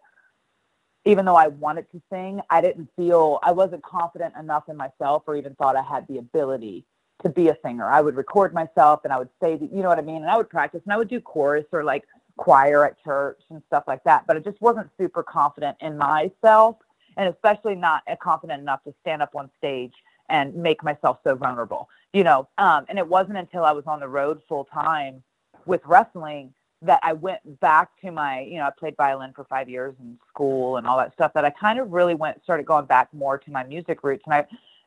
even 1.03 1.25
though 1.25 1.35
I 1.35 1.47
wanted 1.47 1.89
to 1.93 2.01
sing, 2.11 2.41
I 2.51 2.61
didn't 2.61 2.89
feel 2.95 3.39
I 3.41 3.51
wasn't 3.51 3.81
confident 3.81 4.35
enough 4.37 4.69
in 4.69 4.77
myself 4.77 5.23
or 5.25 5.35
even 5.35 5.55
thought 5.55 5.75
I 5.75 5.81
had 5.81 6.05
the 6.07 6.19
ability 6.19 6.85
to 7.23 7.29
be 7.29 7.47
a 7.47 7.57
singer. 7.65 7.89
I 7.89 8.01
would 8.01 8.15
record 8.15 8.53
myself 8.53 9.01
and 9.03 9.11
I 9.11 9.17
would 9.17 9.29
say, 9.41 9.53
you 9.59 9.81
know 9.81 9.89
what 9.89 9.97
I 9.97 10.03
mean? 10.03 10.17
And 10.17 10.29
I 10.29 10.37
would 10.37 10.49
practice 10.49 10.81
and 10.83 10.93
I 10.93 10.97
would 10.97 11.09
do 11.09 11.19
chorus 11.19 11.65
or 11.71 11.83
like 11.83 12.03
choir 12.37 12.85
at 12.85 13.01
church 13.03 13.41
and 13.49 13.63
stuff 13.65 13.85
like 13.87 14.03
that. 14.03 14.27
But 14.27 14.37
I 14.37 14.41
just 14.41 14.61
wasn't 14.61 14.89
super 14.99 15.23
confident 15.23 15.77
in 15.79 15.97
myself 15.97 16.75
and 17.19 17.31
especially 17.31 17.75
not 17.75 18.01
confident 18.19 18.61
enough 18.61 18.83
to 18.83 18.93
stand 19.01 19.21
up 19.21 19.35
on 19.35 19.49
stage 19.57 19.93
and 20.29 20.55
make 20.55 20.83
myself 20.83 21.19
so 21.23 21.35
vulnerable 21.35 21.87
you 22.13 22.23
know? 22.23 22.47
Um, 22.57 22.85
and 22.89 22.97
it 22.97 23.07
wasn't 23.07 23.37
until 23.37 23.63
i 23.63 23.71
was 23.71 23.83
on 23.85 23.99
the 23.99 24.07
road 24.07 24.41
full 24.47 24.65
time 24.65 25.21
with 25.65 25.81
wrestling 25.85 26.53
that 26.81 26.99
i 27.03 27.13
went 27.13 27.59
back 27.59 27.89
to 28.01 28.11
my 28.11 28.41
you 28.41 28.57
know 28.57 28.65
i 28.65 28.71
played 28.77 28.95
violin 28.95 29.33
for 29.35 29.43
five 29.43 29.69
years 29.69 29.93
in 29.99 30.17
school 30.29 30.77
and 30.77 30.87
all 30.87 30.97
that 30.97 31.13
stuff 31.13 31.33
that 31.33 31.45
i 31.45 31.49
kind 31.49 31.77
of 31.77 31.91
really 31.91 32.15
went 32.15 32.41
started 32.43 32.65
going 32.65 32.85
back 32.85 33.13
more 33.13 33.37
to 33.37 33.51
my 33.51 33.63
music 33.63 34.03
roots. 34.03 34.23
And 34.25 34.33
i 34.33 34.45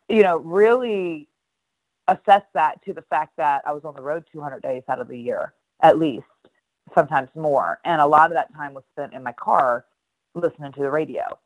you 0.08 0.22
know 0.22 0.38
really 0.38 1.28
assessed 2.08 2.52
that 2.54 2.82
to 2.84 2.92
the 2.92 3.02
fact 3.02 3.36
that 3.36 3.62
i 3.66 3.72
was 3.72 3.84
on 3.84 3.94
the 3.94 4.02
road 4.02 4.24
200 4.32 4.62
days 4.62 4.82
out 4.88 5.00
of 5.00 5.08
the 5.08 5.18
year 5.18 5.52
at 5.82 5.98
least 5.98 6.24
sometimes 6.94 7.28
more. 7.34 7.80
And 7.84 8.00
a 8.00 8.06
lot 8.06 8.30
of 8.30 8.34
that 8.34 8.54
time 8.54 8.74
was 8.74 8.84
spent 8.92 9.12
in 9.12 9.22
my 9.22 9.32
car 9.32 9.84
listening 10.34 10.72
to 10.72 10.80
the 10.80 10.90
radio 10.90 11.38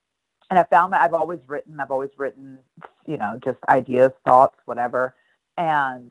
and 0.50 0.58
i 0.58 0.64
found 0.64 0.92
that 0.92 1.00
i've 1.02 1.14
always 1.14 1.40
written 1.46 1.78
i've 1.80 1.90
always 1.90 2.10
written 2.16 2.58
you 3.06 3.16
know 3.16 3.38
just 3.44 3.58
ideas 3.68 4.12
thoughts 4.24 4.56
whatever 4.64 5.14
and 5.56 6.10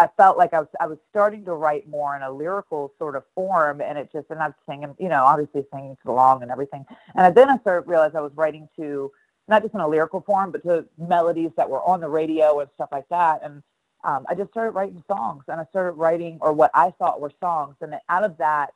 I 0.00 0.08
felt 0.16 0.38
like 0.38 0.54
I 0.54 0.60
was 0.60 0.68
I 0.80 0.86
was 0.86 0.96
starting 1.10 1.44
to 1.44 1.52
write 1.52 1.86
more 1.86 2.16
in 2.16 2.22
a 2.22 2.30
lyrical 2.30 2.94
sort 2.98 3.16
of 3.16 3.24
form, 3.34 3.82
and 3.82 3.98
it 3.98 4.08
just 4.10 4.30
and 4.30 4.40
I'm 4.40 4.54
singing, 4.66 4.94
you 4.98 5.10
know, 5.10 5.24
obviously 5.24 5.62
singing 5.72 5.94
along 6.06 6.42
and 6.42 6.50
everything. 6.50 6.86
And 7.14 7.34
then 7.34 7.50
I 7.50 7.58
started 7.58 7.86
realize 7.86 8.12
I 8.14 8.22
was 8.22 8.32
writing 8.34 8.66
to 8.76 9.12
not 9.46 9.62
just 9.62 9.74
in 9.74 9.80
a 9.80 9.88
lyrical 9.88 10.22
form, 10.22 10.52
but 10.52 10.62
to 10.62 10.86
melodies 10.96 11.50
that 11.58 11.68
were 11.68 11.82
on 11.82 12.00
the 12.00 12.08
radio 12.08 12.60
and 12.60 12.70
stuff 12.76 12.88
like 12.92 13.08
that. 13.10 13.42
And 13.44 13.62
um, 14.02 14.24
I 14.26 14.34
just 14.34 14.50
started 14.52 14.70
writing 14.70 15.04
songs, 15.06 15.44
and 15.48 15.60
I 15.60 15.66
started 15.66 15.92
writing 15.92 16.38
or 16.40 16.54
what 16.54 16.70
I 16.72 16.92
thought 16.92 17.20
were 17.20 17.32
songs. 17.38 17.76
And 17.82 17.94
out 18.08 18.24
of 18.24 18.38
that, 18.38 18.72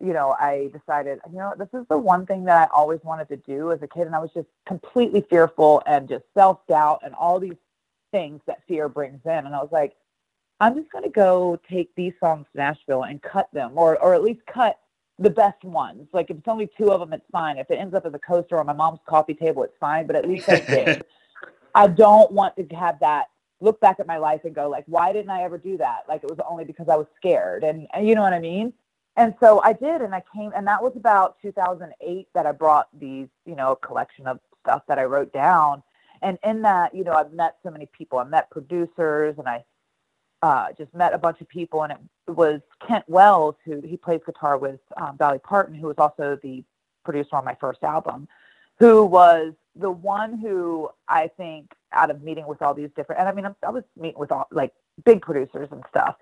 you 0.00 0.12
know, 0.12 0.34
I 0.38 0.70
decided, 0.72 1.20
you 1.30 1.38
know, 1.38 1.52
this 1.58 1.68
is 1.74 1.86
the 1.88 1.98
one 1.98 2.26
thing 2.26 2.44
that 2.44 2.56
I 2.56 2.74
always 2.74 3.00
wanted 3.02 3.28
to 3.28 3.36
do 3.36 3.70
as 3.72 3.82
a 3.82 3.86
kid, 3.86 4.06
and 4.06 4.14
I 4.14 4.18
was 4.18 4.30
just 4.32 4.48
completely 4.66 5.20
fearful 5.28 5.82
and 5.86 6.08
just 6.08 6.24
self 6.34 6.66
doubt 6.68 7.00
and 7.04 7.14
all 7.14 7.38
these 7.38 7.58
things 8.10 8.40
that 8.46 8.62
fear 8.66 8.88
brings 8.88 9.20
in. 9.24 9.30
And 9.30 9.54
I 9.54 9.58
was 9.58 9.68
like, 9.70 9.94
I'm 10.58 10.74
just 10.74 10.90
going 10.90 11.04
to 11.04 11.10
go 11.10 11.58
take 11.68 11.94
these 11.94 12.12
songs 12.20 12.46
to 12.52 12.58
Nashville 12.58 13.04
and 13.04 13.20
cut 13.22 13.48
them, 13.52 13.72
or 13.74 13.98
or 13.98 14.14
at 14.14 14.22
least 14.22 14.40
cut 14.46 14.78
the 15.18 15.30
best 15.30 15.62
ones. 15.64 16.08
Like 16.12 16.30
if 16.30 16.38
it's 16.38 16.48
only 16.48 16.68
two 16.78 16.90
of 16.92 17.00
them, 17.00 17.12
it's 17.12 17.26
fine. 17.30 17.58
If 17.58 17.70
it 17.70 17.76
ends 17.76 17.94
up 17.94 18.06
as 18.06 18.14
a 18.14 18.18
coaster 18.18 18.58
on 18.58 18.66
my 18.66 18.72
mom's 18.72 19.00
coffee 19.06 19.34
table, 19.34 19.62
it's 19.62 19.76
fine. 19.78 20.06
But 20.06 20.16
at 20.16 20.26
least 20.26 20.48
I 20.48 20.60
did. 20.60 21.04
I 21.74 21.86
don't 21.86 22.32
want 22.32 22.56
to 22.56 22.76
have 22.76 22.98
that 23.00 23.26
look 23.60 23.80
back 23.80 24.00
at 24.00 24.06
my 24.06 24.16
life 24.16 24.40
and 24.44 24.54
go 24.54 24.68
like, 24.68 24.84
why 24.86 25.12
didn't 25.12 25.30
I 25.30 25.42
ever 25.42 25.58
do 25.58 25.76
that? 25.76 26.04
Like 26.08 26.24
it 26.24 26.30
was 26.30 26.40
only 26.48 26.64
because 26.64 26.88
I 26.88 26.96
was 26.96 27.06
scared, 27.16 27.62
and, 27.64 27.86
and 27.92 28.08
you 28.08 28.14
know 28.14 28.22
what 28.22 28.32
I 28.32 28.40
mean. 28.40 28.72
And 29.16 29.34
so 29.40 29.60
I 29.62 29.72
did, 29.72 30.02
and 30.02 30.14
I 30.14 30.22
came, 30.34 30.52
and 30.56 30.66
that 30.66 30.82
was 30.82 30.92
about 30.96 31.36
2008 31.42 32.28
that 32.34 32.46
I 32.46 32.52
brought 32.52 32.88
these, 32.98 33.28
you 33.44 33.56
know, 33.56 33.74
collection 33.74 34.26
of 34.26 34.38
stuff 34.62 34.82
that 34.88 34.98
I 34.98 35.04
wrote 35.04 35.32
down 35.32 35.82
and 36.22 36.38
in 36.44 36.62
that, 36.62 36.94
you 36.94 37.04
know, 37.04 37.12
I've 37.12 37.32
met 37.32 37.56
so 37.62 37.70
many 37.70 37.86
people. 37.86 38.18
I 38.18 38.24
met 38.24 38.50
producers, 38.50 39.36
and 39.38 39.48
I 39.48 39.64
uh, 40.42 40.66
just 40.76 40.94
met 40.94 41.14
a 41.14 41.18
bunch 41.18 41.40
of 41.40 41.48
people. 41.48 41.82
And 41.82 41.92
it 41.92 42.30
was 42.30 42.60
Kent 42.86 43.04
Wells, 43.08 43.54
who 43.64 43.80
he 43.80 43.96
plays 43.96 44.20
guitar 44.24 44.58
with 44.58 44.80
um, 45.00 45.16
Dolly 45.16 45.38
Parton, 45.38 45.74
who 45.74 45.86
was 45.86 45.96
also 45.98 46.38
the 46.42 46.62
producer 47.04 47.36
on 47.36 47.44
my 47.44 47.56
first 47.60 47.82
album, 47.82 48.28
who 48.78 49.04
was 49.04 49.54
the 49.76 49.90
one 49.90 50.38
who 50.38 50.90
I 51.08 51.28
think 51.36 51.72
out 51.92 52.10
of 52.10 52.22
meeting 52.22 52.46
with 52.46 52.60
all 52.60 52.74
these 52.74 52.90
different, 52.96 53.20
and 53.20 53.28
I 53.28 53.32
mean, 53.32 53.46
I 53.66 53.70
was 53.70 53.84
meeting 53.96 54.18
with 54.18 54.32
all 54.32 54.46
like 54.50 54.72
big 55.04 55.22
producers 55.22 55.68
and 55.70 55.82
stuff, 55.88 56.16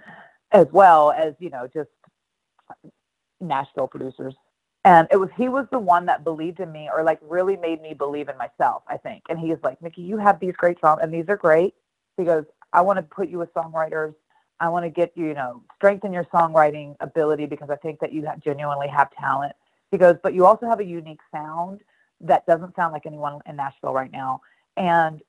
as 0.53 0.66
well 0.70 1.11
as 1.11 1.34
you 1.41 1.51
know, 1.51 1.68
just 1.72 1.91
Nashville 3.41 3.89
producers. 3.89 4.35
And 4.85 5.09
it 5.11 5.16
was 5.16 5.29
he 5.37 5.49
was 5.49 5.66
the 5.71 5.79
one 5.79 6.07
that 6.07 6.25
believed 6.25 6.61
in 6.61 6.71
me 6.73 6.89
or 6.93 7.03
like 7.03 7.19
really 7.23 7.57
made 7.57 7.83
me 7.83 7.95
believe 7.95 8.29
in 8.29 8.37
myself 8.39 8.83
i 8.89 8.97
think. 8.97 9.25
And 9.29 9.39
he's 9.39 9.57
like 9.62 9.81
mickie 9.83 10.03
you 10.03 10.19
have 10.19 10.41
these 10.41 10.55
great 10.57 10.81
songs 10.81 11.01
and 11.03 11.12
these 11.12 11.27
are 11.29 11.37
great. 11.37 11.75
He 12.16 12.25
goes 12.25 12.45
i 12.73 12.81
want 12.81 12.97
to 12.99 13.03
put 13.03 13.29
you 13.29 13.39
with 13.39 13.53
songwriters. 13.55 14.14
I 14.61 14.69
want 14.69 14.85
to 14.85 14.91
get 14.91 15.12
you 15.16 15.27
you 15.27 15.35
know 15.35 15.62
strengthen 15.77 16.12
your 16.12 16.25
songwriting 16.25 16.97
ability 17.01 17.47
because 17.47 17.71
i 17.71 17.77
think 17.77 18.01
that 18.01 18.12
you 18.12 18.25
have, 18.25 18.41
genuinely 18.41 18.89
have 18.89 19.11
talent. 19.11 19.55
He 19.91 19.99
goes 19.99 20.16
but 20.23 20.33
you 20.33 20.47
also 20.47 20.66
have 20.66 20.81
a 20.81 20.85
unique 20.85 21.21
sound 21.33 21.81
that 22.21 22.47
doesn't 22.47 22.75
sound 22.77 22.93
like 22.93 23.07
anyone 23.07 23.41
in 23.47 23.57
nashville 23.57 23.93
right 23.93 24.12
now. 24.12 24.41
And 24.77 25.21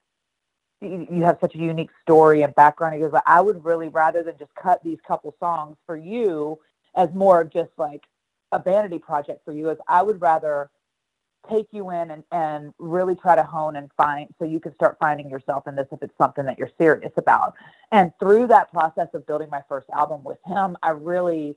you 0.80 1.22
have 1.24 1.36
such 1.40 1.54
a 1.54 1.58
unique 1.58 1.90
story 2.00 2.42
and 2.42 2.54
background. 2.54 2.94
He 2.94 3.00
goes 3.00 3.12
i 3.26 3.40
would 3.40 3.64
really 3.64 3.88
rather 3.88 4.22
than 4.22 4.38
just 4.38 4.54
cut 4.54 4.82
these 4.84 4.98
couple 5.06 5.34
songs 5.40 5.76
for 5.86 5.96
you 5.96 6.58
as 6.94 7.08
more 7.14 7.40
of 7.40 7.52
just 7.52 7.70
like 7.78 8.04
a 8.52 8.58
vanity 8.58 8.98
project 8.98 9.44
for 9.44 9.52
you. 9.52 9.70
Is 9.70 9.78
I 9.88 10.02
would 10.02 10.20
rather 10.20 10.70
take 11.48 11.68
you 11.70 11.90
in 11.90 12.10
and, 12.10 12.22
and 12.32 12.74
really 12.78 13.14
try 13.14 13.34
to 13.34 13.42
hone 13.42 13.76
and 13.76 13.90
find 13.96 14.28
so 14.38 14.44
you 14.44 14.60
can 14.60 14.74
start 14.74 14.96
finding 15.00 15.30
yourself 15.30 15.66
in 15.66 15.74
this 15.74 15.86
if 15.90 16.02
it's 16.02 16.16
something 16.18 16.44
that 16.44 16.58
you're 16.58 16.70
serious 16.78 17.12
about. 17.16 17.54
And 17.92 18.12
through 18.20 18.48
that 18.48 18.70
process 18.70 19.08
of 19.14 19.26
building 19.26 19.48
my 19.50 19.62
first 19.68 19.88
album 19.90 20.22
with 20.22 20.38
him, 20.44 20.76
I 20.82 20.90
really 20.90 21.56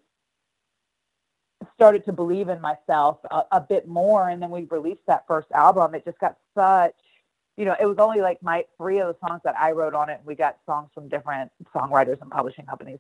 started 1.76 2.06
to 2.06 2.14
believe 2.14 2.50
in 2.50 2.62
myself 2.62 3.18
a, 3.30 3.44
a 3.54 3.62
bit 3.62 3.88
more. 3.88 4.30
And 4.30 4.42
then 4.42 4.52
we 4.52 4.66
released 4.70 5.06
that 5.08 5.26
first 5.28 5.52
album. 5.52 5.96
It 5.96 6.06
just 6.06 6.20
got 6.20 6.38
such, 6.56 6.96
you 7.58 7.66
know, 7.66 7.76
it 7.80 7.86
was 7.86 7.98
only 8.00 8.22
like 8.22 8.42
my 8.42 8.66
three 8.78 9.00
of 9.00 9.08
the 9.08 9.28
songs 9.28 9.42
that 9.44 9.56
I 9.60 9.72
wrote 9.72 9.94
on 9.94 10.10
it. 10.10 10.16
And 10.20 10.26
we 10.26 10.36
got 10.36 10.58
songs 10.66 10.90
from 10.94 11.10
different 11.10 11.52
songwriters 11.76 12.22
and 12.22 12.32
publishing 12.32 12.66
companies. 12.66 13.00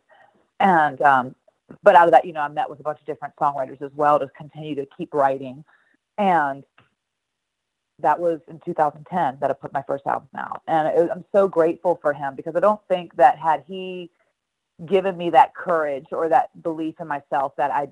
And, 0.59 1.01
um, 1.01 1.35
but 1.81 1.95
out 1.95 2.07
of 2.07 2.11
that, 2.11 2.25
you 2.25 2.33
know, 2.33 2.41
I 2.41 2.47
met 2.47 2.69
with 2.69 2.79
a 2.79 2.83
bunch 2.83 2.99
of 2.99 3.05
different 3.05 3.35
songwriters 3.35 3.81
as 3.81 3.91
well 3.95 4.19
to 4.19 4.27
continue 4.37 4.75
to 4.75 4.85
keep 4.97 5.13
writing. 5.13 5.63
And 6.17 6.63
that 7.99 8.19
was 8.19 8.39
in 8.47 8.59
2010 8.65 9.37
that 9.39 9.49
I 9.49 9.53
put 9.53 9.73
my 9.73 9.83
first 9.87 10.05
album 10.05 10.29
out. 10.37 10.61
And 10.67 11.09
I'm 11.09 11.25
so 11.31 11.47
grateful 11.47 11.99
for 12.01 12.13
him 12.13 12.35
because 12.35 12.55
I 12.55 12.59
don't 12.59 12.81
think 12.87 13.15
that 13.15 13.37
had 13.37 13.63
he 13.67 14.09
given 14.85 15.17
me 15.17 15.29
that 15.29 15.55
courage 15.55 16.07
or 16.11 16.29
that 16.29 16.49
belief 16.61 16.95
in 16.99 17.07
myself 17.07 17.53
that 17.57 17.71
I 17.71 17.87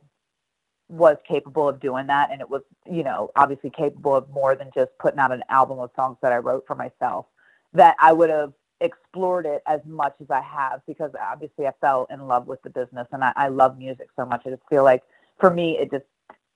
was 0.92 1.16
capable 1.26 1.70
of 1.70 1.80
doing 1.80 2.08
that 2.08 2.32
and 2.32 2.42
it 2.42 2.50
was 2.50 2.62
you 2.86 3.02
know 3.02 3.32
obviously 3.38 3.70
capable 3.70 4.14
of 4.14 4.30
more 4.30 4.56
than 4.58 4.70
just 4.76 4.92
putting 5.00 5.20
out 5.20 5.32
an 5.32 5.42
album 5.48 5.80
of 5.80 5.90
songs 5.96 6.18
that 6.22 6.34
i 6.34 6.38
wrote 6.38 6.66
for 6.68 6.76
myself 6.76 7.26
that 7.72 7.96
i 8.02 8.12
would 8.12 8.30
have 8.30 8.52
explored 8.82 9.46
it 9.46 9.62
as 9.68 9.80
much 9.86 10.14
as 10.22 10.28
i 10.30 10.42
have 10.42 10.82
because 10.88 11.12
obviously 11.22 11.68
i 11.68 11.72
fell 11.82 12.08
in 12.10 12.28
love 12.28 12.48
with 12.48 12.62
the 12.64 12.70
business 12.70 13.08
and 13.12 13.24
i, 13.24 13.32
I 13.36 13.48
love 13.48 13.78
music 13.78 14.08
so 14.16 14.26
much 14.26 14.42
i 14.46 14.50
just 14.50 14.64
feel 14.70 14.84
like 14.84 15.04
for 15.40 15.52
me 15.52 15.78
it 15.78 15.92
just 15.92 16.06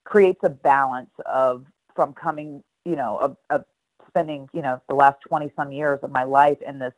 creates 0.03 0.39
a 0.43 0.49
balance 0.49 1.11
of 1.25 1.65
from 1.95 2.13
coming 2.13 2.63
you 2.83 2.95
know 2.95 3.17
of, 3.17 3.37
of 3.49 3.65
spending 4.07 4.49
you 4.53 4.61
know 4.61 4.81
the 4.89 4.95
last 4.95 5.17
20 5.27 5.51
some 5.55 5.71
years 5.71 5.99
of 6.03 6.11
my 6.11 6.23
life 6.23 6.57
in 6.67 6.79
this 6.79 6.93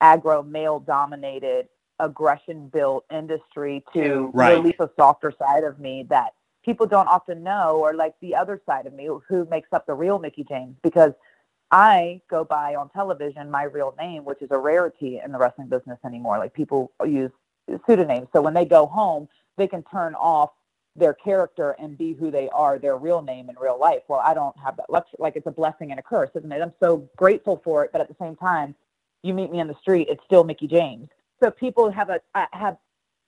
agro 0.00 0.42
male 0.42 0.78
dominated 0.78 1.68
aggression 2.00 2.68
built 2.68 3.04
industry 3.10 3.84
to 3.92 4.30
Right. 4.32 4.56
release 4.56 4.76
a 4.78 4.88
softer 4.98 5.32
side 5.36 5.64
of 5.64 5.78
me 5.80 6.06
that 6.10 6.34
people 6.64 6.86
don't 6.86 7.08
often 7.08 7.42
know 7.42 7.78
or 7.82 7.94
like 7.94 8.14
the 8.20 8.34
other 8.36 8.60
side 8.66 8.86
of 8.86 8.92
me 8.92 9.08
who 9.28 9.46
makes 9.50 9.68
up 9.72 9.86
the 9.86 9.94
real 9.94 10.18
Mickie 10.18 10.44
James 10.48 10.76
because 10.82 11.12
I 11.70 12.20
go 12.30 12.44
by 12.44 12.74
on 12.74 12.88
television 12.90 13.50
my 13.50 13.64
real 13.64 13.94
name, 13.98 14.24
which 14.24 14.42
is 14.42 14.50
a 14.50 14.58
rarity 14.58 15.20
in 15.24 15.32
the 15.32 15.38
wrestling 15.38 15.68
business 15.68 15.98
anymore. 16.04 16.38
Like 16.38 16.54
people 16.54 16.92
use 17.04 17.30
pseudonyms. 17.86 18.28
So 18.32 18.40
when 18.40 18.54
they 18.54 18.64
go 18.64 18.86
home, 18.86 19.28
they 19.56 19.66
can 19.68 19.82
turn 19.84 20.14
off 20.14 20.50
their 20.96 21.14
character 21.14 21.76
and 21.78 21.96
be 21.96 22.12
who 22.14 22.30
they 22.30 22.48
are, 22.50 22.78
their 22.78 22.96
real 22.96 23.22
name 23.22 23.50
in 23.50 23.56
real 23.60 23.78
life. 23.78 24.02
Well, 24.08 24.20
I 24.24 24.34
don't 24.34 24.56
have 24.58 24.76
that 24.78 24.90
luxury. 24.90 25.18
Like 25.18 25.36
it's 25.36 25.46
a 25.46 25.52
blessing 25.52 25.90
and 25.90 26.00
a 26.00 26.02
curse, 26.02 26.30
isn't 26.34 26.50
it? 26.50 26.62
I'm 26.62 26.72
so 26.80 27.08
grateful 27.16 27.60
for 27.64 27.84
it, 27.84 27.92
but 27.92 28.00
at 28.00 28.08
the 28.08 28.16
same 28.20 28.36
time, 28.36 28.74
you 29.22 29.34
meet 29.34 29.50
me 29.50 29.60
in 29.60 29.68
the 29.68 29.76
street, 29.80 30.08
it's 30.10 30.22
still 30.24 30.44
Mickie 30.44 30.66
James. 30.68 31.08
So 31.42 31.50
people 31.50 31.90
have 31.90 32.10
a 32.10 32.20
uh, 32.34 32.46
have 32.52 32.78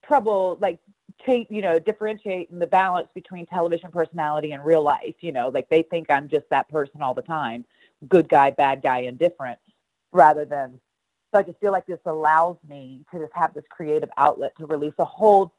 trouble 0.06 0.58
like 0.60 0.78
cha- 1.24 1.46
you 1.48 1.62
know 1.62 1.78
differentiating 1.78 2.58
the 2.58 2.66
balance 2.66 3.08
between 3.14 3.46
television 3.46 3.90
personality 3.90 4.52
and 4.52 4.64
real 4.64 4.82
life. 4.82 5.14
You 5.20 5.32
know, 5.32 5.48
like 5.48 5.68
they 5.68 5.82
think 5.82 6.10
I'm 6.10 6.28
just 6.28 6.48
that 6.50 6.68
person 6.68 7.02
all 7.02 7.14
the 7.14 7.22
time, 7.22 7.64
good 8.08 8.28
guy, 8.28 8.50
bad 8.50 8.82
guy, 8.82 9.00
indifferent, 9.00 9.58
rather 10.12 10.44
than. 10.44 10.80
So 11.32 11.38
I 11.38 11.42
just 11.44 11.60
feel 11.60 11.70
like 11.70 11.86
this 11.86 12.00
allows 12.06 12.56
me 12.68 13.04
to 13.12 13.20
just 13.20 13.32
have 13.34 13.54
this 13.54 13.64
creative 13.70 14.10
outlet 14.16 14.52
to 14.58 14.66
release 14.66 14.94
a 14.98 15.04
whole, 15.04 15.52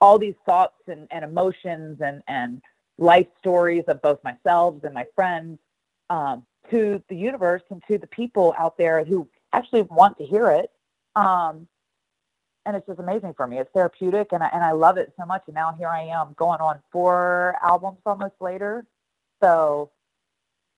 all 0.00 0.18
these 0.18 0.34
thoughts 0.44 0.76
and, 0.86 1.08
and 1.10 1.24
emotions 1.24 2.00
and 2.02 2.22
and 2.28 2.60
life 2.98 3.26
stories 3.38 3.84
of 3.88 4.00
both 4.02 4.22
myself 4.22 4.76
and 4.84 4.94
my 4.94 5.06
friends 5.14 5.58
um, 6.10 6.44
to 6.70 7.02
the 7.08 7.16
universe 7.16 7.62
and 7.70 7.82
to 7.88 7.98
the 7.98 8.06
people 8.06 8.54
out 8.58 8.76
there 8.78 9.04
who 9.04 9.28
actually 9.52 9.82
want 9.82 10.16
to 10.18 10.24
hear 10.24 10.50
it. 10.50 10.70
Um, 11.16 11.66
and 12.66 12.76
it's 12.76 12.86
just 12.86 12.98
amazing 12.98 13.34
for 13.34 13.46
me. 13.46 13.58
It's 13.58 13.70
therapeutic, 13.72 14.28
and 14.32 14.42
I, 14.42 14.48
and 14.52 14.64
I 14.64 14.72
love 14.72 14.96
it 14.96 15.12
so 15.18 15.26
much. 15.26 15.42
And 15.46 15.54
now 15.54 15.74
here 15.78 15.88
I 15.88 16.04
am 16.04 16.34
going 16.36 16.60
on 16.60 16.80
four 16.90 17.56
albums 17.62 17.98
almost 18.06 18.34
later. 18.40 18.86
So 19.42 19.90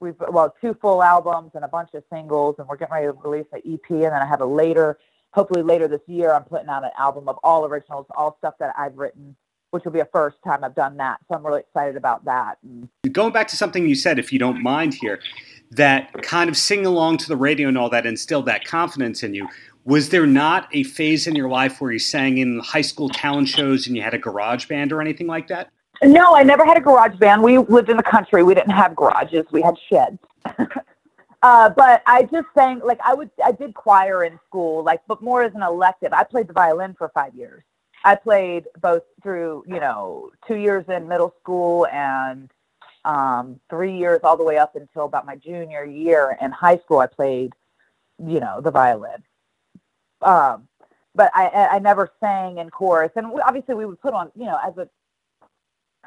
we've 0.01 0.15
well 0.31 0.55
two 0.61 0.75
full 0.81 1.03
albums 1.03 1.53
and 1.55 1.65
a 1.65 1.69
bunch 1.69 1.91
of 1.95 2.03
singles, 2.13 2.57
and 2.59 2.69
we're 2.69 2.77
getting 2.77 2.95
ready 2.95 3.07
to 3.07 3.13
release 3.13 3.47
an 3.53 3.61
EP. 3.67 3.91
And 3.91 4.03
then 4.03 4.23
I 4.23 4.27
have 4.27 4.41
a 4.41 4.47
later, 4.47 4.99
hopefully 5.33 5.63
later 5.63 5.89
this 5.89 6.01
year, 6.07 6.33
I'm 6.33 6.45
putting 6.45 6.69
out 6.69 6.85
an 6.85 6.91
album 6.99 7.29
of 7.29 7.39
all 7.43 7.65
originals, 7.65 8.07
all 8.17 8.37
stuff 8.39 8.55
that 8.61 8.75
I've 8.79 8.97
written, 8.97 9.37
which 9.71 9.85
will 9.85 9.93
be 9.93 10.01
a 10.01 10.09
first 10.13 10.37
time 10.45 10.65
I've 10.65 10.75
done 10.75 10.97
that. 10.99 11.19
So 11.29 11.37
I'm 11.37 11.47
really 11.47 11.61
excited 11.61 11.97
about 11.97 12.25
that. 12.25 12.59
And 12.63 12.89
Going 13.13 13.33
back 13.33 13.49
to 13.49 13.57
something 13.57 13.89
you 13.89 13.95
said, 13.95 14.19
if 14.19 14.33
you 14.33 14.39
don't 14.39 14.63
mind 14.63 14.95
here, 14.95 15.21
that 15.71 16.13
kind 16.23 16.49
of 16.49 16.57
sing 16.57 16.87
along 16.87 17.19
to 17.19 17.29
the 17.29 17.37
radio 17.37 17.69
and 17.69 17.79
all 17.79 17.91
that 17.91 18.07
instilled 18.07 18.47
that 18.47 18.65
confidence 18.65 19.23
in 19.23 19.35
you. 19.35 19.49
Was 19.85 20.09
there 20.09 20.27
not 20.27 20.69
a 20.73 20.83
phase 20.83 21.29
in 21.29 21.37
your 21.37 21.49
life 21.49 21.81
where 21.81 21.93
you 21.93 22.01
sang 22.01 22.39
in 22.39 22.59
high 22.59 22.81
school 22.81 23.09
talent 23.09 23.49
shows 23.49 23.87
and 23.87 23.97
you 23.97 24.03
had 24.03 24.15
a 24.15 24.19
garage 24.19 24.67
band 24.67 24.93
or 24.93 25.01
anything 25.01 25.29
like 25.29 25.47
that? 25.49 25.71
No, 26.03 26.35
I 26.35 26.43
never 26.43 26.65
had 26.65 26.77
a 26.77 26.81
garage 26.81 27.17
band. 27.19 27.43
We 27.43 27.59
lived 27.59 27.89
in 27.89 27.97
the 27.97 28.03
country. 28.03 28.43
We 28.43 28.55
didn't 28.55 28.73
have 28.73 28.95
garages. 28.95 29.47
We 29.51 29.63
had 29.63 29.75
sheds. 29.89 30.19
uh, 31.43 31.71
but 31.71 32.03
I 32.07 32.25
just 32.25 32.47
sang 32.57 32.81
like 32.85 33.01
I 33.05 33.15
would. 33.15 33.31
I 33.45 33.53
did 33.53 33.75
choir 33.75 34.25
in 34.25 34.39
school, 34.47 34.85
like, 34.85 35.01
but 35.09 35.23
more 35.23 35.43
as 35.43 35.55
an 35.55 35.63
elective. 35.63 36.13
I 36.13 36.25
played 36.25 36.49
the 36.49 36.53
violin 36.53 36.95
for 36.99 37.11
five 37.15 37.35
years. 37.35 37.63
I 38.05 38.15
played 38.15 38.67
both 38.81 39.03
through, 39.23 39.65
you 39.67 39.81
know, 39.81 40.31
two 40.47 40.57
years 40.57 40.85
in 40.89 41.09
middle 41.09 41.35
school 41.41 41.87
and 41.87 42.51
um, 43.05 43.59
three 43.71 43.97
years 43.97 44.21
all 44.23 44.37
the 44.37 44.45
way 44.45 44.59
up 44.59 44.77
until 44.77 45.07
about 45.07 45.27
my 45.27 45.37
junior 45.37 45.85
year 45.85 46.37
in 46.41 46.53
high 46.53 46.79
school. 46.79 46.99
I 46.99 47.07
played, 47.07 47.53
you 48.25 48.39
know, 48.39 48.61
the 48.61 48.71
violin. 48.71 49.25
Um, 50.23 50.69
but 51.15 51.31
I, 51.35 51.69
I 51.73 51.79
never 51.79 52.11
sang 52.21 52.59
in 52.59 52.69
chorus, 52.69 53.11
and 53.17 53.27
obviously 53.45 53.75
we 53.75 53.87
would 53.87 54.01
put 54.01 54.13
on, 54.13 54.31
you 54.37 54.45
know, 54.45 54.59
as 54.65 54.77
a 54.77 54.89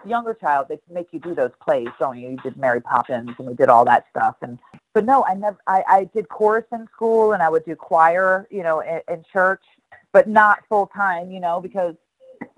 younger 0.05 0.33
child, 0.33 0.67
they 0.69 0.79
make 0.91 1.07
you 1.11 1.19
do 1.19 1.35
those 1.35 1.51
plays, 1.61 1.87
don't 1.99 2.19
you? 2.19 2.29
You 2.31 2.37
did 2.37 2.57
Mary 2.57 2.81
Poppins 2.81 3.31
and 3.37 3.47
we 3.47 3.53
did 3.53 3.69
all 3.69 3.85
that 3.85 4.05
stuff. 4.09 4.35
And 4.41 4.59
but 4.93 5.05
no, 5.05 5.23
I 5.25 5.35
never. 5.35 5.57
I, 5.67 5.83
I 5.87 6.03
did 6.13 6.29
chorus 6.29 6.65
in 6.71 6.87
school 6.93 7.33
and 7.33 7.43
I 7.43 7.49
would 7.49 7.65
do 7.65 7.75
choir, 7.75 8.47
you 8.51 8.63
know, 8.63 8.81
in, 8.81 9.01
in 9.11 9.23
church, 9.31 9.63
but 10.13 10.27
not 10.27 10.63
full 10.69 10.87
time, 10.87 11.31
you 11.31 11.39
know, 11.39 11.61
because 11.61 11.95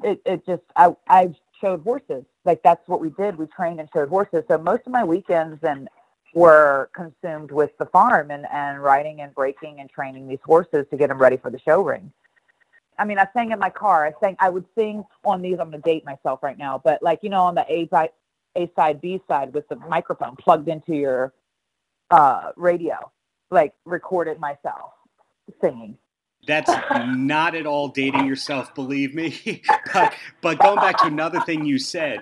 it 0.03 0.21
it 0.25 0.45
just 0.45 0.63
I 0.75 0.95
I 1.07 1.33
showed 1.59 1.83
horses. 1.83 2.23
Like 2.45 2.61
that's 2.63 2.87
what 2.87 3.01
we 3.01 3.09
did. 3.11 3.37
We 3.37 3.47
trained 3.47 3.79
and 3.79 3.89
showed 3.93 4.09
horses. 4.09 4.43
So 4.49 4.57
most 4.57 4.83
of 4.85 4.91
my 4.91 5.03
weekends 5.03 5.59
and 5.63 5.87
were 6.33 6.89
consumed 6.95 7.51
with 7.51 7.77
the 7.77 7.85
farm 7.87 8.31
and 8.31 8.45
and 8.51 8.81
riding 8.81 9.21
and 9.21 9.33
breaking 9.35 9.79
and 9.79 9.89
training 9.89 10.27
these 10.27 10.39
horses 10.43 10.85
to 10.91 10.97
get 10.97 11.09
them 11.09 11.19
ready 11.19 11.37
for 11.37 11.51
the 11.51 11.59
show 11.59 11.81
ring. 11.81 12.11
I 12.97 13.05
mean, 13.05 13.17
I 13.17 13.27
sang 13.33 13.51
in 13.51 13.59
my 13.59 13.69
car. 13.69 14.05
I 14.05 14.13
sang. 14.19 14.35
I 14.39 14.49
would 14.49 14.65
sing 14.77 15.03
on 15.25 15.41
these. 15.41 15.57
I'm 15.59 15.71
to 15.71 15.77
date 15.77 16.05
myself 16.05 16.43
right 16.43 16.57
now, 16.57 16.81
but 16.83 17.01
like 17.01 17.19
you 17.21 17.29
know, 17.29 17.43
on 17.43 17.55
the 17.55 17.65
A 17.71 17.87
side, 17.89 18.09
A 18.55 18.69
side, 18.75 19.01
B 19.01 19.21
side, 19.27 19.53
with 19.53 19.67
the 19.69 19.75
microphone 19.75 20.35
plugged 20.35 20.67
into 20.67 20.95
your 20.95 21.33
uh, 22.09 22.51
radio, 22.55 23.11
like 23.49 23.73
recorded 23.85 24.39
myself 24.39 24.91
singing. 25.61 25.97
That's 26.47 26.71
not 27.05 27.55
at 27.55 27.67
all 27.67 27.89
dating 27.89 28.25
yourself, 28.25 28.73
believe 28.73 29.13
me. 29.13 29.61
but 29.93 30.13
but 30.41 30.59
going 30.59 30.77
back 30.77 30.97
to 30.99 31.05
another 31.05 31.39
thing 31.41 31.65
you 31.65 31.77
said, 31.77 32.21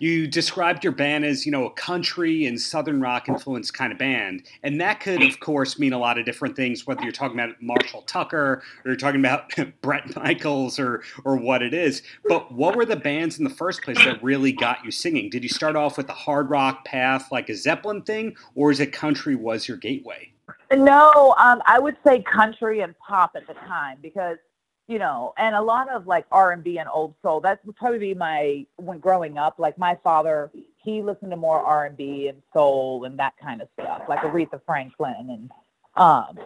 you 0.00 0.26
described 0.26 0.82
your 0.82 0.94
band 0.94 1.24
as 1.24 1.44
you 1.44 1.52
know 1.52 1.66
a 1.66 1.70
country 1.72 2.46
and 2.46 2.60
southern 2.60 3.00
rock 3.00 3.28
influenced 3.28 3.74
kind 3.74 3.92
of 3.92 3.98
band, 3.98 4.42
and 4.62 4.80
that 4.80 4.98
could 4.98 5.22
of 5.22 5.38
course 5.40 5.78
mean 5.78 5.92
a 5.92 5.98
lot 5.98 6.18
of 6.18 6.24
different 6.24 6.56
things. 6.56 6.86
Whether 6.86 7.02
you're 7.02 7.12
talking 7.12 7.38
about 7.38 7.54
Marshall 7.60 8.02
Tucker 8.02 8.62
or 8.62 8.62
you're 8.84 8.96
talking 8.96 9.20
about 9.20 9.52
Bret 9.82 10.16
Michaels 10.16 10.78
or 10.78 11.02
or 11.24 11.36
what 11.36 11.62
it 11.62 11.74
is. 11.74 12.02
But 12.26 12.50
what 12.50 12.74
were 12.76 12.86
the 12.86 12.96
bands 12.96 13.38
in 13.38 13.44
the 13.44 13.50
first 13.50 13.82
place 13.82 14.02
that 14.04 14.22
really 14.22 14.52
got 14.52 14.84
you 14.84 14.90
singing? 14.90 15.30
Did 15.30 15.42
you 15.42 15.50
start 15.50 15.76
off 15.76 15.98
with 15.98 16.06
the 16.06 16.14
hard 16.14 16.50
rock 16.50 16.84
path 16.86 17.30
like 17.30 17.48
a 17.50 17.54
Zeppelin 17.54 18.02
thing, 18.02 18.34
or 18.54 18.70
is 18.70 18.80
it 18.80 18.92
country 18.92 19.36
was 19.36 19.68
your 19.68 19.76
gateway? 19.76 20.32
No, 20.72 21.34
um, 21.38 21.60
I 21.66 21.78
would 21.78 21.96
say 22.06 22.22
country 22.22 22.80
and 22.80 22.94
pop 22.98 23.32
at 23.34 23.46
the 23.46 23.54
time 23.54 23.98
because 24.00 24.38
you 24.90 24.98
know, 24.98 25.32
and 25.38 25.54
a 25.54 25.62
lot 25.62 25.88
of 25.88 26.08
like 26.08 26.26
R 26.32 26.50
and 26.50 26.64
B 26.64 26.78
and 26.78 26.88
old 26.92 27.14
soul. 27.22 27.40
That 27.40 27.64
would 27.64 27.76
probably 27.76 28.00
be 28.00 28.12
my 28.12 28.66
when 28.74 28.98
growing 28.98 29.38
up. 29.38 29.60
Like 29.60 29.78
my 29.78 29.96
father, 30.02 30.50
he 30.82 31.00
listened 31.00 31.30
to 31.30 31.36
more 31.36 31.60
R 31.60 31.86
and 31.86 31.96
B 31.96 32.26
and 32.26 32.42
soul 32.52 33.04
and 33.04 33.16
that 33.20 33.34
kind 33.40 33.62
of 33.62 33.68
stuff, 33.80 34.02
like 34.08 34.18
Aretha 34.18 34.60
Franklin 34.66 35.14
and 35.30 35.50
um, 35.94 36.40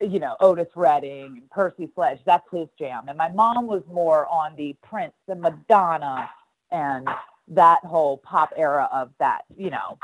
you 0.00 0.18
know 0.18 0.34
Otis 0.40 0.66
Redding 0.74 1.38
and 1.38 1.48
Percy 1.48 1.88
Sledge. 1.94 2.18
That's 2.26 2.46
his 2.50 2.66
jam. 2.76 3.04
And 3.06 3.16
my 3.16 3.30
mom 3.30 3.68
was 3.68 3.84
more 3.88 4.26
on 4.26 4.56
the 4.56 4.74
Prince 4.82 5.14
and 5.28 5.40
Madonna 5.40 6.28
and 6.72 7.08
that 7.46 7.84
whole 7.84 8.16
pop 8.16 8.52
era 8.56 8.88
of 8.92 9.12
that, 9.20 9.42
you 9.56 9.70
know, 9.70 9.96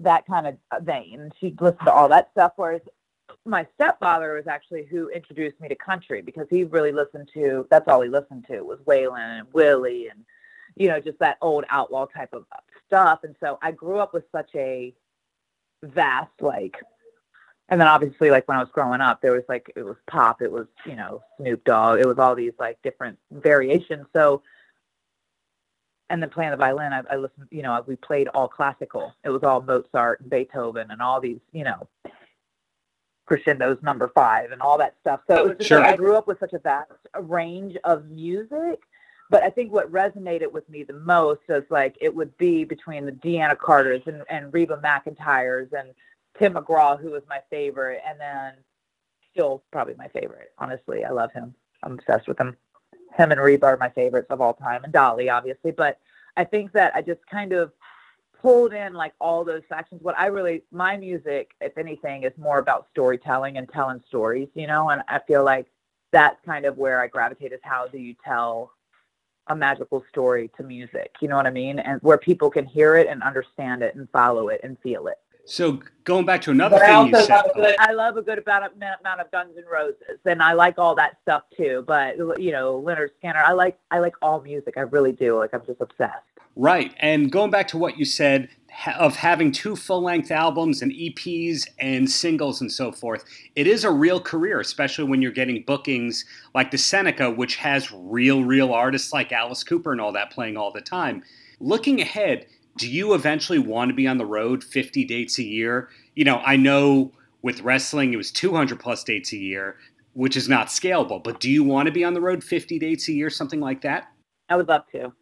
that 0.00 0.26
kind 0.26 0.46
of 0.46 0.84
vein. 0.84 1.30
She 1.40 1.54
listened 1.58 1.86
to 1.86 1.92
all 1.92 2.10
that 2.10 2.28
stuff. 2.32 2.52
Whereas 2.56 2.82
my 3.44 3.66
stepfather 3.74 4.34
was 4.34 4.46
actually 4.46 4.84
who 4.84 5.08
introduced 5.08 5.60
me 5.60 5.68
to 5.68 5.74
country 5.74 6.22
because 6.22 6.46
he 6.50 6.64
really 6.64 6.92
listened 6.92 7.28
to 7.34 7.66
that's 7.70 7.88
all 7.88 8.00
he 8.00 8.08
listened 8.08 8.44
to 8.48 8.62
was 8.62 8.78
Waylon 8.80 9.40
and 9.40 9.48
Willie 9.52 10.08
and 10.08 10.24
you 10.76 10.88
know, 10.88 11.00
just 11.00 11.18
that 11.20 11.38
old 11.40 11.64
outlaw 11.70 12.06
type 12.06 12.32
of 12.32 12.46
stuff. 12.86 13.20
And 13.22 13.36
so 13.40 13.58
I 13.62 13.70
grew 13.70 13.98
up 13.98 14.12
with 14.12 14.24
such 14.32 14.50
a 14.54 14.92
vast 15.82 16.30
like 16.40 16.76
and 17.68 17.80
then 17.80 17.88
obviously 17.88 18.30
like 18.30 18.46
when 18.48 18.56
I 18.56 18.60
was 18.60 18.70
growing 18.72 19.00
up 19.00 19.20
there 19.20 19.32
was 19.32 19.44
like 19.48 19.70
it 19.76 19.82
was 19.82 19.96
pop, 20.06 20.42
it 20.42 20.50
was, 20.50 20.66
you 20.86 20.96
know, 20.96 21.22
Snoop 21.38 21.64
Dogg, 21.64 22.00
it 22.00 22.06
was 22.06 22.18
all 22.18 22.34
these 22.34 22.54
like 22.58 22.78
different 22.82 23.18
variations. 23.30 24.06
So 24.14 24.42
and 26.10 26.22
then 26.22 26.30
playing 26.30 26.50
the 26.50 26.56
violin, 26.56 26.92
I, 26.92 27.02
I 27.10 27.16
listened, 27.16 27.48
you 27.50 27.62
know, 27.62 27.82
we 27.86 27.96
played 27.96 28.28
all 28.28 28.46
classical. 28.46 29.14
It 29.24 29.30
was 29.30 29.42
all 29.42 29.62
Mozart 29.62 30.20
and 30.20 30.30
Beethoven 30.30 30.90
and 30.90 31.00
all 31.00 31.20
these, 31.20 31.40
you 31.52 31.64
know, 31.64 31.88
crescendos 33.26 33.78
number 33.82 34.10
five 34.14 34.52
and 34.52 34.60
all 34.60 34.78
that 34.78 34.94
stuff. 35.00 35.20
So 35.26 35.36
it 35.36 35.48
was 35.48 35.56
just 35.58 35.68
Sure. 35.68 35.80
like 35.80 35.94
I 35.94 35.96
grew 35.96 36.16
up 36.16 36.26
with 36.26 36.38
such 36.38 36.52
a 36.52 36.58
vast 36.58 36.90
range 37.20 37.76
of 37.84 38.06
music. 38.06 38.80
But 39.30 39.42
I 39.42 39.50
think 39.50 39.72
what 39.72 39.90
resonated 39.90 40.52
with 40.52 40.68
me 40.68 40.82
the 40.82 40.92
most 40.92 41.40
is 41.48 41.64
like 41.70 41.96
it 42.00 42.14
would 42.14 42.36
be 42.36 42.64
between 42.64 43.06
the 43.06 43.12
Deana 43.12 43.56
Carters 43.56 44.02
and, 44.06 44.22
and 44.28 44.52
Reba 44.52 44.76
McEntires 44.84 45.72
and 45.72 45.88
Tim 46.38 46.54
McGraw, 46.54 47.00
who 47.00 47.10
was 47.10 47.22
my 47.28 47.40
favorite, 47.48 48.02
and 48.06 48.20
then 48.20 48.52
still 49.32 49.62
probably 49.72 49.94
my 49.94 50.08
favorite. 50.08 50.52
Honestly, 50.58 51.04
I 51.04 51.10
love 51.10 51.32
him. 51.32 51.54
I'm 51.82 51.94
obsessed 51.94 52.28
with 52.28 52.38
him. 52.38 52.56
Him 53.16 53.32
and 53.32 53.40
Reba 53.40 53.66
are 53.66 53.76
my 53.78 53.88
favorites 53.90 54.26
of 54.30 54.40
all 54.40 54.54
time, 54.54 54.84
and 54.84 54.92
Dolly, 54.92 55.30
obviously. 55.30 55.70
But 55.70 55.98
I 56.36 56.44
think 56.44 56.72
that 56.72 56.94
I 56.94 57.00
just 57.00 57.24
kind 57.26 57.52
of 57.52 57.72
pulled 58.44 58.74
in 58.74 58.92
like 58.92 59.14
all 59.22 59.42
those 59.42 59.62
sections. 59.70 60.02
What 60.02 60.18
I 60.18 60.26
really, 60.26 60.62
my 60.70 60.98
music, 60.98 61.52
if 61.62 61.78
anything, 61.78 62.24
is 62.24 62.32
more 62.36 62.58
about 62.58 62.86
storytelling 62.90 63.56
and 63.56 63.66
telling 63.66 64.02
stories, 64.06 64.48
you 64.52 64.66
know. 64.66 64.90
And 64.90 65.00
I 65.08 65.20
feel 65.26 65.42
like 65.42 65.66
that's 66.12 66.36
kind 66.44 66.66
of 66.66 66.76
where 66.76 67.00
I 67.00 67.06
gravitate 67.06 67.54
is 67.54 67.60
how 67.62 67.88
do 67.88 67.96
you 67.96 68.14
tell 68.22 68.70
a 69.46 69.56
magical 69.56 70.04
story 70.10 70.50
to 70.58 70.62
music, 70.62 71.12
you 71.22 71.28
know 71.28 71.36
what 71.36 71.46
I 71.46 71.50
mean? 71.50 71.78
And 71.78 72.00
where 72.02 72.18
people 72.18 72.50
can 72.50 72.66
hear 72.66 72.96
it 72.96 73.06
and 73.06 73.22
understand 73.22 73.82
it 73.82 73.94
and 73.94 74.08
follow 74.10 74.48
it 74.48 74.60
and 74.62 74.78
feel 74.80 75.06
it. 75.06 75.18
So 75.46 75.80
going 76.04 76.24
back 76.24 76.40
to 76.42 76.50
another 76.50 76.76
But 76.76 76.82
I 76.82 76.86
thing 76.86 77.08
you 77.08 77.16
also 77.16 77.26
said. 77.26 77.44
a 77.46 77.52
good, 77.54 77.76
I 77.78 77.92
love 77.92 78.16
a 78.16 78.22
good 78.22 78.38
amount 78.38 78.64
of, 78.64 78.72
amount 78.76 79.20
of 79.20 79.30
Guns 79.30 79.52
N' 79.56 79.64
Roses, 79.70 80.18
and 80.24 80.42
I 80.42 80.52
like 80.52 80.78
all 80.78 80.94
that 80.94 81.18
stuff 81.22 81.42
too. 81.56 81.84
But 81.86 82.16
you 82.40 82.52
know, 82.52 82.82
Lynyrd 82.82 83.10
Skynyrd, 83.22 83.44
I 83.44 83.52
like 83.52 83.78
I 83.90 83.98
like 83.98 84.14
all 84.22 84.40
music. 84.40 84.74
I 84.76 84.80
really 84.80 85.12
do. 85.12 85.38
Like 85.38 85.52
I'm 85.52 85.64
just 85.66 85.80
obsessed. 85.80 86.22
Right. 86.56 86.94
And 87.00 87.32
going 87.32 87.50
back 87.50 87.66
to 87.68 87.78
what 87.78 87.98
you 87.98 88.04
said 88.04 88.48
ha- 88.72 88.96
of 88.98 89.16
having 89.16 89.50
two 89.50 89.74
full 89.74 90.02
length 90.02 90.30
albums 90.30 90.82
and 90.82 90.92
EPs 90.92 91.66
and 91.80 92.08
singles 92.08 92.60
and 92.60 92.70
so 92.70 92.92
forth, 92.92 93.24
it 93.56 93.66
is 93.66 93.82
a 93.82 93.90
real 93.90 94.20
career, 94.20 94.60
especially 94.60 95.04
when 95.04 95.20
you're 95.20 95.32
getting 95.32 95.64
bookings 95.64 96.24
like 96.54 96.70
the 96.70 96.78
Seneca, 96.78 97.28
which 97.30 97.56
has 97.56 97.90
real, 97.92 98.44
real 98.44 98.72
artists 98.72 99.12
like 99.12 99.32
Alice 99.32 99.64
Cooper 99.64 99.90
and 99.90 100.00
all 100.00 100.12
that 100.12 100.30
playing 100.30 100.56
all 100.56 100.70
the 100.70 100.80
time. 100.80 101.24
Looking 101.58 102.00
ahead, 102.00 102.46
do 102.76 102.90
you 102.90 103.14
eventually 103.14 103.58
want 103.58 103.88
to 103.90 103.94
be 103.94 104.06
on 104.06 104.18
the 104.18 104.26
road 104.26 104.64
50 104.64 105.04
dates 105.04 105.38
a 105.38 105.44
year? 105.44 105.88
You 106.14 106.24
know, 106.24 106.38
I 106.44 106.56
know 106.56 107.12
with 107.42 107.60
wrestling 107.60 108.12
it 108.12 108.16
was 108.16 108.30
200 108.30 108.80
plus 108.80 109.04
dates 109.04 109.32
a 109.32 109.36
year, 109.36 109.76
which 110.14 110.36
is 110.36 110.48
not 110.48 110.68
scalable, 110.68 111.22
but 111.22 111.40
do 111.40 111.50
you 111.50 111.62
want 111.62 111.86
to 111.86 111.92
be 111.92 112.04
on 112.04 112.14
the 112.14 112.20
road 112.20 112.42
50 112.42 112.78
dates 112.78 113.08
a 113.08 113.12
year, 113.12 113.30
something 113.30 113.60
like 113.60 113.80
that? 113.82 114.08
I 114.48 114.56
would 114.56 114.68
love 114.68 114.82
to. 114.92 115.12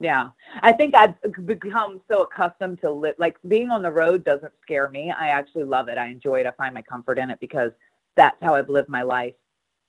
Yeah, 0.00 0.30
I 0.62 0.72
think 0.72 0.96
I've 0.96 1.14
become 1.46 2.00
so 2.10 2.22
accustomed 2.22 2.80
to 2.80 2.90
live. 2.90 3.14
Like 3.18 3.36
being 3.46 3.70
on 3.70 3.82
the 3.82 3.92
road 3.92 4.24
doesn't 4.24 4.52
scare 4.60 4.88
me. 4.88 5.12
I 5.16 5.28
actually 5.28 5.62
love 5.62 5.88
it. 5.88 5.96
I 5.96 6.08
enjoy 6.08 6.40
it. 6.40 6.46
I 6.46 6.50
find 6.52 6.74
my 6.74 6.82
comfort 6.82 7.20
in 7.20 7.30
it 7.30 7.38
because 7.40 7.70
that's 8.16 8.36
how 8.42 8.56
I've 8.56 8.68
lived 8.68 8.88
my 8.88 9.02
life 9.02 9.34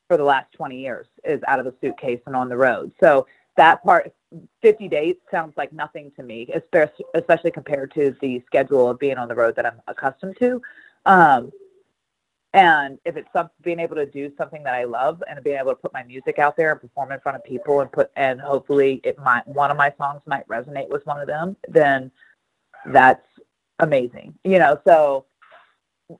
for 0.07 0.17
the 0.17 0.23
last 0.23 0.51
20 0.53 0.79
years 0.79 1.07
is 1.23 1.41
out 1.47 1.59
of 1.59 1.65
a 1.65 1.73
suitcase 1.81 2.19
and 2.27 2.35
on 2.35 2.47
the 2.47 2.57
road. 2.57 2.91
So 3.01 3.25
that 3.57 3.83
part, 3.83 4.13
50 4.61 4.87
days 4.87 5.15
sounds 5.29 5.53
like 5.57 5.71
nothing 5.73 6.11
to 6.15 6.23
me, 6.23 6.49
especially, 6.53 7.05
especially 7.13 7.51
compared 7.51 7.93
to 7.93 8.15
the 8.21 8.41
schedule 8.45 8.89
of 8.89 8.99
being 8.99 9.17
on 9.17 9.27
the 9.27 9.35
road 9.35 9.55
that 9.55 9.65
I'm 9.65 9.81
accustomed 9.87 10.37
to. 10.39 10.61
Um, 11.05 11.51
and 12.53 12.99
if 13.03 13.17
it's 13.17 13.27
some, 13.33 13.49
being 13.63 13.79
able 13.79 13.95
to 13.95 14.05
do 14.05 14.31
something 14.37 14.63
that 14.63 14.75
I 14.75 14.83
love 14.83 15.23
and 15.27 15.43
being 15.43 15.57
able 15.57 15.71
to 15.71 15.75
put 15.75 15.91
my 15.91 16.03
music 16.03 16.37
out 16.37 16.55
there 16.55 16.71
and 16.71 16.79
perform 16.79 17.11
in 17.11 17.19
front 17.19 17.35
of 17.35 17.43
people 17.43 17.81
and 17.81 17.91
put 17.91 18.11
and 18.15 18.39
hopefully 18.39 19.01
it 19.03 19.17
might 19.17 19.47
one 19.47 19.71
of 19.71 19.77
my 19.77 19.91
songs 19.97 20.21
might 20.27 20.47
resonate 20.47 20.89
with 20.89 21.03
one 21.07 21.19
of 21.19 21.27
them, 21.27 21.55
then 21.67 22.11
that's 22.85 23.25
amazing. 23.79 24.35
You 24.43 24.59
know, 24.59 24.79
so 24.85 25.25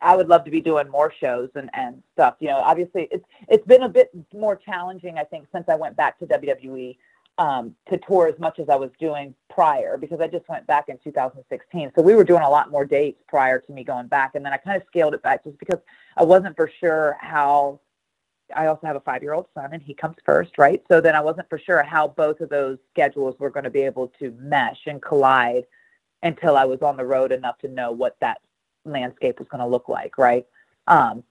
I 0.02 0.16
would 0.16 0.28
love 0.28 0.44
to 0.46 0.52
be 0.52 0.60
doing 0.60 0.90
more 0.90 1.14
shows 1.20 1.50
and, 1.54 1.70
and 1.74 2.02
stuff. 2.14 2.36
You 2.40 2.48
know, 2.48 2.58
obviously 2.58 3.08
it's 3.12 3.26
it's 3.48 3.66
been 3.68 3.84
a 3.84 3.90
bit 3.90 4.10
more 4.34 4.56
challenging, 4.56 5.20
I 5.20 5.24
think, 5.26 5.48
since 5.54 5.66
I 5.70 5.76
went 5.76 5.96
back 5.96 6.18
to 6.20 6.26
WWE 6.26 6.98
um, 7.38 7.76
to 7.90 7.98
tour 7.98 8.28
as 8.28 8.40
much 8.40 8.60
as 8.60 8.70
I 8.70 8.76
was 8.76 8.92
doing 9.00 9.34
prior 9.50 9.98
because 9.98 10.20
I 10.22 10.28
just 10.28 10.48
went 10.48 10.68
back 10.68 10.90
in 10.90 10.98
2016. 11.04 11.92
So 11.96 12.02
we 12.02 12.16
were 12.16 12.24
doing 12.24 12.44
a 12.44 12.50
lot 12.50 12.70
more 12.70 12.86
dates 12.86 13.22
prior 13.28 13.60
to 13.60 13.72
me 13.72 13.84
going 13.84 14.08
back, 14.08 14.36
and 14.36 14.46
then 14.46 14.54
I 14.54 14.58
kind 14.58 14.78
of 14.78 14.88
scaled 14.88 15.14
it 15.14 15.24
back 15.24 15.44
just 15.44 15.58
because 15.58 15.80
I 16.18 16.24
wasn't 16.24 16.56
for 16.56 16.70
sure 16.80 17.18
how. 17.20 17.80
I 18.56 18.68
also 18.68 18.86
have 18.86 18.98
a 18.98 19.00
five-year-old 19.00 19.48
son, 19.56 19.70
and 19.72 19.82
he 19.82 19.96
comes 19.96 20.18
first, 20.26 20.58
right? 20.60 20.84
So 20.92 21.02
then 21.02 21.16
I 21.16 21.22
wasn't 21.22 21.50
for 21.50 21.58
sure 21.58 21.82
how 21.82 22.10
both 22.10 22.40
of 22.40 22.50
those 22.50 22.78
schedules 22.92 23.36
were 23.40 23.50
going 23.50 23.64
to 23.64 23.72
be 23.72 23.82
able 23.82 24.12
to 24.20 24.36
mesh 24.38 24.82
and 24.86 25.02
collide 25.02 25.64
until 26.22 26.56
I 26.56 26.66
was 26.66 26.82
on 26.82 26.98
the 26.98 27.06
road 27.06 27.32
enough 27.32 27.58
to 27.60 27.68
know 27.68 27.92
what 27.92 28.16
that 28.22 28.42
landscape 28.86 29.40
was 29.40 29.48
going 29.48 29.62
to 29.62 29.68
look 29.68 29.90
like, 29.90 30.18
right? 30.18 30.46
Um, 30.88 31.24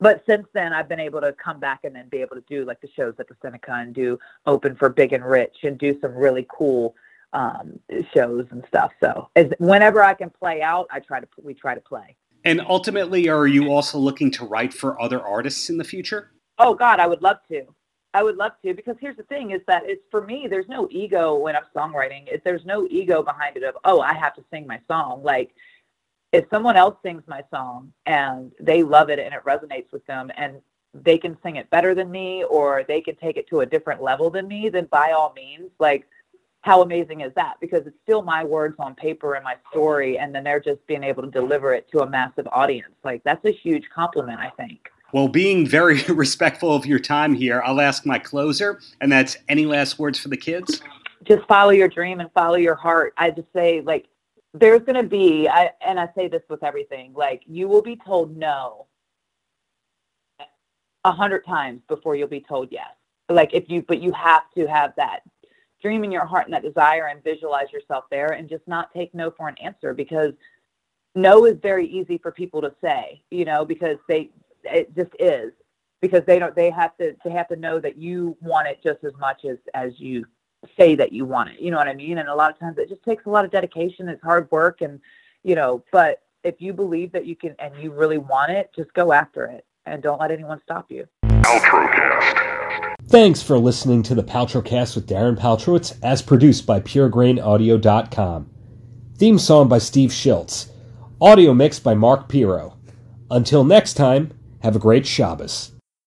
but 0.00 0.22
since 0.28 0.46
then, 0.52 0.72
I've 0.72 0.88
been 0.88 1.00
able 1.00 1.20
to 1.20 1.32
come 1.32 1.60
back 1.60 1.80
and 1.84 1.94
then 1.94 2.08
be 2.08 2.18
able 2.18 2.36
to 2.36 2.44
do 2.48 2.64
like 2.64 2.80
the 2.80 2.88
shows 2.96 3.14
at 3.18 3.28
the 3.28 3.36
Seneca 3.42 3.72
and 3.72 3.94
do 3.94 4.18
open 4.46 4.74
for 4.74 4.88
Big 4.88 5.12
and 5.12 5.24
Rich 5.24 5.58
and 5.62 5.78
do 5.78 5.98
some 6.00 6.14
really 6.14 6.46
cool 6.48 6.94
um, 7.32 7.78
shows 8.14 8.46
and 8.50 8.64
stuff. 8.68 8.92
So 9.00 9.28
as 9.36 9.46
whenever 9.58 10.02
I 10.02 10.14
can 10.14 10.30
play 10.30 10.62
out, 10.62 10.86
I 10.90 11.00
try 11.00 11.20
to 11.20 11.26
we 11.42 11.54
try 11.54 11.74
to 11.74 11.80
play. 11.80 12.16
And 12.44 12.60
ultimately, 12.60 13.28
are 13.28 13.46
you 13.46 13.72
also 13.72 13.98
looking 13.98 14.30
to 14.32 14.44
write 14.44 14.74
for 14.74 15.00
other 15.00 15.20
artists 15.20 15.70
in 15.70 15.78
the 15.78 15.84
future? 15.84 16.32
Oh 16.58 16.74
God, 16.74 17.00
I 17.00 17.06
would 17.06 17.22
love 17.22 17.38
to. 17.50 17.64
I 18.12 18.22
would 18.22 18.36
love 18.36 18.52
to 18.64 18.74
because 18.74 18.96
here's 19.00 19.16
the 19.16 19.24
thing: 19.24 19.50
is 19.50 19.60
that 19.66 19.82
it's 19.86 20.02
for 20.10 20.24
me. 20.24 20.46
There's 20.48 20.68
no 20.68 20.86
ego 20.90 21.34
when 21.36 21.56
I'm 21.56 21.64
songwriting. 21.74 22.28
It, 22.28 22.42
there's 22.44 22.64
no 22.64 22.86
ego 22.90 23.22
behind 23.22 23.56
it 23.56 23.64
of 23.64 23.74
oh 23.84 24.00
I 24.00 24.14
have 24.14 24.34
to 24.34 24.44
sing 24.52 24.66
my 24.66 24.80
song. 24.86 25.22
Like 25.22 25.54
if 26.34 26.44
someone 26.50 26.76
else 26.76 26.96
sings 27.02 27.22
my 27.28 27.44
song 27.48 27.92
and 28.06 28.50
they 28.58 28.82
love 28.82 29.08
it 29.08 29.20
and 29.20 29.32
it 29.32 29.44
resonates 29.44 29.92
with 29.92 30.04
them 30.06 30.32
and 30.36 30.60
they 30.92 31.16
can 31.16 31.36
sing 31.44 31.56
it 31.56 31.70
better 31.70 31.94
than 31.94 32.10
me 32.10 32.42
or 32.44 32.84
they 32.88 33.00
can 33.00 33.14
take 33.16 33.36
it 33.36 33.48
to 33.48 33.60
a 33.60 33.66
different 33.66 34.02
level 34.02 34.30
than 34.30 34.48
me, 34.48 34.68
then 34.68 34.86
by 34.90 35.12
all 35.12 35.32
means, 35.34 35.70
like 35.78 36.06
how 36.62 36.82
amazing 36.82 37.20
is 37.20 37.32
that? 37.36 37.54
Because 37.60 37.86
it's 37.86 37.96
still 38.02 38.22
my 38.22 38.42
words 38.42 38.74
on 38.80 38.96
paper 38.96 39.34
and 39.34 39.44
my 39.44 39.54
story, 39.70 40.18
and 40.18 40.34
then 40.34 40.42
they're 40.42 40.58
just 40.58 40.84
being 40.88 41.04
able 41.04 41.22
to 41.22 41.30
deliver 41.30 41.72
it 41.72 41.88
to 41.92 42.00
a 42.00 42.08
massive 42.08 42.48
audience. 42.50 42.94
Like 43.04 43.22
that's 43.22 43.44
a 43.44 43.52
huge 43.52 43.84
compliment, 43.94 44.40
I 44.40 44.50
think. 44.50 44.90
Well, 45.12 45.28
being 45.28 45.68
very 45.68 46.02
respectful 46.08 46.74
of 46.74 46.84
your 46.84 46.98
time 46.98 47.34
here, 47.34 47.62
I'll 47.64 47.80
ask 47.80 48.04
my 48.04 48.18
closer, 48.18 48.80
and 49.00 49.12
that's 49.12 49.36
any 49.48 49.66
last 49.66 50.00
words 50.00 50.18
for 50.18 50.30
the 50.30 50.36
kids? 50.36 50.82
Just 51.22 51.46
follow 51.46 51.70
your 51.70 51.88
dream 51.88 52.18
and 52.18 52.30
follow 52.32 52.56
your 52.56 52.74
heart. 52.74 53.14
I 53.16 53.30
just 53.30 53.52
say 53.52 53.82
like 53.82 54.06
there's 54.54 54.82
going 54.82 55.02
to 55.02 55.08
be 55.08 55.48
I 55.48 55.70
and 55.84 55.98
I 55.98 56.08
say 56.16 56.28
this 56.28 56.42
with 56.48 56.62
everything, 56.62 57.12
like 57.14 57.42
you 57.46 57.68
will 57.68 57.82
be 57.82 57.96
told 57.96 58.36
no 58.36 58.86
a 61.04 61.12
hundred 61.12 61.44
times 61.44 61.82
before 61.88 62.14
you'll 62.14 62.28
be 62.28 62.40
told 62.40 62.68
yes. 62.70 62.88
Like 63.28 63.52
if 63.52 63.68
you 63.68 63.82
but 63.82 64.00
you 64.00 64.12
have 64.12 64.44
to 64.56 64.66
have 64.66 64.94
that 64.96 65.20
dream 65.82 66.04
in 66.04 66.12
your 66.12 66.24
heart 66.24 66.46
and 66.46 66.54
that 66.54 66.62
desire 66.62 67.08
and 67.08 67.22
visualize 67.22 67.70
yourself 67.72 68.04
there 68.10 68.32
and 68.32 68.48
just 68.48 68.66
not 68.66 68.94
take 68.94 69.12
no 69.12 69.30
for 69.30 69.48
an 69.48 69.56
answer 69.62 69.92
because 69.92 70.32
no 71.14 71.44
is 71.44 71.56
very 71.60 71.86
easy 71.86 72.16
for 72.16 72.32
people 72.32 72.60
to 72.62 72.72
say, 72.80 73.22
you 73.30 73.44
know, 73.44 73.64
because 73.64 73.98
they 74.08 74.30
it 74.62 74.94
just 74.96 75.10
is 75.18 75.52
because 76.00 76.22
they 76.26 76.38
don't 76.38 76.54
they 76.54 76.70
have 76.70 76.96
to 76.98 77.16
they 77.24 77.30
have 77.30 77.48
to 77.48 77.56
know 77.56 77.80
that 77.80 77.96
you 77.96 78.36
want 78.40 78.68
it 78.68 78.78
just 78.82 79.02
as 79.02 79.12
much 79.18 79.44
as 79.44 79.58
as 79.74 79.98
you 79.98 80.24
say 80.76 80.94
that 80.94 81.12
you 81.12 81.24
want 81.24 81.50
it. 81.50 81.60
You 81.60 81.70
know 81.70 81.76
what 81.76 81.88
I 81.88 81.94
mean? 81.94 82.18
And 82.18 82.28
a 82.28 82.34
lot 82.34 82.50
of 82.50 82.58
times 82.58 82.78
it 82.78 82.88
just 82.88 83.02
takes 83.02 83.26
a 83.26 83.30
lot 83.30 83.44
of 83.44 83.50
dedication. 83.50 84.08
It's 84.08 84.22
hard 84.22 84.50
work 84.50 84.80
and 84.80 85.00
you 85.42 85.54
know, 85.54 85.84
but 85.92 86.22
if 86.42 86.56
you 86.58 86.72
believe 86.72 87.12
that 87.12 87.26
you 87.26 87.36
can 87.36 87.54
and 87.58 87.74
you 87.82 87.92
really 87.92 88.18
want 88.18 88.50
it, 88.50 88.70
just 88.74 88.92
go 88.94 89.12
after 89.12 89.46
it 89.46 89.64
and 89.86 90.02
don't 90.02 90.20
let 90.20 90.30
anyone 90.30 90.60
stop 90.62 90.90
you. 90.90 91.06
Paltrocast. 91.24 92.94
Thanks 93.08 93.42
for 93.42 93.58
listening 93.58 94.02
to 94.04 94.14
the 94.14 94.24
Paltrocast 94.24 94.94
with 94.96 95.06
Darren 95.06 95.38
Paltrowitz, 95.38 95.96
as 96.02 96.22
produced 96.22 96.66
by 96.66 96.80
PureGrainAudio.com. 96.80 98.50
Theme 99.16 99.38
song 99.38 99.68
by 99.68 99.78
Steve 99.78 100.10
Schiltz. 100.10 100.70
Audio 101.20 101.54
mix 101.54 101.78
by 101.78 101.94
Mark 101.94 102.28
Piro. 102.28 102.76
Until 103.30 103.62
next 103.62 103.94
time, 103.94 104.32
have 104.62 104.74
a 104.74 104.80
great 104.80 105.06
Shabbos. 105.06 105.73